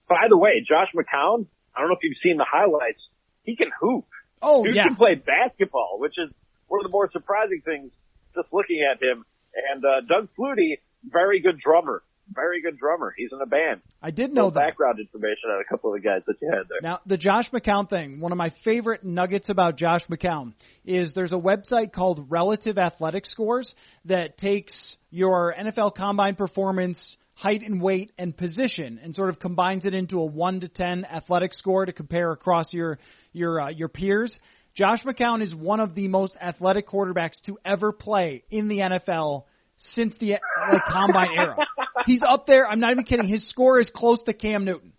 By 0.07 0.27
the 0.29 0.37
way, 0.37 0.63
Josh 0.67 0.89
McCown, 0.95 1.45
I 1.75 1.79
don't 1.79 1.89
know 1.89 1.95
if 1.95 2.03
you've 2.03 2.17
seen 2.23 2.37
the 2.37 2.47
highlights. 2.49 3.01
He 3.43 3.55
can 3.55 3.71
hoop. 3.79 4.05
Oh 4.41 4.63
Dude 4.63 4.75
yeah, 4.75 4.83
can 4.83 4.95
play 4.95 5.15
basketball, 5.15 5.97
which 5.99 6.15
is 6.17 6.29
one 6.67 6.81
of 6.81 6.83
the 6.83 6.91
more 6.91 7.09
surprising 7.11 7.61
things 7.63 7.91
just 8.35 8.47
looking 8.51 8.81
at 8.81 9.01
him. 9.01 9.25
And 9.71 9.83
uh, 9.85 10.01
Doug 10.07 10.29
Flutie, 10.37 10.79
very 11.03 11.39
good 11.39 11.59
drummer. 11.59 12.03
Very 12.33 12.61
good 12.61 12.79
drummer. 12.79 13.13
He's 13.15 13.31
in 13.33 13.41
a 13.41 13.45
band. 13.45 13.81
I 14.01 14.09
did 14.09 14.33
know 14.33 14.49
that. 14.49 14.55
background 14.55 14.99
information 14.99 15.49
on 15.49 15.61
a 15.61 15.69
couple 15.69 15.93
of 15.93 16.01
the 16.01 16.07
guys 16.07 16.21
that 16.25 16.35
you 16.41 16.49
had 16.49 16.69
there. 16.69 16.79
Now, 16.81 16.99
the 17.05 17.17
Josh 17.17 17.51
McCown 17.51 17.89
thing, 17.89 18.21
one 18.21 18.31
of 18.31 18.37
my 18.37 18.53
favorite 18.63 19.03
nuggets 19.03 19.49
about 19.49 19.75
Josh 19.75 20.01
McCown 20.09 20.53
is 20.85 21.13
there's 21.13 21.33
a 21.33 21.37
website 21.37 21.91
called 21.91 22.27
Relative 22.29 22.77
Athletic 22.77 23.25
Scores 23.25 23.75
that 24.05 24.37
takes 24.37 24.95
your 25.11 25.53
NFL 25.53 25.95
combine 25.95 26.35
performance, 26.35 27.17
height 27.35 27.61
and 27.63 27.81
weight, 27.81 28.11
and 28.17 28.35
position 28.35 28.99
and 29.01 29.15
sort 29.15 29.29
of 29.29 29.39
combines 29.39 29.85
it 29.85 29.93
into 29.93 30.19
a 30.19 30.25
1 30.25 30.61
to 30.61 30.67
10 30.67 31.05
athletic 31.05 31.53
score 31.53 31.85
to 31.85 31.93
compare 31.93 32.31
across 32.31 32.73
your 32.73 32.99
your 33.31 33.61
uh, 33.61 33.69
your 33.69 33.89
peers. 33.89 34.37
Josh 34.75 35.03
McCown 35.03 35.41
is 35.41 35.53
one 35.53 35.79
of 35.79 35.93
the 35.93 36.07
most 36.07 36.35
athletic 36.41 36.87
quarterbacks 36.87 37.39
to 37.45 37.57
ever 37.63 37.91
play 37.91 38.43
in 38.49 38.67
the 38.67 38.79
NFL 38.79 39.43
since 39.77 40.15
the 40.19 40.31
like 40.71 40.81
combine 40.89 41.29
era. 41.35 41.55
He's 42.05 42.23
up 42.27 42.47
there. 42.47 42.67
I'm 42.67 42.79
not 42.79 42.91
even 42.91 43.03
kidding. 43.03 43.27
His 43.27 43.47
score 43.49 43.79
is 43.79 43.89
close 43.93 44.21
to 44.23 44.33
Cam 44.33 44.65
Newton. 44.65 44.93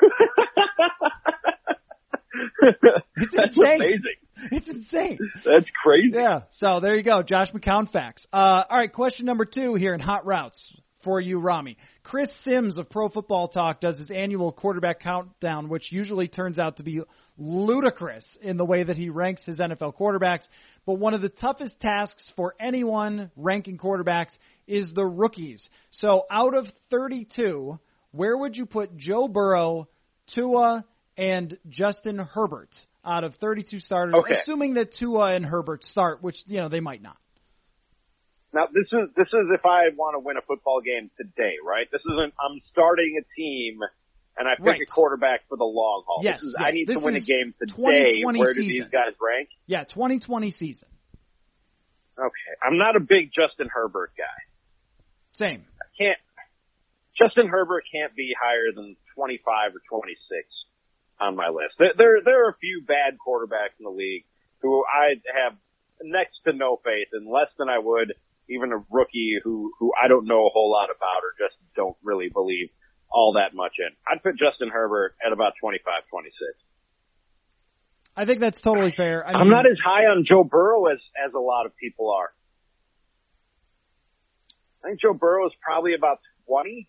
It's 3.20 3.34
That's 3.34 3.56
insane. 3.56 3.80
amazing. 3.80 4.52
It's 4.52 4.68
insane. 4.68 5.18
That's 5.44 5.64
crazy. 5.82 6.10
Yeah. 6.14 6.42
So 6.58 6.80
there 6.80 6.96
you 6.96 7.02
go, 7.02 7.22
Josh 7.22 7.50
McCown 7.52 7.90
facts. 7.90 8.26
Uh, 8.32 8.64
all 8.68 8.78
right, 8.78 8.92
question 8.92 9.26
number 9.26 9.44
two 9.44 9.74
here 9.74 9.94
in 9.94 10.00
hot 10.00 10.26
routes 10.26 10.76
for 11.02 11.20
you, 11.20 11.38
Rami. 11.38 11.76
Chris 12.02 12.28
Simms 12.44 12.78
of 12.78 12.90
Pro 12.90 13.08
Football 13.08 13.48
Talk 13.48 13.80
does 13.80 13.98
his 13.98 14.10
annual 14.10 14.52
quarterback 14.52 15.00
countdown, 15.00 15.68
which 15.68 15.92
usually 15.92 16.28
turns 16.28 16.58
out 16.58 16.76
to 16.78 16.82
be 16.82 17.00
ludicrous 17.36 18.24
in 18.42 18.56
the 18.56 18.64
way 18.64 18.82
that 18.82 18.96
he 18.96 19.08
ranks 19.10 19.44
his 19.46 19.60
NFL 19.60 19.94
quarterbacks. 19.96 20.42
But 20.86 20.94
one 20.94 21.14
of 21.14 21.22
the 21.22 21.28
toughest 21.28 21.78
tasks 21.80 22.32
for 22.36 22.54
anyone 22.60 23.30
ranking 23.36 23.78
quarterbacks 23.78 24.36
is 24.66 24.92
the 24.94 25.06
rookies. 25.06 25.68
So 25.90 26.26
out 26.30 26.54
of 26.54 26.66
32, 26.90 27.78
where 28.12 28.36
would 28.36 28.56
you 28.56 28.66
put 28.66 28.96
Joe 28.96 29.28
Burrow, 29.28 29.88
Tua, 30.34 30.84
and 31.16 31.58
Justin 31.68 32.18
Herbert 32.18 32.70
out 33.04 33.24
of 33.24 33.34
32 33.36 33.78
starters, 33.78 34.14
Okay. 34.14 34.36
assuming 34.40 34.74
that 34.74 34.92
Tua 34.98 35.34
and 35.34 35.44
Herbert 35.44 35.82
start, 35.84 36.22
which 36.22 36.36
you 36.46 36.60
know 36.60 36.68
they 36.68 36.80
might 36.80 37.02
not. 37.02 37.16
Now 38.52 38.66
this 38.72 38.86
is 38.92 39.08
this 39.16 39.28
is 39.28 39.46
if 39.52 39.64
I 39.66 39.90
want 39.96 40.14
to 40.14 40.20
win 40.20 40.36
a 40.36 40.42
football 40.42 40.80
game 40.80 41.10
today, 41.16 41.54
right? 41.64 41.86
This 41.92 42.00
isn't 42.06 42.32
I'm 42.40 42.60
starting 42.72 43.20
a 43.20 43.24
team 43.36 43.80
and 44.38 44.48
I 44.48 44.54
pick 44.56 44.64
Right. 44.66 44.80
a 44.80 44.86
quarterback 44.86 45.40
for 45.48 45.56
the 45.58 45.64
long 45.64 46.04
haul. 46.06 46.20
Yes, 46.22 46.40
this 46.40 46.48
is, 46.48 46.56
yes. 46.58 46.66
I 46.66 46.70
need 46.70 46.86
This 46.88 46.98
to 46.98 47.04
win 47.04 47.16
a 47.16 47.20
game 47.20 47.54
today. 47.60 48.22
Where 48.24 48.54
do 48.54 48.60
season. 48.62 48.68
these 48.68 48.88
guys 48.88 49.12
rank? 49.20 49.48
Yeah, 49.66 49.84
2020 49.84 50.50
season. 50.50 50.88
Okay, 52.18 52.52
I'm 52.62 52.78
not 52.78 52.96
a 52.96 53.00
big 53.00 53.30
Justin 53.34 53.68
Herbert 53.72 54.12
guy. 54.16 54.24
Same. 55.34 55.64
I 55.80 55.86
can't. 55.96 56.18
Justin 57.16 57.48
Herbert 57.48 57.84
can't 57.92 58.14
be 58.14 58.32
higher 58.38 58.72
than 58.74 58.96
25 59.14 59.74
or 59.74 59.82
26 59.90 60.46
on 61.20 61.34
my 61.36 61.48
list. 61.48 61.74
There, 61.78 61.92
there, 61.98 62.18
there 62.24 62.46
are 62.46 62.50
a 62.50 62.56
few 62.60 62.82
bad 62.86 63.18
quarterbacks 63.18 63.74
in 63.78 63.84
the 63.84 63.90
league 63.90 64.24
who 64.62 64.84
I 64.84 65.14
have 65.34 65.56
next 66.02 66.38
to 66.46 66.52
no 66.52 66.80
faith 66.84 67.08
in, 67.12 67.26
less 67.30 67.50
than 67.58 67.68
I 67.68 67.78
would 67.78 68.14
even 68.48 68.72
a 68.72 68.78
rookie 68.90 69.38
who, 69.42 69.72
who 69.78 69.92
I 70.02 70.08
don't 70.08 70.26
know 70.26 70.46
a 70.46 70.50
whole 70.50 70.70
lot 70.70 70.88
about 70.94 71.22
or 71.22 71.32
just 71.38 71.56
don't 71.76 71.96
really 72.02 72.28
believe 72.32 72.68
all 73.10 73.34
that 73.34 73.54
much 73.54 73.72
in. 73.78 73.88
I'd 74.06 74.22
put 74.22 74.38
Justin 74.38 74.68
Herbert 74.70 75.14
at 75.24 75.32
about 75.32 75.52
25, 75.60 75.84
26. 76.10 76.34
I 78.16 78.24
think 78.24 78.40
that's 78.40 78.60
totally 78.60 78.92
fair. 78.96 79.24
I 79.26 79.32
I'm 79.32 79.42
mean, 79.42 79.50
not 79.50 79.66
as 79.66 79.78
high 79.82 80.04
on 80.06 80.24
Joe 80.28 80.42
Burrow 80.44 80.86
as, 80.86 80.98
as 81.24 81.32
a 81.34 81.38
lot 81.38 81.66
of 81.66 81.76
people 81.76 82.10
are. 82.12 82.32
I 84.84 84.88
think 84.88 85.00
Joe 85.00 85.14
Burrow 85.14 85.46
is 85.46 85.52
probably 85.62 85.94
about 85.94 86.18
20. 86.46 86.88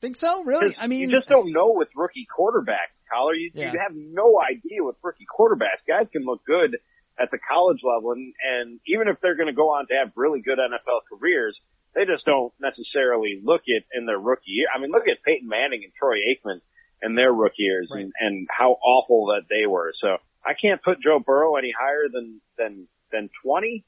think 0.00 0.16
so. 0.16 0.42
Really? 0.44 0.68
'Cause 0.70 0.76
I 0.78 0.86
mean, 0.86 1.00
you 1.00 1.10
just 1.10 1.28
don't 1.28 1.50
know 1.52 1.72
with 1.74 1.88
rookie 1.96 2.26
quarterbacks, 2.28 2.92
Coller. 3.10 3.34
You, 3.34 3.50
Yeah. 3.54 3.72
you 3.72 3.78
have 3.78 3.92
no 3.94 4.38
idea 4.40 4.82
with 4.84 4.96
rookie 5.02 5.24
quarterbacks. 5.26 5.80
Guys 5.88 6.08
can 6.12 6.24
look 6.24 6.44
good 6.44 6.76
at 7.18 7.30
the 7.30 7.38
college 7.38 7.78
level, 7.84 8.12
and, 8.12 8.34
and 8.42 8.80
even 8.86 9.08
if 9.08 9.16
they're 9.20 9.36
going 9.36 9.48
to 9.48 9.52
go 9.54 9.70
on 9.70 9.86
to 9.88 9.94
have 9.94 10.12
really 10.16 10.40
good 10.40 10.58
NFL 10.58 11.00
careers, 11.08 11.56
they 11.94 12.04
just 12.04 12.24
don't 12.24 12.52
necessarily 12.60 13.40
look 13.42 13.62
it 13.66 13.84
in 13.94 14.04
their 14.06 14.18
rookie 14.18 14.50
year. 14.50 14.66
I 14.74 14.80
mean, 14.80 14.90
look 14.90 15.06
at 15.06 15.22
Peyton 15.24 15.48
Manning 15.48 15.82
and 15.84 15.92
Troy 15.94 16.16
Aikman 16.18 16.60
in 17.02 17.14
their 17.14 17.32
rookie 17.32 17.62
years, 17.62 17.88
Right. 17.92 18.02
and, 18.04 18.12
and 18.18 18.48
how 18.50 18.72
awful 18.72 19.26
that 19.26 19.42
they 19.48 19.66
were. 19.66 19.92
So 20.00 20.16
I 20.44 20.54
can't 20.60 20.82
put 20.82 21.00
Joe 21.00 21.20
Burrow 21.20 21.56
any 21.56 21.72
higher 21.78 22.08
than 22.12 22.40
than 22.58 22.88
than 23.12 23.30
20, 23.44 23.84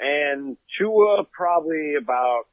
and 0.00 0.56
Tua 0.76 1.24
probably 1.30 1.94
about 1.94 2.44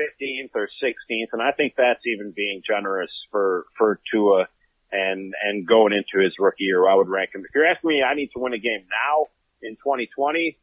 15th 0.00 0.50
or 0.54 0.68
16th, 0.82 1.28
and 1.32 1.42
I 1.42 1.52
think 1.52 1.74
that's 1.76 2.00
even 2.06 2.32
being 2.34 2.62
generous 2.66 3.10
for 3.30 3.66
for 3.76 4.00
Tua 4.10 4.48
and 4.94 5.34
and 5.42 5.66
going 5.66 5.92
into 5.92 6.22
his 6.22 6.32
rookie 6.38 6.64
year. 6.64 6.88
I 6.88 6.94
would 6.94 7.08
rank 7.08 7.30
him. 7.34 7.42
If 7.42 7.50
you're 7.54 7.66
asking 7.66 7.90
me, 7.90 8.02
I 8.02 8.14
need 8.14 8.30
to 8.34 8.38
win 8.38 8.54
a 8.54 8.58
game 8.58 8.86
now 8.86 9.26
in 9.60 9.74
2020. 9.74 10.56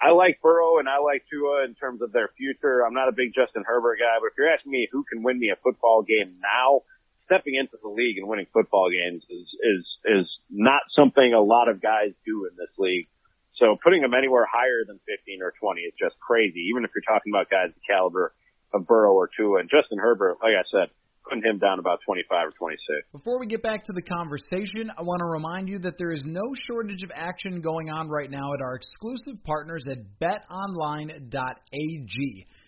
I 0.00 0.10
like 0.10 0.40
Burrow 0.42 0.78
and 0.78 0.88
I 0.88 0.98
like 0.98 1.24
Tua 1.30 1.64
in 1.64 1.74
terms 1.74 2.02
of 2.02 2.12
their 2.12 2.28
future. 2.36 2.84
I'm 2.84 2.94
not 2.94 3.08
a 3.08 3.12
big 3.12 3.32
Justin 3.34 3.62
Herbert 3.64 3.98
guy, 4.00 4.16
but 4.20 4.26
if 4.26 4.32
you're 4.36 4.50
asking 4.50 4.72
me 4.72 4.88
who 4.90 5.04
can 5.04 5.22
win 5.22 5.38
me 5.38 5.50
a 5.50 5.56
football 5.62 6.02
game 6.02 6.40
now, 6.42 6.82
stepping 7.26 7.54
into 7.54 7.76
the 7.80 7.88
league 7.88 8.18
and 8.18 8.26
winning 8.26 8.46
football 8.52 8.90
games 8.90 9.22
is 9.30 9.48
is 9.60 9.84
is 10.04 10.26
not 10.50 10.82
something 10.96 11.32
a 11.32 11.40
lot 11.40 11.68
of 11.68 11.80
guys 11.80 12.10
do 12.24 12.48
in 12.50 12.56
this 12.56 12.72
league. 12.78 13.08
So 13.56 13.76
putting 13.82 14.02
them 14.02 14.14
anywhere 14.14 14.48
higher 14.50 14.82
than 14.86 14.98
15 15.06 15.42
or 15.42 15.52
20 15.60 15.80
is 15.82 15.94
just 15.98 16.18
crazy. 16.18 16.70
Even 16.72 16.84
if 16.84 16.90
you're 16.94 17.06
talking 17.06 17.32
about 17.32 17.50
guys 17.50 17.70
the 17.72 17.80
caliber 17.86 18.32
of 18.72 18.86
Burrow 18.86 19.14
or 19.14 19.30
Tua 19.30 19.60
and 19.60 19.70
Justin 19.70 19.98
Herbert, 19.98 20.38
like 20.42 20.58
I 20.58 20.66
said, 20.72 20.90
putting 21.24 21.42
him 21.42 21.58
down 21.58 21.78
about 21.78 22.00
25 22.06 22.44
or 22.46 22.52
26. 22.58 22.80
Before 23.12 23.38
we 23.38 23.46
get 23.46 23.62
back 23.62 23.84
to 23.84 23.92
the 23.94 24.02
conversation, 24.02 24.90
I 24.96 25.02
want 25.02 25.20
to 25.20 25.26
remind 25.26 25.68
you 25.68 25.78
that 25.80 25.98
there 25.98 26.12
is 26.12 26.22
no 26.24 26.42
shortage 26.66 27.02
of 27.02 27.10
action 27.14 27.60
going 27.60 27.90
on 27.90 28.08
right 28.08 28.30
now 28.30 28.52
at 28.54 28.60
our 28.60 28.74
exclusive 28.74 29.42
partners 29.44 29.84
at 29.90 29.98
betonline.ag. 30.20 31.30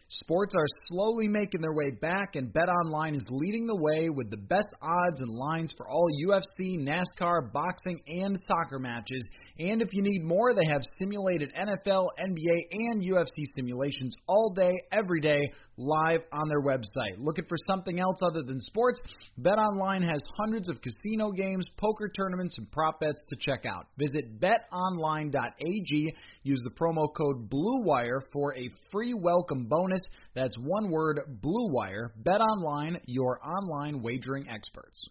Sports 0.08 0.54
are 0.56 0.66
slowly 0.88 1.26
making 1.26 1.60
their 1.60 1.74
way 1.74 1.90
back, 1.90 2.36
and 2.36 2.52
BetOnline 2.52 3.16
is 3.16 3.24
leading 3.28 3.66
the 3.66 3.74
way 3.74 4.08
with 4.08 4.30
the 4.30 4.36
best 4.36 4.68
odds 4.80 5.18
and 5.18 5.28
lines 5.28 5.72
for 5.76 5.88
all 5.88 6.06
UFC, 6.24 6.78
NASCAR, 6.78 7.52
boxing, 7.52 8.00
and 8.06 8.36
soccer 8.46 8.78
matches. 8.78 9.20
And 9.58 9.82
if 9.82 9.88
you 9.92 10.02
need 10.02 10.22
more, 10.22 10.54
they 10.54 10.70
have 10.70 10.82
simulated 11.00 11.52
NFL, 11.54 12.06
NBA, 12.20 12.68
and 12.70 13.02
UFC 13.02 13.42
simulations 13.56 14.14
all 14.28 14.52
day, 14.54 14.74
every 14.92 15.20
day, 15.20 15.40
live 15.76 16.20
on 16.32 16.48
their 16.48 16.62
website. 16.62 17.16
Looking 17.18 17.46
for 17.48 17.56
something 17.66 17.98
else 17.98 18.18
other 18.22 18.42
than 18.42 18.60
sports? 18.60 19.00
BetOnline 19.40 20.08
has 20.08 20.20
hundreds 20.38 20.68
of 20.68 20.80
casino 20.82 21.32
games, 21.32 21.64
poker 21.78 22.08
tournaments, 22.16 22.56
and 22.58 22.70
prop 22.70 23.00
bets 23.00 23.20
to 23.28 23.36
check 23.40 23.64
out. 23.66 23.86
Visit 23.98 24.40
betonline.ag. 24.40 26.14
Use 26.44 26.60
the 26.62 26.70
promo 26.70 27.12
code 27.12 27.50
BLUEWIRE 27.50 28.20
for 28.32 28.54
a 28.54 28.70
free 28.92 29.14
welcome 29.14 29.66
bonus. 29.68 29.96
That's 30.34 30.56
one 30.58 30.90
word, 30.90 31.20
Blue 31.40 31.72
Wire. 31.72 32.12
Bet 32.16 32.40
online, 32.40 33.00
your 33.06 33.38
online 33.44 34.02
wagering 34.02 34.48
experts. 34.48 35.08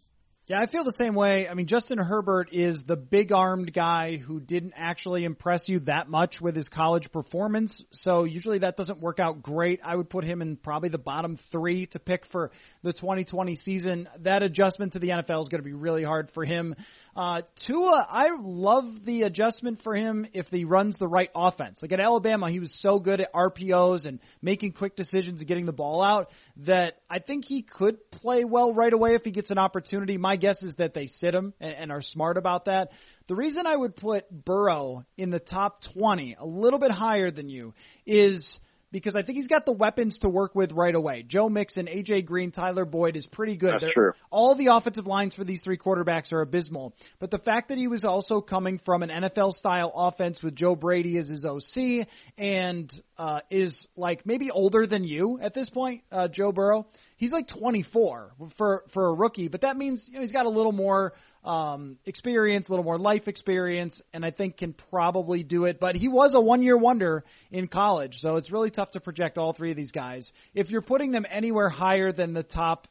Yeah, 0.47 0.61
I 0.61 0.67
feel 0.67 0.83
the 0.83 0.93
same 0.99 1.15
way. 1.15 1.47
I 1.47 1.55
mean, 1.55 1.65
Justin 1.65 1.97
Herbert 1.97 2.49
is 2.51 2.77
the 2.85 2.95
big 2.95 3.31
armed 3.31 3.73
guy 3.73 4.17
who 4.17 4.39
didn't 4.39 4.73
actually 4.75 5.23
impress 5.23 5.67
you 5.67 5.79
that 5.81 6.07
much 6.07 6.39
with 6.39 6.55
his 6.55 6.67
college 6.67 7.11
performance. 7.11 7.83
So 7.93 8.25
usually 8.25 8.59
that 8.59 8.77
doesn't 8.77 8.99
work 8.99 9.19
out 9.19 9.41
great. 9.41 9.79
I 9.83 9.95
would 9.95 10.07
put 10.07 10.23
him 10.23 10.43
in 10.43 10.55
probably 10.55 10.89
the 10.89 10.99
bottom 10.99 11.39
three 11.51 11.87
to 11.87 11.99
pick 11.99 12.27
for 12.31 12.51
the 12.83 12.93
2020 12.93 13.55
season. 13.55 14.07
That 14.19 14.43
adjustment 14.43 14.93
to 14.93 14.99
the 14.99 15.09
NFL 15.09 15.41
is 15.41 15.49
going 15.49 15.63
to 15.63 15.67
be 15.67 15.73
really 15.73 16.03
hard 16.03 16.29
for 16.35 16.45
him. 16.45 16.75
Uh, 17.15 17.41
Tua, 17.65 18.05
I 18.07 18.27
love 18.37 18.83
the 19.05 19.23
adjustment 19.23 19.81
for 19.83 19.95
him 19.95 20.27
if 20.33 20.47
he 20.47 20.65
runs 20.65 20.99
the 20.99 21.07
right 21.07 21.29
offense. 21.33 21.79
Like 21.81 21.93
at 21.93 21.99
Alabama, 22.01 22.51
he 22.51 22.59
was 22.59 22.77
so 22.81 22.99
good 22.99 23.21
at 23.21 23.33
RPOs 23.33 24.05
and 24.05 24.19
making 24.41 24.73
quick 24.73 24.97
decisions 24.97 25.39
and 25.39 25.47
getting 25.47 25.65
the 25.65 25.73
ball 25.73 26.03
out 26.03 26.29
that 26.57 26.97
I 27.09 27.19
think 27.19 27.45
he 27.45 27.63
could 27.63 28.11
play 28.11 28.43
well 28.43 28.73
right 28.73 28.91
away 28.91 29.15
if 29.15 29.23
he 29.23 29.31
gets 29.31 29.49
an 29.49 29.57
opportunity. 29.57 30.17
My 30.17 30.34
guess 30.35 30.61
is 30.63 30.73
that 30.77 30.93
they 30.93 31.07
sit 31.07 31.33
him 31.33 31.53
and, 31.59 31.73
and 31.73 31.91
are 31.91 32.01
smart 32.01 32.37
about 32.37 32.65
that. 32.65 32.89
The 33.27 33.35
reason 33.35 33.65
I 33.65 33.75
would 33.75 33.95
put 33.95 34.29
Burrow 34.29 35.03
in 35.17 35.29
the 35.29 35.39
top 35.39 35.77
20, 35.93 36.35
a 36.39 36.45
little 36.45 36.79
bit 36.79 36.91
higher 36.91 37.31
than 37.31 37.49
you, 37.49 37.73
is 38.05 38.59
because 38.91 39.15
I 39.15 39.23
think 39.23 39.37
he's 39.37 39.47
got 39.49 39.65
the 39.65 39.73
weapons 39.73 40.17
to 40.19 40.29
work 40.29 40.55
with 40.55 40.71
right 40.71 40.95
away. 40.95 41.25
Joe 41.27 41.49
Mixon, 41.49 41.87
AJ 41.87 42.25
Green, 42.27 42.51
Tyler 42.51 42.85
Boyd 42.85 43.17
is 43.17 43.25
pretty 43.25 43.57
good. 43.57 43.73
That's 43.73 43.81
They're- 43.81 43.93
true. 43.93 44.11
All 44.31 44.55
the 44.55 44.67
offensive 44.67 45.05
lines 45.05 45.33
for 45.35 45.43
these 45.43 45.61
three 45.63 45.77
quarterbacks 45.77 46.31
are 46.31 46.39
abysmal. 46.41 46.93
But 47.19 47.29
the 47.29 47.39
fact 47.39 47.69
that 47.69 47.77
he 47.77 47.87
was 47.89 48.05
also 48.05 48.39
coming 48.39 48.79
from 48.85 49.03
an 49.03 49.09
NFL 49.09 49.51
style 49.53 49.91
offense 49.93 50.41
with 50.41 50.55
Joe 50.55 50.75
Brady 50.75 51.17
as 51.17 51.27
his 51.27 51.43
OC 51.45 52.07
and 52.37 52.89
uh, 53.17 53.41
is 53.49 53.87
like 53.97 54.25
maybe 54.25 54.49
older 54.51 54.87
than 54.87 55.03
you 55.03 55.39
at 55.41 55.53
this 55.53 55.69
point, 55.69 56.03
uh, 56.11 56.27
Joe 56.29 56.51
Burrow. 56.53 56.85
He's 57.17 57.31
like 57.31 57.47
24 57.47 58.31
for 58.57 58.83
for 58.93 59.07
a 59.07 59.13
rookie, 59.13 59.47
but 59.47 59.61
that 59.61 59.77
means 59.77 60.07
you 60.09 60.15
know 60.15 60.21
he's 60.21 60.33
got 60.33 60.45
a 60.45 60.49
little 60.49 60.71
more 60.71 61.13
um, 61.45 61.97
experience, 62.05 62.67
a 62.67 62.71
little 62.71 62.83
more 62.83 62.97
life 62.97 63.27
experience, 63.27 64.01
and 64.13 64.25
I 64.25 64.31
think 64.31 64.57
can 64.57 64.73
probably 64.89 65.43
do 65.43 65.65
it. 65.65 65.79
But 65.79 65.95
he 65.95 66.07
was 66.07 66.33
a 66.33 66.41
one 66.41 66.61
year 66.61 66.77
wonder 66.77 67.23
in 67.51 67.67
college, 67.67 68.15
so 68.17 68.35
it's 68.35 68.51
really 68.51 68.71
tough 68.71 68.91
to 68.91 68.99
project 68.99 69.37
all 69.37 69.53
three 69.53 69.71
of 69.71 69.77
these 69.77 69.91
guys. 69.91 70.31
If 70.53 70.69
you're 70.69 70.81
putting 70.81 71.11
them 71.11 71.25
anywhere 71.29 71.69
higher 71.69 72.11
than 72.11 72.33
the 72.33 72.43
top 72.43 72.87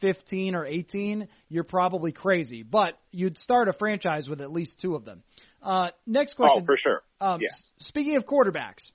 15 0.00 0.54
or 0.54 0.64
18, 0.64 1.28
you're 1.48 1.64
probably 1.64 2.12
crazy. 2.12 2.62
But 2.62 2.98
you'd 3.10 3.38
start 3.38 3.68
a 3.68 3.72
franchise 3.72 4.28
with 4.28 4.40
at 4.40 4.52
least 4.52 4.78
two 4.80 4.94
of 4.94 5.04
them. 5.04 5.22
Uh, 5.62 5.90
next 6.06 6.34
question. 6.34 6.62
Oh, 6.62 6.66
for 6.66 6.76
sure. 6.76 7.02
Um, 7.20 7.40
Yeah. 7.40 7.48
Speaking 7.78 8.16
of 8.16 8.24
quarterbacks, 8.24 8.92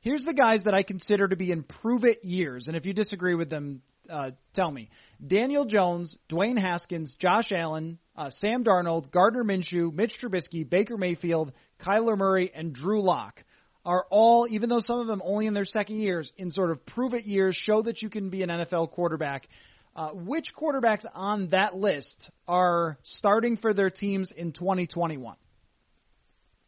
here's 0.00 0.24
the 0.24 0.34
guys 0.34 0.64
that 0.64 0.74
I 0.74 0.82
consider 0.82 1.28
to 1.28 1.36
be 1.36 1.52
in 1.52 1.62
prove 1.62 2.04
it 2.04 2.24
years. 2.24 2.68
And 2.68 2.76
if 2.76 2.86
you 2.86 2.94
disagree 2.94 3.34
with 3.34 3.50
them, 3.50 3.82
uh, 4.10 4.30
tell 4.54 4.70
me. 4.70 4.90
Daniel 5.24 5.64
Jones, 5.64 6.16
Dwayne 6.30 6.58
Haskins, 6.58 7.16
Josh 7.18 7.52
Allen, 7.52 7.98
uh, 8.16 8.30
Sam 8.30 8.64
Darnold, 8.64 9.10
Gardner 9.10 9.44
Minshew, 9.44 9.92
Mitch 9.92 10.12
Trubisky, 10.22 10.68
Baker 10.68 10.96
Mayfield, 10.96 11.52
Kyler 11.80 12.16
Murray, 12.16 12.50
and 12.54 12.72
Drew 12.72 13.02
Lock 13.02 13.42
are 13.84 14.04
all, 14.10 14.48
even 14.50 14.68
though 14.68 14.80
some 14.80 14.98
of 14.98 15.06
them 15.06 15.22
only 15.24 15.46
in 15.46 15.54
their 15.54 15.64
second 15.64 16.00
years, 16.00 16.32
in 16.36 16.50
sort 16.50 16.72
of 16.72 16.84
prove 16.84 17.14
it 17.14 17.24
years, 17.24 17.56
show 17.56 17.82
that 17.82 18.02
you 18.02 18.10
can 18.10 18.30
be 18.30 18.42
an 18.42 18.48
NFL 18.48 18.90
quarterback. 18.90 19.46
Uh, 19.94 20.10
which 20.10 20.48
quarterbacks 20.60 21.06
on 21.14 21.48
that 21.50 21.74
list 21.74 22.30
are 22.46 22.98
starting 23.02 23.56
for 23.56 23.72
their 23.72 23.88
teams 23.88 24.30
in 24.36 24.52
2021? 24.52 25.36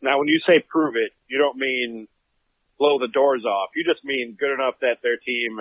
Now, 0.01 0.19
when 0.19 0.29
you 0.29 0.41
say 0.47 0.65
prove 0.67 0.95
it, 0.97 1.13
you 1.29 1.39
don't 1.39 1.59
mean 1.59 2.09
blow 2.79 2.99
the 2.99 3.09
doors 3.09 3.45
off. 3.45 3.71
You 3.75 3.85
just 3.85 4.05
mean 4.05 4.37
good 4.39 4.55
enough 4.55 4.75
that 4.81 4.99
their 5.03 5.17
team 5.17 5.59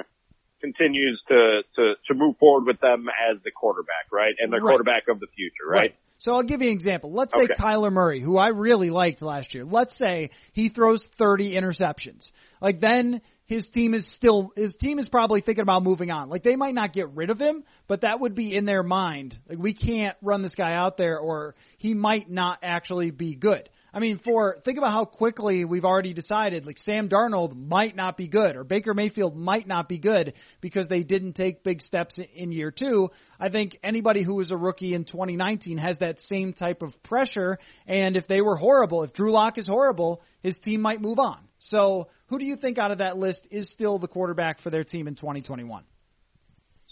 continues 0.62 1.22
to, 1.30 1.62
to, 1.76 1.94
to 2.08 2.14
move 2.14 2.38
forward 2.38 2.66
with 2.66 2.80
them 2.80 3.08
as 3.32 3.38
the 3.44 3.52
quarterback, 3.52 4.12
right? 4.12 4.34
And 4.40 4.52
the 4.52 4.58
Right. 4.58 4.64
quarterback 4.72 5.04
of 5.10 5.20
the 5.20 5.28
future, 5.36 5.68
right? 5.70 5.96
So 6.20 6.34
I'll 6.34 6.44
give 6.44 6.62
you 6.62 6.70
an 6.70 6.76
example. 6.76 7.12
Let's 7.14 7.32
say 7.32 7.44
Okay. 7.44 7.54
Kyler 7.54 7.92
Murray, 7.92 8.22
who 8.22 8.38
I 8.38 8.48
really 8.50 8.90
liked 8.90 9.22
last 9.22 9.54
year. 9.54 9.64
Let's 9.66 9.96
say 9.98 10.32
he 10.54 10.70
throws 10.70 11.08
30 11.20 11.54
interceptions. 11.54 12.32
Like 12.60 12.80
then 12.82 13.22
his 13.46 13.70
team 13.70 13.94
is 13.94 14.06
still 14.16 14.52
his 14.56 14.76
team 14.76 14.98
is 15.00 15.08
probably 15.08 15.42
thinking 15.42 15.62
about 15.62 15.84
moving 15.84 16.10
on. 16.10 16.30
Like 16.30 16.44
they 16.44 16.56
might 16.56 16.74
not 16.74 16.92
get 16.92 17.10
rid 17.12 17.30
of 17.30 17.40
him, 17.40 17.64
but 17.88 18.02
that 18.02 18.20
would 18.20 18.34
be 18.34 18.56
in 18.56 18.66
their 18.66 18.84
mind. 18.84 19.36
Like 19.48 19.60
we 19.60 19.74
can't 19.76 20.18
run 20.22 20.42
this 20.42 20.56
guy 20.56 20.74
out 20.74 20.98
there 20.98 21.20
or 21.20 21.56
he 21.78 21.94
might 21.94 22.30
not 22.30 22.60
actually 22.64 23.12
be 23.12 23.36
good. 23.36 23.70
I 23.98 24.00
mean, 24.00 24.20
for 24.24 24.60
think 24.64 24.78
about 24.78 24.92
how 24.92 25.06
quickly 25.06 25.66
we've 25.66 25.84
already 25.84 26.14
decided 26.14 26.68
like 26.68 26.78
Sam 26.78 27.10
Darnold 27.10 27.56
might 27.56 27.96
not 27.96 28.16
be 28.16 28.28
good 28.28 28.56
or 28.56 28.64
Baker 28.64 28.94
Mayfield 28.94 29.36
might 29.36 29.68
not 29.68 29.90
be 29.90 29.98
good 29.98 30.34
because 30.62 30.88
they 30.88 31.02
didn't 31.02 31.34
take 31.34 31.64
big 31.64 31.82
steps 31.82 32.20
in 32.36 32.52
year 32.52 32.70
2. 32.70 33.10
I 33.40 33.50
think 33.50 33.80
anybody 33.84 34.22
who 34.22 34.36
was 34.36 34.52
a 34.52 34.56
rookie 34.56 34.94
in 34.94 35.06
2019 35.06 35.80
has 35.80 35.98
that 35.98 36.20
same 36.20 36.54
type 36.54 36.84
of 36.84 36.94
pressure 37.02 37.58
and 37.88 38.16
if 38.16 38.28
they 38.28 38.40
were 38.40 38.56
horrible, 38.56 39.02
if 39.02 39.14
Drew 39.14 39.32
Lock 39.32 39.58
is 39.58 39.66
horrible, 39.66 40.22
his 40.44 40.60
team 40.60 40.80
might 40.80 41.02
move 41.02 41.18
on. 41.18 41.40
So, 41.58 42.10
who 42.28 42.38
do 42.38 42.46
you 42.46 42.56
think 42.56 42.78
out 42.78 42.92
of 42.92 43.00
that 43.00 43.18
list 43.18 43.48
is 43.50 43.72
still 43.72 43.98
the 43.98 44.08
quarterback 44.08 44.62
for 44.62 44.70
their 44.70 44.84
team 44.84 45.08
in 45.08 45.16
2021? 45.16 45.84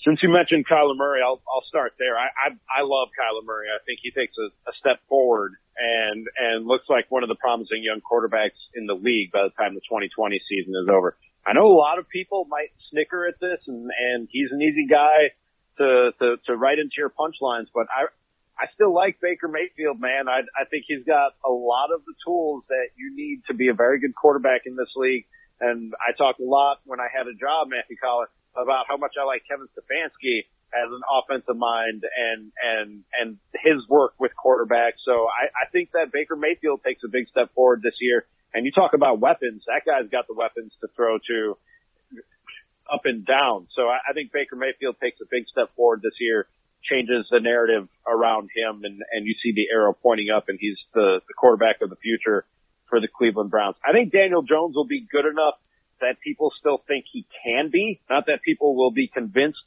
Since 0.05 0.21
you 0.21 0.29
mentioned 0.29 0.67
Kyler 0.69 0.95
Murray, 0.95 1.21
I'll 1.25 1.41
I'll 1.49 1.65
start 1.67 1.93
there. 1.97 2.15
I 2.15 2.29
I, 2.29 2.47
I 2.69 2.81
love 2.85 3.09
Kyler 3.17 3.43
Murray. 3.43 3.67
I 3.73 3.81
think 3.85 3.99
he 4.03 4.11
takes 4.11 4.37
a, 4.37 4.53
a 4.69 4.73
step 4.79 5.01
forward 5.09 5.53
and 5.77 6.27
and 6.37 6.67
looks 6.67 6.85
like 6.87 7.09
one 7.09 7.23
of 7.23 7.29
the 7.29 7.35
promising 7.35 7.81
young 7.81 8.01
quarterbacks 8.05 8.61
in 8.75 8.85
the 8.85 8.93
league 8.93 9.31
by 9.31 9.43
the 9.43 9.53
time 9.57 9.73
the 9.73 9.81
2020 9.81 10.39
season 10.47 10.73
is 10.77 10.87
over. 10.87 11.17
I 11.45 11.53
know 11.53 11.65
a 11.65 11.73
lot 11.73 11.97
of 11.97 12.07
people 12.07 12.45
might 12.49 12.69
snicker 12.91 13.27
at 13.27 13.39
this, 13.41 13.59
and 13.65 13.89
and 13.89 14.29
he's 14.29 14.51
an 14.51 14.61
easy 14.61 14.85
guy 14.85 15.33
to 15.79 16.11
to 16.21 16.37
to 16.45 16.55
write 16.55 16.77
into 16.77 17.01
your 17.01 17.09
punchlines, 17.09 17.67
but 17.73 17.87
I 17.89 18.05
I 18.61 18.69
still 18.75 18.93
like 18.93 19.19
Baker 19.19 19.47
Mayfield, 19.47 19.99
man. 19.99 20.29
I 20.29 20.45
I 20.53 20.69
think 20.69 20.85
he's 20.87 21.03
got 21.03 21.33
a 21.43 21.51
lot 21.51 21.89
of 21.89 22.05
the 22.05 22.13
tools 22.23 22.63
that 22.69 22.93
you 22.95 23.09
need 23.15 23.41
to 23.47 23.55
be 23.55 23.69
a 23.69 23.73
very 23.73 23.99
good 23.99 24.13
quarterback 24.13 24.69
in 24.69 24.75
this 24.75 24.93
league. 24.95 25.25
And 25.59 25.93
I 25.97 26.11
talked 26.11 26.41
a 26.41 26.45
lot 26.45 26.81
when 26.85 26.99
I 26.99 27.07
had 27.09 27.27
a 27.27 27.33
job, 27.33 27.69
Matthew 27.69 27.95
Collins 27.97 28.29
about 28.57 28.85
how 28.87 28.97
much 28.97 29.13
I 29.19 29.25
like 29.25 29.43
Kevin 29.47 29.67
Stefanski 29.71 30.47
as 30.73 30.91
an 30.91 31.01
offensive 31.07 31.55
mind 31.55 32.03
and 32.03 32.51
and 32.59 33.03
and 33.13 33.37
his 33.63 33.87
work 33.87 34.13
with 34.19 34.31
quarterbacks. 34.35 34.99
So 35.05 35.27
I, 35.27 35.47
I 35.53 35.69
think 35.71 35.91
that 35.93 36.11
Baker 36.11 36.35
Mayfield 36.35 36.81
takes 36.83 37.03
a 37.05 37.07
big 37.07 37.27
step 37.29 37.53
forward 37.53 37.81
this 37.81 37.95
year. 38.01 38.25
And 38.53 38.65
you 38.65 38.71
talk 38.71 38.93
about 38.93 39.19
weapons, 39.19 39.63
that 39.67 39.83
guy's 39.85 40.09
got 40.09 40.27
the 40.27 40.33
weapons 40.33 40.71
to 40.79 40.87
throw 40.95 41.19
to 41.27 41.57
up 42.91 43.01
and 43.03 43.25
down. 43.25 43.67
So 43.75 43.83
I, 43.83 43.99
I 44.09 44.13
think 44.13 44.31
Baker 44.31 44.55
Mayfield 44.55 44.95
takes 45.01 45.19
a 45.21 45.27
big 45.29 45.47
step 45.51 45.75
forward 45.75 46.01
this 46.01 46.15
year, 46.19 46.47
changes 46.83 47.27
the 47.29 47.39
narrative 47.39 47.87
around 48.07 48.49
him, 48.55 48.83
and 48.83 49.01
and 49.11 49.25
you 49.25 49.35
see 49.43 49.51
the 49.53 49.67
arrow 49.73 49.93
pointing 49.93 50.29
up, 50.29 50.45
and 50.47 50.57
he's 50.59 50.77
the 50.93 51.21
the 51.27 51.33
quarterback 51.33 51.81
of 51.81 51.89
the 51.89 51.97
future 51.97 52.45
for 52.89 52.99
the 52.99 53.07
Cleveland 53.07 53.51
Browns. 53.51 53.75
I 53.85 53.91
think 53.91 54.11
Daniel 54.11 54.41
Jones 54.41 54.75
will 54.75 54.87
be 54.87 55.05
good 55.09 55.25
enough 55.25 55.55
that 56.01 56.19
people 56.23 56.51
still 56.59 56.81
think 56.87 57.05
he 57.11 57.25
can 57.43 57.69
be. 57.71 58.01
Not 58.09 58.25
that 58.27 58.41
people 58.43 58.75
will 58.75 58.91
be 58.91 59.07
convinced 59.07 59.59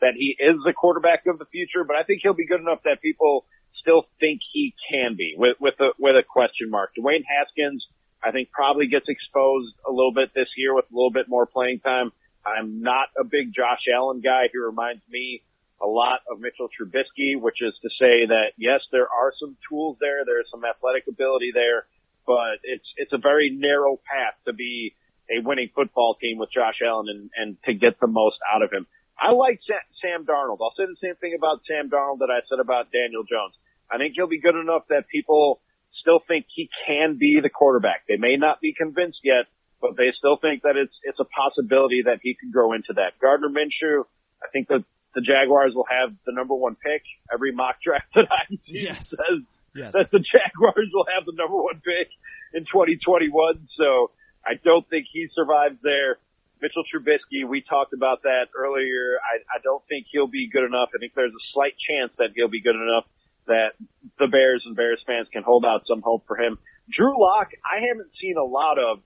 that 0.00 0.14
he 0.16 0.36
is 0.38 0.56
the 0.64 0.72
quarterback 0.72 1.26
of 1.26 1.38
the 1.38 1.46
future, 1.46 1.84
but 1.84 1.96
I 1.96 2.02
think 2.02 2.20
he'll 2.22 2.34
be 2.34 2.46
good 2.46 2.60
enough 2.60 2.82
that 2.84 3.00
people 3.00 3.46
still 3.80 4.06
think 4.20 4.40
he 4.52 4.74
can 4.90 5.16
be 5.16 5.34
with, 5.36 5.56
with 5.60 5.74
a, 5.80 5.90
with 5.98 6.16
a 6.16 6.22
question 6.22 6.70
mark. 6.70 6.90
Dwayne 6.98 7.24
Haskins, 7.26 7.84
I 8.22 8.30
think 8.30 8.50
probably 8.50 8.86
gets 8.86 9.06
exposed 9.08 9.74
a 9.86 9.90
little 9.90 10.12
bit 10.12 10.30
this 10.34 10.48
year 10.56 10.74
with 10.74 10.86
a 10.90 10.94
little 10.94 11.10
bit 11.10 11.28
more 11.28 11.46
playing 11.46 11.80
time. 11.80 12.12
I'm 12.44 12.82
not 12.82 13.08
a 13.18 13.24
big 13.24 13.54
Josh 13.54 13.86
Allen 13.92 14.20
guy. 14.20 14.46
He 14.52 14.58
reminds 14.58 15.02
me 15.10 15.42
a 15.80 15.86
lot 15.86 16.20
of 16.30 16.40
Mitchell 16.40 16.68
Trubisky, 16.70 17.40
which 17.40 17.58
is 17.60 17.74
to 17.82 17.88
say 17.98 18.26
that 18.26 18.54
yes, 18.56 18.80
there 18.90 19.08
are 19.10 19.32
some 19.38 19.56
tools 19.68 19.96
there. 20.00 20.24
There's 20.24 20.46
some 20.50 20.64
athletic 20.64 21.06
ability 21.08 21.50
there, 21.54 21.86
but 22.26 22.62
it's, 22.62 22.86
it's 22.96 23.12
a 23.12 23.18
very 23.18 23.50
narrow 23.50 23.98
path 23.98 24.34
to 24.46 24.52
be 24.52 24.94
a 25.30 25.42
winning 25.42 25.70
football 25.74 26.16
team 26.20 26.38
with 26.38 26.50
Josh 26.52 26.80
Allen 26.84 27.06
and, 27.08 27.30
and 27.36 27.56
to 27.64 27.74
get 27.74 28.00
the 28.00 28.06
most 28.06 28.36
out 28.52 28.62
of 28.62 28.72
him. 28.72 28.86
I 29.18 29.30
like 29.32 29.60
Sam 30.00 30.24
Darnold. 30.24 30.58
I'll 30.60 30.74
say 30.76 30.86
the 30.86 30.98
same 31.02 31.14
thing 31.16 31.34
about 31.36 31.60
Sam 31.68 31.90
Darnold 31.90 32.18
that 32.20 32.30
I 32.30 32.40
said 32.48 32.58
about 32.58 32.90
Daniel 32.90 33.22
Jones. 33.22 33.54
I 33.90 33.98
think 33.98 34.14
he'll 34.16 34.26
be 34.26 34.40
good 34.40 34.56
enough 34.56 34.88
that 34.88 35.06
people 35.08 35.60
still 36.00 36.20
think 36.26 36.46
he 36.48 36.68
can 36.86 37.18
be 37.18 37.38
the 37.42 37.50
quarterback. 37.50 38.04
They 38.08 38.16
may 38.16 38.36
not 38.36 38.60
be 38.60 38.74
convinced 38.74 39.20
yet, 39.22 39.46
but 39.80 39.96
they 39.96 40.10
still 40.16 40.38
think 40.38 40.62
that 40.62 40.76
it's 40.76 40.94
it's 41.04 41.20
a 41.20 41.28
possibility 41.28 42.02
that 42.06 42.18
he 42.22 42.34
could 42.34 42.52
grow 42.52 42.72
into 42.72 42.94
that. 42.94 43.18
Gardner 43.20 43.48
Minshew, 43.48 44.04
I 44.42 44.48
think 44.52 44.68
that 44.68 44.84
the 45.14 45.20
Jaguars 45.20 45.72
will 45.74 45.86
have 45.90 46.14
the 46.24 46.32
number 46.32 46.54
one 46.54 46.74
pick. 46.74 47.02
Every 47.32 47.52
mock 47.52 47.76
draft 47.84 48.06
that 48.14 48.26
I 48.30 48.48
see 48.48 48.88
yes. 48.88 49.04
says 49.08 49.44
yes. 49.74 49.92
that 49.92 50.10
the 50.10 50.20
Jaguars 50.20 50.90
will 50.92 51.06
have 51.14 51.26
the 51.26 51.34
number 51.36 51.56
one 51.56 51.82
pick 51.84 52.08
in 52.54 52.64
2021. 52.64 53.68
So 53.76 54.10
I 54.46 54.54
don't 54.62 54.88
think 54.88 55.06
he 55.12 55.28
survives 55.34 55.78
there. 55.82 56.18
Mitchell 56.60 56.84
Trubisky, 56.86 57.46
we 57.46 57.60
talked 57.60 57.92
about 57.92 58.22
that 58.22 58.46
earlier. 58.56 59.18
I, 59.18 59.58
I 59.58 59.58
don't 59.62 59.82
think 59.88 60.06
he'll 60.10 60.30
be 60.30 60.48
good 60.48 60.64
enough. 60.64 60.90
I 60.94 60.98
think 60.98 61.12
there's 61.14 61.34
a 61.34 61.46
slight 61.52 61.74
chance 61.74 62.12
that 62.18 62.30
he'll 62.34 62.50
be 62.50 62.62
good 62.62 62.76
enough 62.76 63.04
that 63.46 63.74
the 64.18 64.28
Bears 64.28 64.62
and 64.64 64.76
Bears 64.76 65.02
fans 65.06 65.26
can 65.32 65.42
hold 65.42 65.64
out 65.64 65.82
some 65.88 66.02
hope 66.02 66.24
for 66.26 66.38
him. 66.38 66.58
Drew 66.90 67.20
Lock, 67.20 67.50
I 67.66 67.82
haven't 67.86 68.10
seen 68.20 68.36
a 68.36 68.44
lot 68.44 68.78
of, 68.78 69.00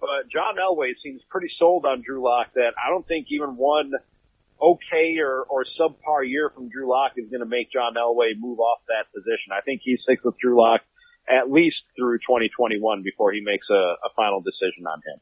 but 0.00 0.32
John 0.32 0.56
Elway 0.56 0.92
seems 1.04 1.20
pretty 1.28 1.48
sold 1.58 1.84
on 1.84 2.02
Drew 2.02 2.24
Lock 2.24 2.54
that 2.54 2.72
I 2.80 2.88
don't 2.88 3.06
think 3.06 3.26
even 3.30 3.56
one 3.56 3.92
okay 4.60 5.18
or, 5.20 5.42
or 5.42 5.66
subpar 5.78 6.26
year 6.26 6.50
from 6.54 6.68
Drew 6.68 6.88
Lock 6.88 7.12
is 7.16 7.28
going 7.28 7.40
to 7.40 7.48
make 7.48 7.72
John 7.72 7.94
Elway 7.94 8.32
move 8.38 8.60
off 8.60 8.78
that 8.88 9.12
position. 9.12 9.52
I 9.52 9.60
think 9.60 9.82
he 9.84 9.98
sticks 10.02 10.24
with 10.24 10.38
Drew 10.38 10.56
Lock 10.56 10.80
at 11.28 11.50
least 11.50 11.76
through 11.96 12.18
2021 12.18 13.02
before 13.02 13.32
he 13.32 13.40
makes 13.40 13.66
a, 13.70 13.74
a 13.74 14.10
final 14.16 14.40
decision 14.40 14.86
on 14.86 14.98
him. 14.98 15.20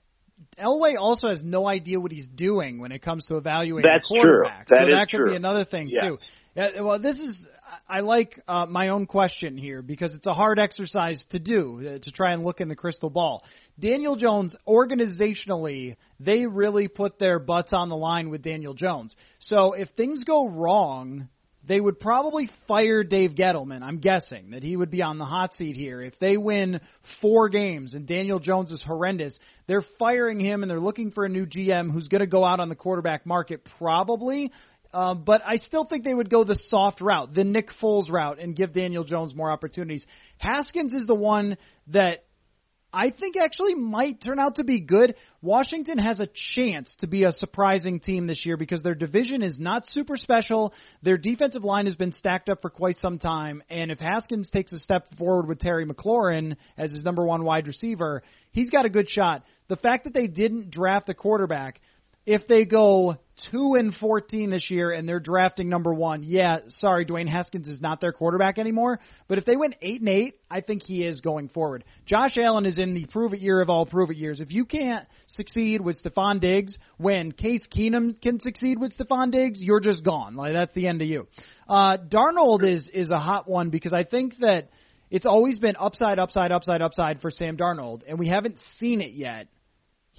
Elway 0.58 0.96
also 0.98 1.28
has 1.28 1.42
no 1.42 1.66
idea 1.66 2.00
what 2.00 2.12
he's 2.12 2.26
doing 2.26 2.80
when 2.80 2.92
it 2.92 3.02
comes 3.02 3.26
to 3.26 3.36
evaluating 3.36 3.88
That's 3.90 4.06
quarterback. 4.06 4.66
True. 4.66 4.78
That 4.78 4.84
so 4.90 4.96
that 4.96 5.10
could 5.10 5.16
true. 5.18 5.30
be 5.30 5.36
another 5.36 5.64
thing 5.64 5.90
yeah. 5.90 6.00
too. 6.00 6.18
Yeah, 6.56 6.80
well, 6.80 6.98
this 6.98 7.16
is 7.16 7.46
I 7.88 8.00
like 8.00 8.40
uh, 8.48 8.66
my 8.66 8.88
own 8.88 9.06
question 9.06 9.56
here 9.56 9.82
because 9.82 10.14
it's 10.14 10.26
a 10.26 10.34
hard 10.34 10.58
exercise 10.58 11.24
to 11.30 11.38
do 11.38 11.78
uh, 11.80 11.98
to 12.04 12.10
try 12.10 12.32
and 12.32 12.42
look 12.42 12.60
in 12.60 12.68
the 12.68 12.74
crystal 12.74 13.10
ball. 13.10 13.44
Daniel 13.78 14.16
Jones, 14.16 14.56
organizationally, 14.66 15.96
they 16.18 16.46
really 16.46 16.88
put 16.88 17.18
their 17.18 17.38
butts 17.38 17.72
on 17.72 17.88
the 17.88 17.96
line 17.96 18.30
with 18.30 18.42
Daniel 18.42 18.74
Jones. 18.74 19.14
So 19.38 19.74
if 19.74 19.88
things 19.90 20.24
go 20.24 20.48
wrong 20.48 21.28
they 21.70 21.80
would 21.80 22.00
probably 22.00 22.50
fire 22.66 23.04
Dave 23.04 23.36
Gettleman. 23.36 23.84
I'm 23.84 23.98
guessing 23.98 24.50
that 24.50 24.64
he 24.64 24.76
would 24.76 24.90
be 24.90 25.02
on 25.02 25.18
the 25.18 25.24
hot 25.24 25.52
seat 25.52 25.76
here. 25.76 26.02
If 26.02 26.18
they 26.18 26.36
win 26.36 26.80
four 27.22 27.48
games 27.48 27.94
and 27.94 28.08
Daniel 28.08 28.40
Jones 28.40 28.72
is 28.72 28.82
horrendous, 28.82 29.38
they're 29.68 29.84
firing 29.96 30.40
him 30.40 30.62
and 30.62 30.70
they're 30.70 30.80
looking 30.80 31.12
for 31.12 31.24
a 31.24 31.28
new 31.28 31.46
GM 31.46 31.92
who's 31.92 32.08
going 32.08 32.22
to 32.22 32.26
go 32.26 32.44
out 32.44 32.58
on 32.58 32.70
the 32.70 32.74
quarterback 32.74 33.24
market 33.24 33.64
probably. 33.78 34.50
Uh, 34.92 35.14
but 35.14 35.42
I 35.46 35.58
still 35.58 35.84
think 35.84 36.02
they 36.02 36.12
would 36.12 36.28
go 36.28 36.42
the 36.42 36.58
soft 36.60 37.00
route, 37.00 37.34
the 37.34 37.44
Nick 37.44 37.68
Foles 37.80 38.10
route, 38.10 38.40
and 38.40 38.56
give 38.56 38.72
Daniel 38.72 39.04
Jones 39.04 39.32
more 39.32 39.52
opportunities. 39.52 40.04
Haskins 40.38 40.92
is 40.92 41.06
the 41.06 41.14
one 41.14 41.56
that 41.86 42.24
I 42.92 43.10
think 43.10 43.36
actually 43.36 43.74
might 43.74 44.20
turn 44.20 44.38
out 44.38 44.56
to 44.56 44.64
be 44.64 44.80
good. 44.80 45.14
Washington 45.42 45.98
has 45.98 46.18
a 46.18 46.28
chance 46.54 46.94
to 47.00 47.06
be 47.06 47.24
a 47.24 47.32
surprising 47.32 48.00
team 48.00 48.26
this 48.26 48.44
year 48.44 48.56
because 48.56 48.82
their 48.82 48.94
division 48.94 49.42
is 49.42 49.60
not 49.60 49.86
super 49.86 50.16
special. 50.16 50.74
Their 51.02 51.16
defensive 51.16 51.62
line 51.64 51.86
has 51.86 51.96
been 51.96 52.12
stacked 52.12 52.48
up 52.48 52.62
for 52.62 52.70
quite 52.70 52.96
some 52.96 53.18
time, 53.18 53.62
and 53.70 53.90
if 53.90 54.00
Haskins 54.00 54.50
takes 54.50 54.72
a 54.72 54.80
step 54.80 55.06
forward 55.16 55.46
with 55.46 55.60
Terry 55.60 55.86
McLaurin 55.86 56.56
as 56.76 56.90
his 56.90 57.04
number 57.04 57.24
one 57.24 57.44
wide 57.44 57.68
receiver, 57.68 58.22
he's 58.50 58.70
got 58.70 58.86
a 58.86 58.90
good 58.90 59.08
shot. 59.08 59.44
The 59.68 59.76
fact 59.76 60.04
that 60.04 60.14
they 60.14 60.26
didn't 60.26 60.70
draft 60.70 61.08
a 61.08 61.14
quarterback 61.14 61.80
if 62.26 62.46
they 62.46 62.64
go 62.64 63.16
two 63.50 63.74
and 63.74 63.94
fourteen 63.94 64.50
this 64.50 64.70
year 64.70 64.90
and 64.90 65.08
they're 65.08 65.20
drafting 65.20 65.68
number 65.68 65.92
one, 65.92 66.22
yeah, 66.22 66.58
sorry, 66.68 67.06
Dwayne 67.06 67.28
Haskins 67.28 67.68
is 67.68 67.80
not 67.80 68.00
their 68.00 68.12
quarterback 68.12 68.58
anymore. 68.58 69.00
But 69.28 69.38
if 69.38 69.44
they 69.44 69.56
went 69.56 69.76
eight 69.80 70.00
and 70.00 70.08
eight, 70.08 70.34
I 70.50 70.60
think 70.60 70.82
he 70.82 71.04
is 71.04 71.20
going 71.20 71.48
forward. 71.48 71.84
Josh 72.04 72.36
Allen 72.36 72.66
is 72.66 72.78
in 72.78 72.94
the 72.94 73.06
prove 73.06 73.32
it 73.32 73.40
year 73.40 73.60
of 73.60 73.70
all 73.70 73.86
prove 73.86 74.10
it 74.10 74.16
years. 74.16 74.40
If 74.40 74.50
you 74.50 74.64
can't 74.64 75.06
succeed 75.28 75.80
with 75.80 76.02
Stefon 76.02 76.40
Diggs 76.40 76.78
when 76.98 77.32
Case 77.32 77.66
Keenum 77.74 78.20
can 78.20 78.40
succeed 78.40 78.78
with 78.78 78.96
Stefon 78.96 79.32
Diggs, 79.32 79.60
you're 79.60 79.80
just 79.80 80.04
gone. 80.04 80.36
Like 80.36 80.52
that's 80.52 80.74
the 80.74 80.88
end 80.88 81.00
of 81.02 81.08
you. 81.08 81.26
Uh, 81.68 81.96
Darnold 81.96 82.68
is 82.68 82.90
is 82.92 83.10
a 83.10 83.18
hot 83.18 83.48
one 83.48 83.70
because 83.70 83.92
I 83.92 84.04
think 84.04 84.38
that 84.40 84.68
it's 85.10 85.26
always 85.26 85.58
been 85.58 85.74
upside, 85.78 86.18
upside, 86.18 86.52
upside, 86.52 86.82
upside 86.82 87.20
for 87.20 87.30
Sam 87.30 87.56
Darnold, 87.56 88.02
and 88.06 88.18
we 88.18 88.28
haven't 88.28 88.58
seen 88.78 89.00
it 89.00 89.12
yet 89.12 89.48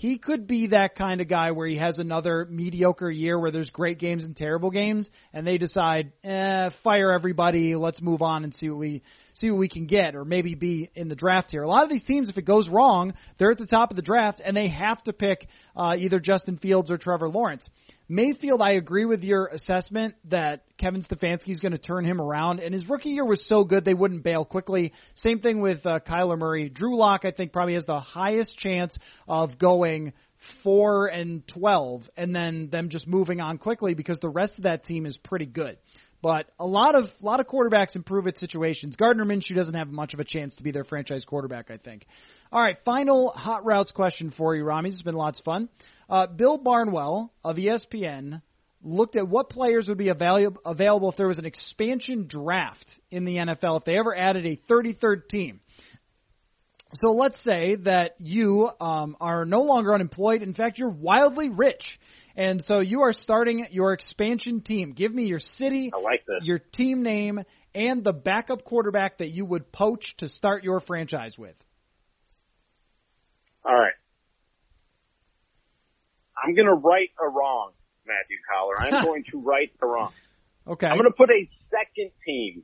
he 0.01 0.17
could 0.17 0.47
be 0.47 0.65
that 0.65 0.95
kind 0.95 1.21
of 1.21 1.27
guy 1.27 1.51
where 1.51 1.67
he 1.67 1.77
has 1.77 1.99
another 1.99 2.47
mediocre 2.49 3.11
year 3.11 3.39
where 3.39 3.51
there's 3.51 3.69
great 3.69 3.99
games 3.99 4.25
and 4.25 4.35
terrible 4.35 4.71
games, 4.71 5.07
and 5.31 5.45
they 5.45 5.59
decide, 5.59 6.11
eh, 6.23 6.71
fire 6.83 7.11
everybody, 7.11 7.75
let's 7.75 8.01
move 8.01 8.23
on 8.23 8.43
and 8.43 8.51
see 8.55 8.67
what 8.67 8.79
we 8.79 9.03
see 9.35 9.51
what 9.51 9.59
we 9.59 9.69
can 9.69 9.85
get, 9.85 10.15
or 10.15 10.25
maybe 10.25 10.55
be 10.55 10.89
in 10.95 11.07
the 11.07 11.13
draft 11.13 11.51
here. 11.51 11.61
A 11.61 11.67
lot 11.67 11.83
of 11.83 11.91
these 11.91 12.03
teams, 12.03 12.29
if 12.29 12.37
it 12.39 12.45
goes 12.45 12.67
wrong, 12.67 13.13
they're 13.37 13.51
at 13.51 13.59
the 13.59 13.67
top 13.67 13.91
of 13.91 13.95
the 13.95 14.01
draft, 14.01 14.41
and 14.43 14.57
they 14.57 14.69
have 14.69 15.03
to 15.03 15.13
pick 15.13 15.47
uh, 15.75 15.93
either 15.95 16.19
Justin 16.19 16.57
Fields 16.57 16.89
or 16.89 16.97
Trevor 16.97 17.29
Lawrence. 17.29 17.69
Mayfield, 18.11 18.61
I 18.61 18.71
agree 18.71 19.05
with 19.05 19.23
your 19.23 19.47
assessment 19.47 20.15
that 20.25 20.65
Kevin 20.77 21.01
Stefanski 21.01 21.51
is 21.51 21.61
going 21.61 21.71
to 21.71 21.77
turn 21.77 22.03
him 22.03 22.19
around, 22.19 22.59
and 22.59 22.73
his 22.73 22.89
rookie 22.89 23.11
year 23.11 23.23
was 23.23 23.47
so 23.47 23.63
good 23.63 23.85
they 23.85 23.93
wouldn't 23.93 24.21
bail 24.21 24.43
quickly. 24.43 24.91
Same 25.15 25.39
thing 25.39 25.61
with 25.61 25.85
uh, 25.85 26.01
Kyler 26.05 26.37
Murray. 26.37 26.67
Drew 26.67 26.97
Lock, 26.97 27.23
I 27.23 27.31
think, 27.31 27.53
probably 27.53 27.75
has 27.75 27.85
the 27.85 28.01
highest 28.01 28.57
chance 28.57 28.97
of 29.29 29.57
going 29.57 30.11
four 30.61 31.07
and 31.07 31.47
twelve, 31.47 32.01
and 32.17 32.35
then 32.35 32.67
them 32.69 32.89
just 32.89 33.07
moving 33.07 33.39
on 33.39 33.57
quickly 33.57 33.93
because 33.93 34.17
the 34.19 34.27
rest 34.27 34.57
of 34.57 34.65
that 34.65 34.83
team 34.83 35.05
is 35.05 35.15
pretty 35.15 35.45
good. 35.45 35.77
But 36.21 36.47
a 36.59 36.65
lot 36.65 36.95
of 36.95 37.05
a 37.05 37.25
lot 37.25 37.39
of 37.39 37.47
quarterbacks 37.47 37.95
improve 37.95 38.27
at 38.27 38.37
situations. 38.37 38.95
Gardner 38.95 39.25
Minshew 39.25 39.55
doesn't 39.55 39.73
have 39.73 39.87
much 39.89 40.13
of 40.13 40.19
a 40.19 40.23
chance 40.23 40.55
to 40.57 40.63
be 40.63 40.71
their 40.71 40.83
franchise 40.83 41.25
quarterback, 41.25 41.71
I 41.71 41.77
think. 41.77 42.05
All 42.51 42.61
right, 42.61 42.77
final 42.85 43.29
hot 43.29 43.65
routes 43.65 43.91
question 43.91 44.33
for 44.35 44.55
you, 44.55 44.63
Rami. 44.63 44.89
This 44.89 44.97
has 44.97 45.03
been 45.03 45.15
lots 45.15 45.39
of 45.39 45.45
fun. 45.45 45.69
Uh, 46.09 46.27
Bill 46.27 46.57
Barnwell 46.57 47.31
of 47.43 47.55
ESPN 47.55 48.41
looked 48.83 49.15
at 49.15 49.27
what 49.27 49.49
players 49.49 49.87
would 49.87 49.97
be 49.97 50.09
available 50.09 50.61
available 50.65 51.11
if 51.11 51.17
there 51.17 51.27
was 51.27 51.39
an 51.39 51.45
expansion 51.45 52.27
draft 52.27 52.85
in 53.09 53.25
the 53.25 53.37
NFL 53.37 53.79
if 53.79 53.85
they 53.85 53.97
ever 53.97 54.15
added 54.15 54.45
a 54.45 54.57
33rd 54.69 55.27
team. 55.29 55.59
So 56.95 57.11
let's 57.13 57.41
say 57.43 57.75
that 57.85 58.15
you 58.19 58.69
um, 58.81 59.15
are 59.21 59.45
no 59.45 59.61
longer 59.61 59.93
unemployed. 59.93 60.41
In 60.41 60.53
fact, 60.53 60.77
you're 60.77 60.89
wildly 60.89 61.47
rich. 61.47 61.99
And 62.35 62.63
so 62.63 62.79
you 62.79 63.01
are 63.01 63.13
starting 63.13 63.67
your 63.71 63.93
expansion 63.93 64.61
team. 64.61 64.93
Give 64.93 65.13
me 65.13 65.25
your 65.25 65.39
city, 65.39 65.91
I 65.93 65.99
like 65.99 66.25
this. 66.25 66.39
your 66.43 66.59
team 66.59 67.03
name, 67.03 67.41
and 67.75 68.03
the 68.03 68.13
backup 68.13 68.63
quarterback 68.63 69.17
that 69.19 69.29
you 69.29 69.45
would 69.45 69.71
poach 69.71 70.15
to 70.17 70.29
start 70.29 70.63
your 70.63 70.79
franchise 70.79 71.37
with. 71.37 71.55
All 73.65 73.73
right. 73.73 73.93
I'm 76.43 76.55
going 76.55 76.67
to 76.67 76.73
right 76.73 77.09
a 77.21 77.27
wrong, 77.29 77.71
Matthew 78.07 78.37
Coller. 78.49 78.79
I'm 78.79 79.05
going 79.05 79.23
to 79.31 79.39
right 79.41 79.71
a 79.81 79.85
wrong. 79.85 80.11
Okay. 80.67 80.87
I'm 80.87 80.97
going 80.97 81.09
to 81.09 81.15
put 81.15 81.29
a 81.29 81.49
second 81.69 82.11
team 82.25 82.63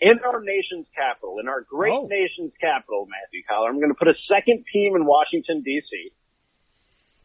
in 0.00 0.18
our 0.24 0.40
nation's 0.40 0.86
capital, 0.94 1.36
in 1.40 1.48
our 1.48 1.62
great 1.62 1.92
Oh. 1.92 2.06
nation's 2.06 2.52
capital, 2.60 3.06
Matthew 3.08 3.42
Coller. 3.48 3.68
I'm 3.70 3.78
going 3.78 3.90
to 3.90 3.98
put 3.98 4.08
a 4.08 4.18
second 4.28 4.64
team 4.72 4.96
in 4.96 5.06
Washington, 5.06 5.62
D.C., 5.64 6.12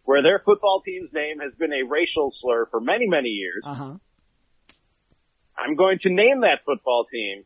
where 0.03 0.21
their 0.21 0.41
football 0.43 0.81
team's 0.85 1.11
name 1.13 1.39
has 1.39 1.53
been 1.57 1.71
a 1.71 1.83
racial 1.87 2.33
slur 2.41 2.67
for 2.69 2.79
many, 2.79 3.07
many 3.07 3.29
years. 3.29 3.63
Uh 3.65 3.73
huh. 3.73 3.93
I'm 5.57 5.75
going 5.75 5.99
to 6.03 6.09
name 6.09 6.41
that 6.41 6.65
football 6.65 7.05
team 7.11 7.45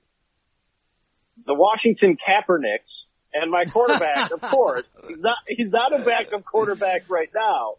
the 1.45 1.53
Washington 1.53 2.18
Kaepernicks, 2.18 2.89
and 3.34 3.51
my 3.51 3.66
quarterback, 3.66 4.32
of 4.32 4.41
course, 4.51 4.86
he's 5.08 5.20
not 5.20 5.38
he's 5.47 5.72
not 5.72 5.93
a 5.93 6.03
backup 6.03 6.45
quarterback 6.45 7.10
right 7.10 7.30
now, 7.36 7.76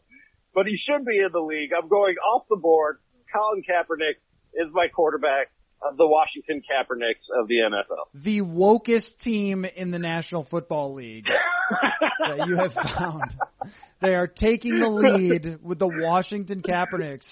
but 0.55 0.67
he 0.67 0.79
should 0.87 1.05
be 1.05 1.19
in 1.19 1.33
the 1.33 1.41
league. 1.41 1.71
I'm 1.77 1.89
going 1.89 2.17
off 2.17 2.45
the 2.49 2.57
board. 2.57 2.99
Colin 3.33 3.63
Kaepernick 3.63 4.17
is 4.55 4.73
my 4.73 4.89
quarterback 4.89 5.51
of 5.83 5.97
the 5.97 6.07
Washington 6.07 6.63
Kaepernicks 6.63 7.41
of 7.41 7.49
the 7.49 7.57
NFL. 7.57 8.23
The 8.23 8.41
wokest 8.41 9.19
team 9.23 9.65
in 9.65 9.91
the 9.91 9.99
National 9.99 10.45
Football 10.45 10.95
League 10.95 11.27
that 11.27 12.47
you 12.47 12.57
have 12.57 12.73
found. 12.73 13.23
They 14.01 14.15
are 14.15 14.27
taking 14.27 14.79
the 14.79 14.89
lead 14.89 15.59
with 15.63 15.79
the 15.79 15.89
Washington 15.89 16.63
Kaepernicks. 16.63 17.27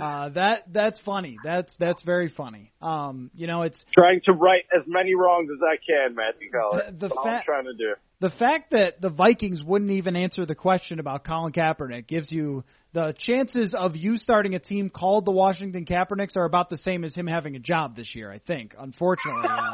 Uh, 0.00 0.30
that 0.30 0.62
that's 0.72 0.98
funny. 1.00 1.36
That's 1.44 1.74
that's 1.78 2.02
very 2.04 2.28
funny. 2.30 2.72
Um, 2.80 3.30
you 3.34 3.46
know, 3.46 3.62
it's 3.62 3.84
Trying 3.92 4.20
to 4.26 4.32
right 4.32 4.62
as 4.74 4.84
many 4.86 5.14
wrongs 5.14 5.48
as 5.52 5.58
I 5.62 5.76
can, 5.76 6.14
Matthew 6.14 6.50
Colin. 6.50 6.78
The- 6.86 6.92
the 6.92 6.98
That's 7.08 7.12
all 7.18 7.28
I'm 7.28 7.42
trying 7.44 7.64
to 7.64 7.74
do. 7.74 7.94
the 8.20 8.30
fact 8.30 8.70
that 8.70 9.00
the 9.02 9.10
Vikings 9.10 9.62
wouldn't 9.62 9.90
even 9.90 10.16
answer 10.16 10.46
the 10.46 10.54
question 10.54 11.00
about 11.00 11.24
Colin 11.24 11.52
Kaepernick 11.52 12.06
gives 12.06 12.30
you 12.32 12.64
the 12.94 13.14
chances 13.18 13.74
of 13.74 13.94
you 13.94 14.16
starting 14.16 14.54
a 14.54 14.58
team 14.58 14.88
called 14.90 15.24
the 15.26 15.32
Washington 15.32 15.84
Kaepernicks 15.84 16.36
are 16.36 16.44
about 16.44 16.70
the 16.70 16.78
same 16.78 17.04
as 17.04 17.14
him 17.14 17.26
having 17.26 17.54
a 17.56 17.60
job 17.60 17.94
this 17.94 18.14
year. 18.14 18.32
I 18.32 18.38
think, 18.38 18.74
unfortunately, 18.78 19.48
uh, 19.48 19.72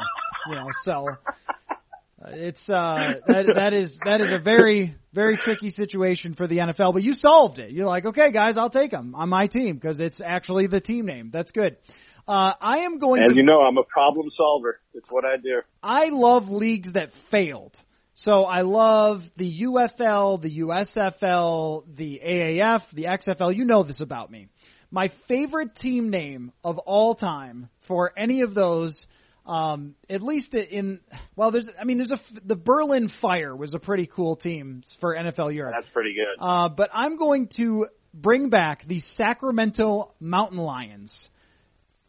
you 0.49 0.55
know, 0.55 0.67
so 0.83 1.07
it's 2.31 2.69
uh, 2.69 3.13
that 3.27 3.45
that 3.55 3.73
is 3.73 3.97
that 4.05 4.21
is 4.21 4.31
a 4.31 4.39
very 4.39 4.95
very 5.13 5.37
tricky 5.37 5.69
situation 5.69 6.33
for 6.33 6.47
the 6.47 6.57
NFL. 6.57 6.93
But 6.93 7.03
you 7.03 7.13
solved 7.13 7.59
it. 7.59 7.71
You're 7.71 7.85
like, 7.85 8.05
okay, 8.05 8.31
guys, 8.31 8.55
I'll 8.57 8.69
take 8.69 8.91
them 8.91 9.15
on 9.15 9.29
my 9.29 9.47
team 9.47 9.75
because 9.75 9.99
it's 9.99 10.21
actually 10.23 10.67
the 10.67 10.79
team 10.79 11.05
name. 11.05 11.29
That's 11.33 11.51
good. 11.51 11.77
Uh, 12.27 12.53
I 12.59 12.79
am 12.79 12.99
going 12.99 13.21
As 13.23 13.29
to 13.29 13.35
you 13.35 13.43
know, 13.43 13.61
I'm 13.61 13.77
a 13.77 13.83
problem 13.83 14.29
solver. 14.35 14.79
It's 14.93 15.09
what 15.09 15.23
I 15.23 15.37
do. 15.37 15.61
I 15.81 16.09
love 16.09 16.49
leagues 16.49 16.91
that 16.93 17.09
failed. 17.31 17.73
So 18.15 18.43
I 18.43 18.61
love 18.61 19.21
the 19.37 19.61
UFL, 19.61 20.41
the 20.41 20.59
USFL, 20.59 21.83
the 21.95 22.19
AAF, 22.25 22.81
the 22.93 23.03
XFL. 23.03 23.55
You 23.55 23.63
know 23.63 23.83
this 23.83 24.01
about 24.01 24.31
me. 24.31 24.47
My 24.89 25.11
favorite 25.27 25.75
team 25.75 26.09
name 26.09 26.51
of 26.63 26.79
all 26.79 27.15
time 27.15 27.69
for 27.87 28.11
any 28.17 28.41
of 28.41 28.53
those, 28.55 29.05
um, 29.47 29.95
at 30.09 30.21
least 30.21 30.53
in 30.53 30.99
well, 31.37 31.51
there's 31.51 31.69
I 31.79 31.85
mean 31.85 31.97
there's 31.97 32.11
a 32.11 32.19
the 32.45 32.55
Berlin 32.55 33.09
Fire 33.21 33.55
was 33.55 33.73
a 33.73 33.79
pretty 33.79 34.05
cool 34.05 34.35
team 34.35 34.83
for 34.99 35.15
NFL 35.15 35.55
Europe. 35.55 35.73
That's 35.75 35.91
pretty 35.93 36.13
good. 36.13 36.43
Uh, 36.43 36.67
but 36.67 36.89
I'm 36.93 37.17
going 37.17 37.47
to 37.55 37.87
bring 38.13 38.49
back 38.49 38.85
the 38.85 38.99
Sacramento 39.15 40.13
Mountain 40.19 40.57
Lions, 40.57 41.29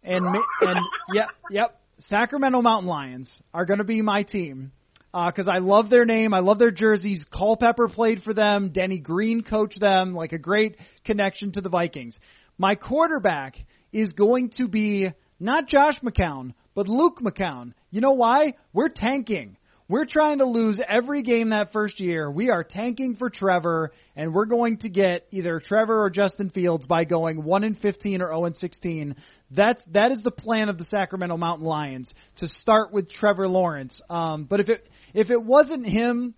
and 0.03 0.27
and 0.27 0.79
yep, 1.15 1.29
yep, 1.49 1.81
Sacramento 2.01 2.61
Mountain 2.61 2.89
Lions 2.89 3.41
are 3.55 3.65
going 3.65 3.79
to 3.79 3.85
be 3.85 4.03
my 4.03 4.25
team 4.25 4.73
because 5.13 5.49
I 5.49 5.59
love 5.59 5.91
their 5.91 6.05
name, 6.05 6.35
I 6.35 6.41
love 6.41 6.59
their 6.59 6.73
jerseys. 6.73 7.25
Culpepper 7.33 7.89
played 7.89 8.23
for 8.25 8.35
them, 8.35 8.71
Denny 8.71 8.99
Green 8.99 9.43
coached 9.43 9.81
them, 9.81 10.15
like 10.15 10.33
a 10.33 10.39
great 10.39 10.77
connection 11.05 11.53
to 11.53 11.61
the 11.61 11.69
Vikings. 11.69 12.19
My 12.59 12.75
quarterback 12.75 13.57
is 13.93 14.13
going 14.13 14.51
to 14.57 14.67
be 14.69 15.09
not 15.41 15.69
Josh 15.69 16.01
McCown, 16.03 16.55
but 16.79 16.87
Luke 16.87 17.19
McCown. 17.21 17.75
You 17.91 18.01
know 18.01 18.13
why? 18.13 18.55
We're 18.73 18.89
tanking. 18.89 19.57
We're 19.89 20.05
trying 20.05 20.39
to 20.39 20.45
lose 20.45 20.81
every 20.89 21.25
game 21.25 21.51
that 21.51 21.73
first 21.73 21.99
year. 21.99 22.31
We 22.31 22.51
are 22.51 22.63
tanking 22.63 23.17
for 23.17 23.31
Trevor, 23.31 23.91
and 24.15 24.33
we're 24.33 24.45
going 24.45 24.77
to 24.83 24.89
get 24.89 25.27
either 25.33 25.59
Trevor 25.59 26.05
or 26.05 26.09
Justin 26.09 26.51
Fields 26.51 26.87
by 26.87 27.03
going 27.03 27.43
one 27.43 27.65
and 27.65 27.77
fifteen 27.77 28.23
or 28.23 28.29
zero 28.29 28.45
and 28.45 28.55
sixteen. 28.55 29.17
That 29.57 29.81
that 29.91 30.13
is 30.13 30.23
the 30.23 30.31
plan 30.31 30.69
of 30.69 30.79
the 30.79 30.85
Sacramento 30.85 31.37
Mountain 31.37 31.67
Lions 31.67 32.15
to 32.37 32.47
start 32.47 32.93
with 32.93 33.11
Trevor 33.11 33.49
Lawrence. 33.49 34.01
Um, 34.09 34.45
but 34.45 34.61
if 34.61 34.69
it 34.69 34.89
if 35.15 35.31
it 35.33 35.43
wasn't 35.43 35.85
him, 35.85 36.35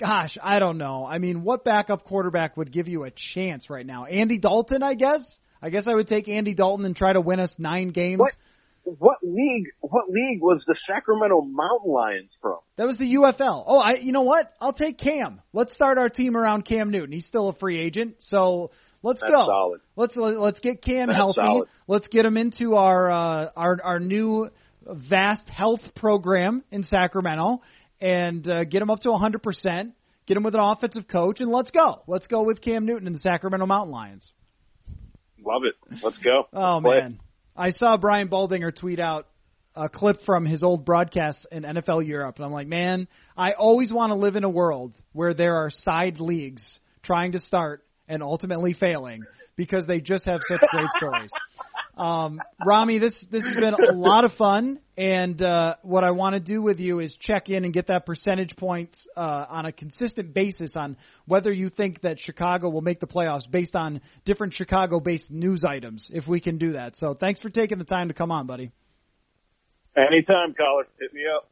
gosh, 0.00 0.36
I 0.42 0.58
don't 0.58 0.78
know. 0.78 1.06
I 1.06 1.18
mean, 1.18 1.44
what 1.44 1.62
backup 1.62 2.02
quarterback 2.02 2.56
would 2.56 2.72
give 2.72 2.88
you 2.88 3.04
a 3.04 3.12
chance 3.34 3.70
right 3.70 3.86
now? 3.86 4.06
Andy 4.06 4.38
Dalton, 4.38 4.82
I 4.82 4.94
guess. 4.94 5.20
I 5.62 5.70
guess 5.70 5.86
I 5.86 5.94
would 5.94 6.08
take 6.08 6.28
Andy 6.28 6.52
Dalton 6.52 6.84
and 6.84 6.96
try 6.96 7.12
to 7.12 7.20
win 7.20 7.38
us 7.38 7.52
nine 7.58 7.90
games. 7.90 8.18
What 8.18 8.34
what 8.84 9.18
league 9.22 9.66
what 9.80 10.08
league 10.08 10.40
was 10.40 10.62
the 10.66 10.76
Sacramento 10.86 11.40
Mountain 11.42 11.90
Lions 11.90 12.30
from? 12.40 12.58
That 12.76 12.86
was 12.86 12.98
the 12.98 13.14
UFL. 13.14 13.64
Oh, 13.66 13.78
I 13.78 13.94
you 13.94 14.12
know 14.12 14.22
what? 14.22 14.52
I'll 14.60 14.72
take 14.72 14.98
Cam. 14.98 15.40
Let's 15.52 15.74
start 15.74 15.98
our 15.98 16.08
team 16.08 16.36
around 16.36 16.64
Cam 16.66 16.90
Newton. 16.90 17.12
He's 17.12 17.26
still 17.26 17.48
a 17.48 17.54
free 17.54 17.80
agent, 17.80 18.16
so 18.18 18.70
let's 19.02 19.20
That's 19.20 19.32
go. 19.32 19.46
solid. 19.46 19.80
Let's 19.96 20.14
let's 20.16 20.60
get 20.60 20.82
Cam 20.82 21.08
That's 21.08 21.16
healthy. 21.16 21.40
solid. 21.40 21.68
Let's 21.88 22.08
get 22.08 22.24
him 22.24 22.36
into 22.36 22.74
our 22.76 23.10
uh, 23.10 23.50
our 23.56 23.78
our 23.82 24.00
new 24.00 24.50
vast 24.86 25.48
health 25.48 25.80
program 25.96 26.62
in 26.70 26.82
Sacramento 26.84 27.62
and 28.00 28.48
uh, 28.48 28.64
get 28.64 28.82
him 28.82 28.90
up 28.90 29.00
to 29.00 29.08
100%. 29.08 29.92
Get 30.26 30.36
him 30.36 30.42
with 30.42 30.54
an 30.54 30.60
offensive 30.60 31.08
coach 31.08 31.40
and 31.40 31.50
let's 31.50 31.70
go. 31.70 32.02
Let's 32.06 32.26
go 32.26 32.42
with 32.42 32.60
Cam 32.60 32.86
Newton 32.86 33.06
and 33.06 33.16
the 33.16 33.20
Sacramento 33.20 33.66
Mountain 33.66 33.92
Lions. 33.92 34.32
Love 35.44 35.62
it. 35.64 35.74
Let's 36.02 36.16
go. 36.18 36.48
Oh 36.52 36.80
Let's 36.82 37.02
man, 37.02 37.20
I 37.56 37.70
saw 37.70 37.96
Brian 37.96 38.28
Baldinger 38.28 38.74
tweet 38.74 38.98
out 38.98 39.28
a 39.76 39.88
clip 39.88 40.22
from 40.26 40.44
his 40.44 40.62
old 40.62 40.84
broadcasts 40.84 41.46
in 41.52 41.62
NFL 41.62 42.06
Europe, 42.06 42.36
and 42.36 42.44
I'm 42.44 42.52
like, 42.52 42.66
man, 42.66 43.06
I 43.36 43.52
always 43.52 43.92
want 43.92 44.10
to 44.10 44.16
live 44.16 44.34
in 44.34 44.44
a 44.44 44.48
world 44.48 44.94
where 45.12 45.34
there 45.34 45.56
are 45.56 45.70
side 45.70 46.18
leagues 46.18 46.80
trying 47.02 47.32
to 47.32 47.38
start 47.38 47.84
and 48.08 48.22
ultimately 48.22 48.72
failing 48.72 49.22
because 49.56 49.86
they 49.86 50.00
just 50.00 50.24
have 50.26 50.40
such 50.48 50.60
great 50.70 50.88
stories. 50.96 51.30
Um, 51.96 52.40
Rami, 52.66 52.98
this 52.98 53.12
this 53.30 53.44
has 53.44 53.54
been 53.54 53.74
a 53.74 53.92
lot 53.92 54.24
of 54.24 54.32
fun, 54.32 54.80
and 54.96 55.40
uh, 55.40 55.76
what 55.82 56.02
I 56.02 56.10
want 56.10 56.34
to 56.34 56.40
do 56.40 56.60
with 56.60 56.80
you 56.80 56.98
is 56.98 57.16
check 57.20 57.48
in 57.50 57.64
and 57.64 57.72
get 57.72 57.86
that 57.86 58.04
percentage 58.04 58.56
points 58.56 59.06
uh, 59.16 59.46
on 59.48 59.66
a 59.66 59.72
consistent 59.72 60.34
basis 60.34 60.74
on 60.74 60.96
whether 61.26 61.52
you 61.52 61.68
think 61.68 62.00
that 62.00 62.18
Chicago 62.18 62.68
will 62.68 62.82
make 62.82 62.98
the 62.98 63.06
playoffs 63.06 63.48
based 63.48 63.76
on 63.76 64.00
different 64.24 64.54
Chicago-based 64.54 65.30
news 65.30 65.64
items. 65.64 66.10
If 66.12 66.26
we 66.26 66.40
can 66.40 66.58
do 66.58 66.72
that, 66.72 66.96
so 66.96 67.14
thanks 67.14 67.40
for 67.40 67.48
taking 67.48 67.78
the 67.78 67.84
time 67.84 68.08
to 68.08 68.14
come 68.14 68.32
on, 68.32 68.46
buddy. 68.46 68.72
Anytime, 69.96 70.54
Coller. 70.54 70.86
Hit 70.98 71.14
me 71.14 71.22
up. 71.32 71.48